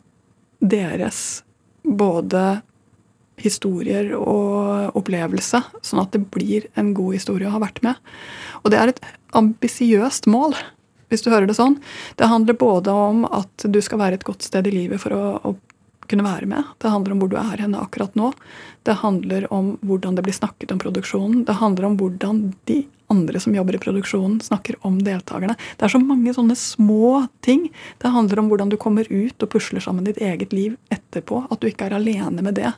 deres 0.59 1.43
både 1.83 2.61
historier 3.41 4.13
og 4.17 4.95
opplevelse, 4.97 5.61
sånn 5.83 6.01
at 6.03 6.15
det 6.15 6.23
blir 6.33 6.69
en 6.79 6.93
god 6.97 7.17
historie 7.17 7.49
å 7.49 7.55
ha 7.55 7.61
vært 7.63 7.81
med. 7.85 7.99
Og 8.63 8.71
det 8.71 8.79
er 8.79 8.93
et 8.93 9.03
ambisiøst 9.35 10.29
mål, 10.31 10.55
hvis 11.11 11.25
du 11.25 11.29
hører 11.33 11.49
det 11.49 11.57
sånn. 11.57 11.77
Det 12.19 12.31
handler 12.31 12.57
både 12.59 12.93
om 12.95 13.25
at 13.27 13.67
du 13.69 13.81
skal 13.83 14.01
være 14.01 14.19
et 14.19 14.27
godt 14.27 14.45
sted 14.45 14.67
i 14.67 14.73
livet 14.73 15.03
for 15.03 15.13
å, 15.15 15.23
å 15.43 15.55
kunne 16.09 16.25
være 16.25 16.49
med. 16.49 16.63
Det 16.81 16.91
handler 16.91 17.15
om 17.15 17.21
hvor 17.23 17.31
du 17.31 17.37
er 17.41 17.61
henne 17.61 17.81
akkurat 17.81 18.15
nå. 18.17 18.31
Det 18.85 18.99
handler 19.01 19.47
om 19.53 19.75
hvordan 19.85 20.17
det 20.17 20.25
blir 20.25 20.37
snakket 20.37 20.73
om 20.73 20.81
produksjonen. 20.81 21.45
Det 21.47 21.57
handler 21.61 21.89
om 21.89 21.97
hvordan 21.99 22.43
de 22.69 22.83
andre 23.13 23.39
som 23.39 23.53
jobber 23.55 23.77
i 23.77 23.81
produksjonen, 23.81 24.39
snakker 24.41 24.79
om 24.85 24.97
deltakerne. 25.05 25.53
Det 25.77 25.85
er 25.85 25.93
så 25.93 26.01
mange 26.01 26.33
sånne 26.33 26.55
små 26.57 27.27
ting. 27.45 27.67
Det 28.01 28.13
handler 28.13 28.41
om 28.41 28.49
hvordan 28.49 28.71
du 28.73 28.79
kommer 28.81 29.05
ut 29.11 29.45
og 29.45 29.51
pusler 29.51 29.83
sammen 29.83 30.07
ditt 30.07 30.21
eget 30.21 30.53
liv 30.55 30.77
etterpå. 30.93 31.43
At 31.49 31.61
du 31.61 31.69
ikke 31.69 31.89
er 31.89 31.97
alene 31.99 32.45
med 32.45 32.57
det 32.57 32.73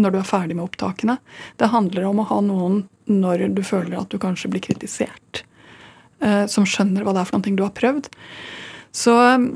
når 0.00 0.14
du 0.14 0.20
er 0.20 0.28
ferdig 0.28 0.56
med 0.58 0.66
opptakene. 0.66 1.18
Det 1.60 1.70
handler 1.72 2.08
om 2.08 2.22
å 2.22 2.28
ha 2.30 2.40
noen 2.44 2.84
når 3.10 3.48
du 3.54 3.62
føler 3.66 3.98
at 4.00 4.10
du 4.12 4.18
kanskje 4.20 4.50
blir 4.52 4.64
kritisert, 4.64 5.44
eh, 6.24 6.44
som 6.50 6.66
skjønner 6.68 7.04
hva 7.04 7.14
det 7.14 7.24
er 7.24 7.30
for 7.30 7.40
noe 7.40 7.58
du 7.58 7.64
har 7.66 7.74
prøvd. 7.76 8.08
Så 8.94 9.16
eh, 9.22 9.48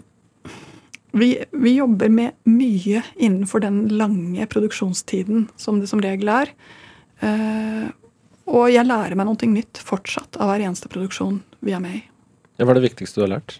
vi, 1.18 1.30
vi 1.52 1.76
jobber 1.78 2.12
med 2.12 2.36
mye 2.50 3.02
innenfor 3.16 3.64
den 3.64 3.86
lange 3.98 4.46
produksjonstiden 4.50 5.48
som 5.56 5.80
det 5.80 5.88
som 5.90 6.02
regel 6.04 6.30
er. 6.32 6.52
Eh, 7.24 7.88
og 8.48 8.68
jeg 8.72 8.86
lærer 8.88 9.16
meg 9.18 9.28
noe 9.28 9.52
nytt 9.52 9.80
fortsatt 9.84 10.38
av 10.40 10.52
hver 10.52 10.64
eneste 10.68 10.90
produksjon 10.92 11.42
vi 11.64 11.74
er 11.76 11.82
med 11.84 12.00
i. 12.00 12.04
Hva 12.58 12.72
er 12.72 12.80
det 12.80 12.88
viktigste 12.88 13.20
du 13.20 13.26
har 13.26 13.36
lært? 13.36 13.58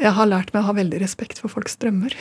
Jeg 0.00 0.10
har 0.16 0.26
lært 0.26 0.50
meg 0.54 0.64
å 0.64 0.68
ha 0.68 0.74
veldig 0.74 0.98
respekt 1.02 1.38
for 1.38 1.52
folks 1.52 1.76
drømmer. 1.78 2.14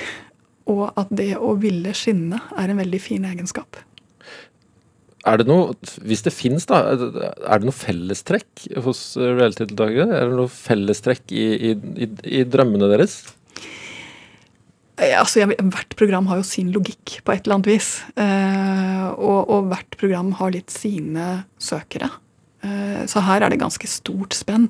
Og 0.69 0.85
at 0.99 1.09
det 1.11 1.33
å 1.37 1.55
ville 1.59 1.91
skinne 1.97 2.39
er 2.57 2.71
en 2.71 2.79
veldig 2.79 3.01
fin 3.03 3.25
egenskap. 3.27 3.81
Er 5.23 5.39
det 5.39 5.47
noe, 5.47 5.71
hvis 6.03 6.25
det 6.25 6.33
finnes 6.35 6.65
da, 6.67 6.81
er 6.91 7.61
det 7.61 7.67
noe 7.67 7.75
fellestrekk 7.75 8.65
hos 8.83 9.13
reality-deltakere? 9.15 10.09
Er 10.11 10.31
det 10.31 10.39
noe 10.39 10.51
fellestrekk 10.51 11.31
i, 11.31 11.45
i, 11.71 11.71
i, 12.03 12.09
i 12.41 12.43
drømmene 12.43 12.89
deres? 12.91 13.21
Eh, 14.99 15.15
Altså, 15.19 15.41
jeg, 15.41 15.55
hvert 15.73 15.95
program 15.99 16.27
har 16.29 16.41
jo 16.41 16.47
sin 16.47 16.73
logikk 16.75 17.21
på 17.23 17.33
et 17.33 17.45
eller 17.45 17.59
annet 17.59 17.71
vis. 17.71 17.93
Eh, 18.19 19.05
og, 19.15 19.39
og 19.47 19.71
hvert 19.71 19.97
program 19.99 20.35
har 20.41 20.53
litt 20.55 20.73
sine 20.73 21.45
søkere. 21.61 22.11
Eh, 22.63 23.03
så 23.07 23.23
her 23.23 23.43
er 23.43 23.53
det 23.53 23.61
ganske 23.63 23.89
stort 23.89 24.35
spenn. 24.35 24.67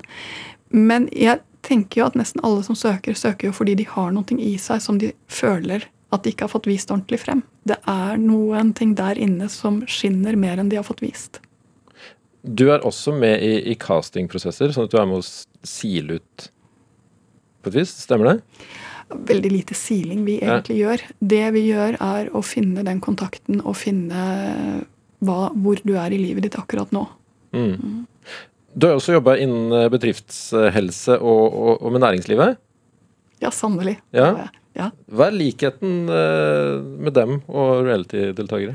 Men 0.70 1.10
jeg 1.14 1.42
tenker 1.64 2.00
jo 2.02 2.06
at 2.10 2.18
nesten 2.18 2.42
alle 2.44 2.62
som 2.66 2.76
søker, 2.78 3.16
søker 3.18 3.50
jo 3.50 3.56
fordi 3.56 3.74
de 3.80 3.88
har 3.88 4.12
noe 4.14 4.38
i 4.38 4.54
seg 4.60 4.82
som 4.84 5.00
de 5.00 5.12
føler 5.32 5.88
at 6.14 6.22
de 6.22 6.30
ikke 6.30 6.46
har 6.46 6.52
fått 6.52 6.68
vist 6.70 6.92
ordentlig 6.94 7.18
frem. 7.24 7.42
Det 7.66 7.80
er 7.90 8.20
noen 8.22 8.72
ting 8.76 8.94
der 8.98 9.18
inne 9.18 9.48
som 9.50 9.82
skinner 9.90 10.36
mer 10.38 10.60
enn 10.62 10.70
de 10.70 10.78
har 10.78 10.86
fått 10.86 11.02
vist. 11.02 11.40
Du 12.44 12.68
er 12.70 12.84
også 12.84 13.14
med 13.16 13.40
i, 13.42 13.54
i 13.72 13.74
castingprosesser, 13.80 14.70
sånn 14.76 14.86
at 14.86 14.92
du 14.92 14.98
er 15.00 15.08
med 15.08 15.22
å 15.24 15.66
sile 15.66 16.20
ut 16.20 16.48
på 17.64 17.72
et 17.72 17.78
vis. 17.80 17.94
Stemmer 18.04 18.34
det? 18.34 18.40
veldig 19.14 19.50
lite 19.52 19.74
siling 19.74 20.24
vi 20.24 20.38
Ja. 20.40 20.56
egentlig 20.58 20.78
gjør. 20.78 21.00
Det 21.20 21.52
vi 21.52 21.68
gjør, 21.72 21.96
er 22.00 22.30
å 22.30 22.42
finne 22.42 22.84
den 22.84 23.00
kontakten 23.00 23.60
og 23.64 23.76
finne 23.76 24.84
hva, 25.22 25.52
hvor 25.54 25.76
du 25.84 25.94
er 25.96 26.12
i 26.12 26.18
livet 26.18 26.42
ditt 26.42 26.58
akkurat 26.58 26.90
nå. 26.90 27.08
Mm. 27.52 28.06
Du 28.74 28.88
har 28.88 28.98
også 28.98 29.14
jobba 29.16 29.36
innen 29.40 29.72
eh, 29.74 29.90
bedriftshelse 29.92 31.18
og, 31.20 31.44
og, 31.54 31.72
og 31.78 31.94
med 31.94 32.02
næringslivet. 32.04 32.58
Ja, 33.42 33.52
sannelig. 33.54 33.98
Ja. 34.14 34.48
Ja. 34.74 34.88
Hva 35.06 35.28
er 35.28 35.36
likheten 35.36 36.08
eh, 36.10 36.80
med 36.82 37.14
dem 37.14 37.38
og 37.46 37.84
reality-deltakere? 37.86 38.74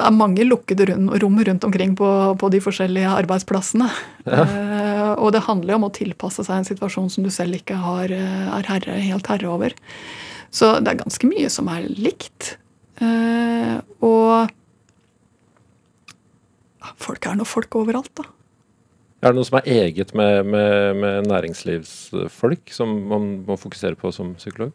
Det 0.00 0.06
er 0.06 0.14
mange 0.16 0.46
lukkede 0.46 0.86
rom 1.20 1.36
rundt 1.44 1.64
omkring 1.66 1.92
på, 1.98 2.08
på 2.40 2.48
de 2.52 2.60
forskjellige 2.64 3.10
arbeidsplassene. 3.18 3.90
Eh, 4.24 5.10
og 5.18 5.34
det 5.34 5.42
handler 5.44 5.74
jo 5.74 5.78
om 5.80 5.88
å 5.90 5.92
tilpasse 5.92 6.44
seg 6.46 6.60
en 6.60 6.68
situasjon 6.68 7.10
som 7.12 7.26
du 7.26 7.30
selv 7.34 7.58
ikke 7.58 7.76
har, 7.76 8.12
er 8.14 8.68
herre, 8.70 8.96
helt 9.02 9.28
herre 9.28 9.50
over. 9.50 9.76
Så 10.54 10.72
det 10.80 10.92
er 10.92 11.02
ganske 11.02 11.28
mye 11.28 11.50
som 11.52 11.68
er 11.72 11.88
likt. 11.90 12.54
Uh, 13.00 13.80
og 14.04 14.50
ja, 14.50 14.59
folk 16.98 17.26
er 17.26 17.38
nå 17.38 17.46
folk 17.48 17.80
overalt, 17.80 18.12
da. 18.18 18.26
Er 19.20 19.34
det 19.34 19.36
noe 19.36 19.44
som 19.44 19.58
er 19.60 19.66
eget 19.68 20.14
med, 20.16 20.46
med, 20.48 20.96
med 20.96 21.26
næringslivsfolk, 21.28 22.70
som 22.72 22.94
man 23.10 23.32
må 23.44 23.58
fokusere 23.60 23.98
på 24.00 24.12
som 24.16 24.32
psykolog? 24.38 24.72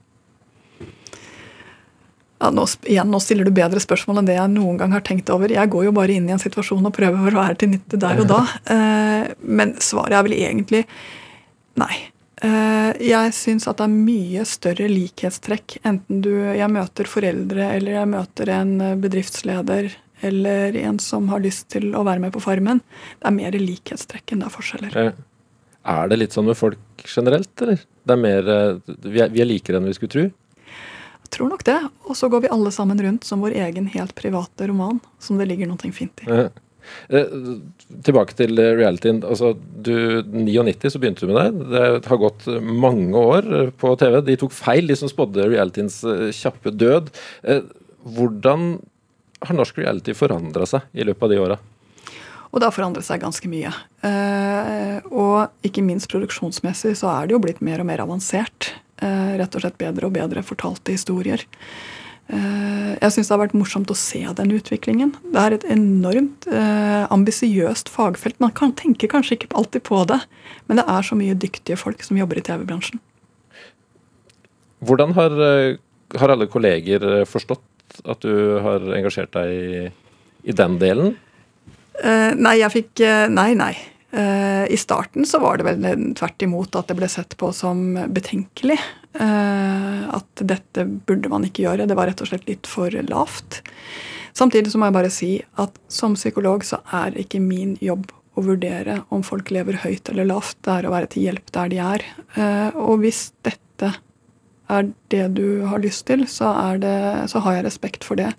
Ja, 2.35 2.51
nå, 2.53 2.65
igjen, 2.83 3.09
nå 3.09 3.19
stiller 3.23 3.47
du 3.47 3.53
bedre 3.55 3.81
spørsmål 3.81 4.21
enn 4.21 4.27
det 4.29 4.35
jeg 4.35 4.51
noen 4.53 4.77
gang 4.77 4.93
har 4.93 5.01
tenkt 5.07 5.31
over. 5.33 5.49
Jeg 5.49 5.71
går 5.71 5.87
jo 5.87 5.93
bare 5.95 6.17
inn 6.17 6.27
i 6.29 6.35
en 6.35 6.41
situasjon 6.41 6.85
og 6.85 6.93
prøver 6.93 7.33
å 7.33 7.39
være 7.41 7.57
til 7.63 7.71
nytte 7.73 7.99
der 8.01 8.21
og 8.21 8.31
da. 8.31 8.41
Eh, 8.75 9.31
men 9.47 9.71
svaret 9.81 10.13
er 10.17 10.25
vel 10.25 10.35
egentlig 10.35 10.81
nei. 11.79 11.93
Eh, 12.43 12.91
jeg 13.07 13.33
syns 13.33 13.65
at 13.69 13.79
det 13.79 13.85
er 13.87 13.93
mye 13.93 14.43
større 14.47 14.89
likhetstrekk 14.91 15.77
enten 15.87 16.19
du, 16.25 16.33
jeg 16.53 16.67
møter 16.73 17.07
foreldre 17.07 17.69
eller 17.77 17.95
jeg 18.01 18.11
møter 18.11 18.51
en 18.57 18.73
eh, 18.83 18.97
bedriftsleder 18.99 19.93
eller 20.25 20.75
en 20.85 20.99
som 21.03 21.27
har 21.31 21.43
lyst 21.43 21.69
til 21.75 21.91
å 21.95 22.03
være 22.07 22.23
med 22.25 22.33
på 22.35 22.41
Farmen. 22.43 22.81
Det 23.19 23.29
er 23.29 23.35
mer 23.37 23.57
likhetstrekk 23.61 24.33
enn 24.35 24.43
det 24.43 24.49
er 24.49 24.55
forskjeller. 24.57 24.97
Eh, 25.05 25.23
Er 25.85 26.07
det 26.09 26.17
litt 26.17 26.33
sånn 26.33 26.47
med 26.49 26.57
folk 26.57 27.05
generelt, 27.05 27.51
eller? 27.61 27.77
Det 28.05 28.13
er 28.15 28.21
mer, 28.21 28.47
eh, 28.49 28.93
vi, 29.05 29.19
er, 29.21 29.29
vi 29.29 29.41
er 29.43 29.49
likere 29.49 29.77
enn 29.77 29.85
vi 29.89 29.93
skulle 29.97 30.15
tro. 30.15 30.23
Jeg 31.25 31.31
tror 31.33 31.49
nok 31.51 31.63
det. 31.67 31.79
Og 32.09 32.15
så 32.17 32.29
går 32.29 32.43
vi 32.45 32.53
alle 32.53 32.71
sammen 32.73 32.99
rundt 33.01 33.25
som 33.25 33.41
vår 33.41 33.53
egen 33.67 33.87
helt 33.93 34.13
private 34.17 34.67
roman, 34.69 34.99
som 35.19 35.37
det 35.41 35.47
ligger 35.49 35.69
noe 35.69 35.91
fint 35.93 36.21
i. 36.25 36.29
Ja. 36.29 36.47
eh, 37.09 37.29
tilbake 38.05 38.35
til 38.37 38.57
realityen. 38.57 39.23
Altså, 39.25 39.53
du, 39.85 40.21
99 40.25 40.89
så 40.93 41.01
begynte 41.01 41.25
du 41.25 41.33
med 41.33 41.39
det. 41.41 41.69
Det 42.01 42.09
har 42.11 42.21
gått 42.21 42.45
mange 42.61 43.17
år 43.17 43.49
på 43.81 43.95
TV. 44.01 44.19
De 44.27 44.37
tok 44.41 44.53
feil, 44.53 44.85
de 44.89 44.97
som 44.99 45.09
spådde 45.09 45.49
realityens 45.53 45.97
kjappe 46.37 46.73
død. 46.73 47.09
Eh, 47.43 47.61
hvordan 48.17 48.75
har 49.41 49.57
norsk 49.57 49.77
reality 49.81 50.15
forandra 50.15 50.67
seg 50.69 50.85
i 50.93 51.05
løpet 51.07 51.27
av 51.27 51.33
de 51.33 51.41
åra? 51.41 51.57
Og 52.55 52.61
det 52.61 52.69
har 52.69 52.75
forandret 52.75 53.03
seg 53.03 53.19
ganske 53.19 53.49
mye. 53.51 53.67
Eh, 54.07 55.03
og 55.11 55.67
ikke 55.67 55.83
minst 55.83 56.07
produksjonsmessig 56.11 56.93
så 56.95 57.11
er 57.11 57.27
det 57.27 57.35
jo 57.35 57.41
blitt 57.43 57.59
mer 57.59 57.83
og 57.83 57.89
mer 57.89 58.05
avansert. 58.05 58.71
Eh, 59.03 59.35
rett 59.41 59.57
og 59.57 59.65
slett 59.65 59.75
bedre 59.81 60.07
og 60.07 60.15
bedre 60.15 60.43
fortalte 60.45 60.95
historier. 60.95 61.43
Eh, 62.31 62.93
jeg 62.95 63.11
syns 63.11 63.27
det 63.27 63.35
har 63.35 63.41
vært 63.43 63.57
morsomt 63.59 63.91
å 63.91 63.97
se 63.99 64.23
den 64.39 64.55
utviklingen. 64.55 65.11
Det 65.35 65.41
er 65.41 65.57
et 65.57 65.67
enormt 65.75 66.47
ambisiøst 67.11 67.91
fagfelt. 67.91 68.39
Man 68.39 68.55
kan 68.55 68.71
tenke 68.71 69.11
kanskje 69.11 69.35
ikke 69.35 69.51
alltid 69.51 69.83
på 69.91 70.05
det, 70.07 70.21
men 70.69 70.79
det 70.79 70.87
er 70.87 71.03
så 71.03 71.19
mye 71.19 71.35
dyktige 71.35 71.75
folk 71.77 72.07
som 72.07 72.15
jobber 72.15 72.39
i 72.39 72.45
TV-bransjen. 72.47 73.03
Hvordan 74.85 75.11
har, 75.17 75.35
har 76.15 76.31
alle 76.31 76.47
kolleger 76.47 77.25
forstått 77.27 77.74
at 78.03 78.25
du 78.25 78.59
har 78.63 78.83
engasjert 78.97 79.33
deg 79.35 79.51
i, 79.53 79.83
i 80.49 80.55
den 80.55 80.79
delen? 80.81 81.15
Uh, 82.03 82.33
nei, 82.35 82.57
jeg 82.59 82.73
fikk 82.73 83.03
uh, 83.05 83.27
Nei, 83.31 83.51
nei. 83.57 83.73
Uh, 84.15 84.63
I 84.71 84.77
starten 84.79 85.27
så 85.27 85.41
var 85.43 85.59
det 85.59 85.67
vel 85.67 86.11
tvert 86.15 86.43
imot 86.45 86.75
at 86.79 86.91
det 86.91 86.97
ble 86.99 87.07
sett 87.11 87.35
på 87.39 87.51
som 87.55 87.97
betenkelig. 88.15 88.79
At 89.15 90.41
dette 90.43 90.83
burde 91.07 91.29
man 91.31 91.45
ikke 91.47 91.63
gjøre. 91.63 91.85
Det 91.87 91.95
var 91.95 92.09
rett 92.09 92.19
og 92.23 92.27
slett 92.27 92.49
litt 92.49 92.67
for 92.67 92.91
lavt. 93.07 93.61
Samtidig 94.35 94.73
så 94.73 94.79
må 94.79 94.89
jeg 94.89 94.95
bare 94.97 95.11
si 95.13 95.29
at 95.63 95.77
som 95.87 96.17
psykolog 96.19 96.65
så 96.67 96.81
er 96.95 97.15
ikke 97.21 97.39
min 97.39 97.77
jobb 97.83 98.09
å 98.35 98.43
vurdere 98.43 98.97
om 99.15 99.23
folk 99.23 99.53
lever 99.55 99.79
høyt 99.85 100.11
eller 100.11 100.27
lavt. 100.27 100.59
Det 100.67 100.73
er 100.73 100.87
å 100.87 100.91
være 100.91 101.11
til 101.13 101.29
hjelp 101.29 101.53
der 101.55 101.71
de 101.71 101.79
er. 101.79 102.03
Og 102.75 103.05
hvis 103.05 103.29
dette 103.47 103.93
er 104.71 104.87
det 105.13 105.23
du 105.37 105.65
har 105.69 105.81
lyst 105.83 106.05
til, 106.09 106.23
så, 106.29 106.49
det, 106.81 106.95
så 107.29 107.41
har 107.45 107.57
jeg 107.57 107.65
respekt 107.67 108.05
for 108.07 108.17
det. 108.19 108.31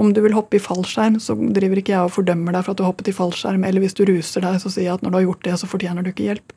Om 0.00 0.12
du 0.14 0.20
vil 0.24 0.34
hoppe 0.36 0.58
i 0.58 0.62
fallskjerm, 0.62 1.16
så 1.22 1.36
driver 1.38 1.80
ikke 1.80 1.94
jeg 1.94 2.08
og 2.08 2.14
fordømmer 2.14 2.56
deg 2.56 2.66
for 2.66 2.74
at 2.74 2.80
du 2.80 2.84
hoppet 2.84 3.08
i 3.12 3.16
fallskjerm. 3.16 3.64
Eller 3.64 3.84
hvis 3.84 3.96
du 3.96 4.04
ruser 4.08 4.44
deg, 4.44 4.60
så 4.60 4.72
sier 4.72 4.90
jeg 4.90 4.98
at 4.98 5.04
når 5.04 5.14
du 5.14 5.18
har 5.20 5.26
gjort 5.28 5.46
det, 5.48 5.56
så 5.62 5.70
fortjener 5.70 6.04
du 6.04 6.12
ikke 6.12 6.28
hjelp. 6.28 6.54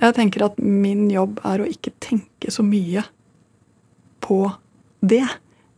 Jeg 0.00 0.16
tenker 0.18 0.46
at 0.50 0.60
min 0.60 1.08
jobb 1.12 1.40
er 1.48 1.64
å 1.64 1.70
ikke 1.70 1.94
tenke 2.04 2.52
så 2.52 2.64
mye 2.66 3.06
på 4.24 4.42
det. 5.00 5.24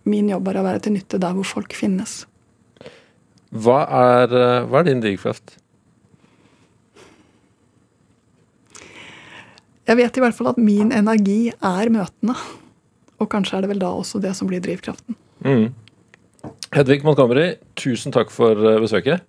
Min 0.09 0.31
jobb 0.33 0.51
er 0.51 0.59
å 0.59 0.67
være 0.67 0.85
til 0.85 0.97
nytte 0.99 1.23
der 1.23 1.35
hvor 1.39 1.47
folk 1.47 1.75
finnes. 1.79 2.25
Hva 3.53 3.83
er, 3.85 4.33
eh, 4.33 4.65
hva 4.67 4.81
er 4.81 4.89
din 4.89 5.03
drivkraft? 5.05 5.59
Jeg 9.83 9.99
vet 9.99 10.17
i 10.17 10.23
hvert 10.23 10.37
fall 10.37 10.53
at 10.53 10.61
min 10.63 10.93
energi 10.95 11.53
er 11.53 11.91
møtene. 11.93 12.37
Og 13.23 13.31
kanskje 13.31 13.59
er 13.59 13.65
det 13.65 13.73
vel 13.73 13.83
da 13.83 13.93
også 13.95 14.21
det 14.23 14.35
som 14.39 14.51
blir 14.51 14.63
drivkraften. 14.65 15.17
Mm. 15.47 15.71
Hedvig 16.75 17.03
Montgomery, 17.07 17.55
tusen 17.79 18.15
takk 18.15 18.33
for 18.35 18.59
eh, 18.59 18.81
besøket. 18.83 19.23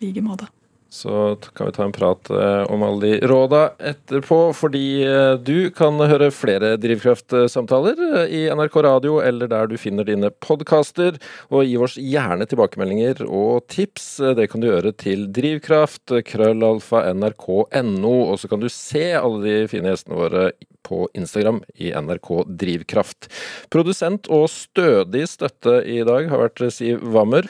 I 0.00 0.08
like 0.08 0.24
måte. 0.24 0.48
Så 0.92 1.38
kan 1.56 1.66
vi 1.66 1.72
ta 1.72 1.86
en 1.86 1.94
prat 1.94 2.28
eh, 2.30 2.62
om 2.72 2.82
alle 2.84 3.00
de 3.00 3.28
råda 3.28 3.62
etterpå, 3.80 4.38
fordi 4.52 5.02
eh, 5.08 5.38
du 5.40 5.70
kan 5.72 5.96
høre 5.96 6.28
flere 6.36 6.74
Drivkraft-samtaler 6.80 8.26
i 8.28 8.42
NRK 8.52 8.76
Radio 8.84 9.16
eller 9.24 9.48
der 9.48 9.70
du 9.70 9.78
finner 9.80 10.04
dine 10.04 10.28
podkaster. 10.44 11.16
Og 11.48 11.64
gi 11.64 11.78
oss 11.80 11.96
gjerne 11.96 12.44
tilbakemeldinger 12.48 13.24
og 13.24 13.64
tips. 13.72 14.10
Det 14.36 14.50
kan 14.52 14.60
du 14.60 14.68
gjøre 14.68 14.92
til 15.00 15.24
drivkraft, 15.32 16.12
krøllalfa, 16.28 17.06
nrk.no. 17.16 18.14
Og 18.28 18.36
så 18.42 18.52
kan 18.52 18.60
du 18.60 18.68
se 18.72 19.08
alle 19.16 19.42
de 19.46 19.56
fine 19.72 19.94
gjestene 19.94 20.20
våre 20.20 20.50
på 20.86 21.06
Instagram 21.18 21.62
i 21.74 21.90
NRK 21.94 22.30
Drivkraft. 22.60 23.30
Produsent 23.72 24.30
og 24.32 24.48
stødig 24.52 25.26
støtte 25.30 25.80
i 25.88 26.00
dag 26.06 26.30
har 26.32 26.44
vært 26.44 26.64
Siv 26.74 27.02
Wammer. 27.14 27.48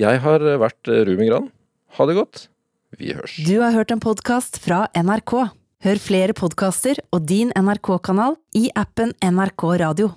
Jeg 0.00 0.22
har 0.24 0.44
vært 0.62 0.94
Rumi 1.08 1.28
Gran. 1.30 1.50
Ha 1.98 2.08
det 2.08 2.18
godt. 2.18 2.46
Vi 2.98 3.14
hørs. 3.16 3.36
Du 3.46 3.58
har 3.60 3.74
hørt 3.74 3.92
en 3.94 4.02
podkast 4.02 4.60
fra 4.62 4.86
NRK. 4.94 5.36
Hør 5.84 6.00
flere 6.00 6.32
podkaster 6.32 6.96
og 7.12 7.26
din 7.28 7.50
NRK-kanal 7.52 8.38
i 8.56 8.70
appen 8.78 9.12
NRK 9.20 9.66
Radio. 9.82 10.14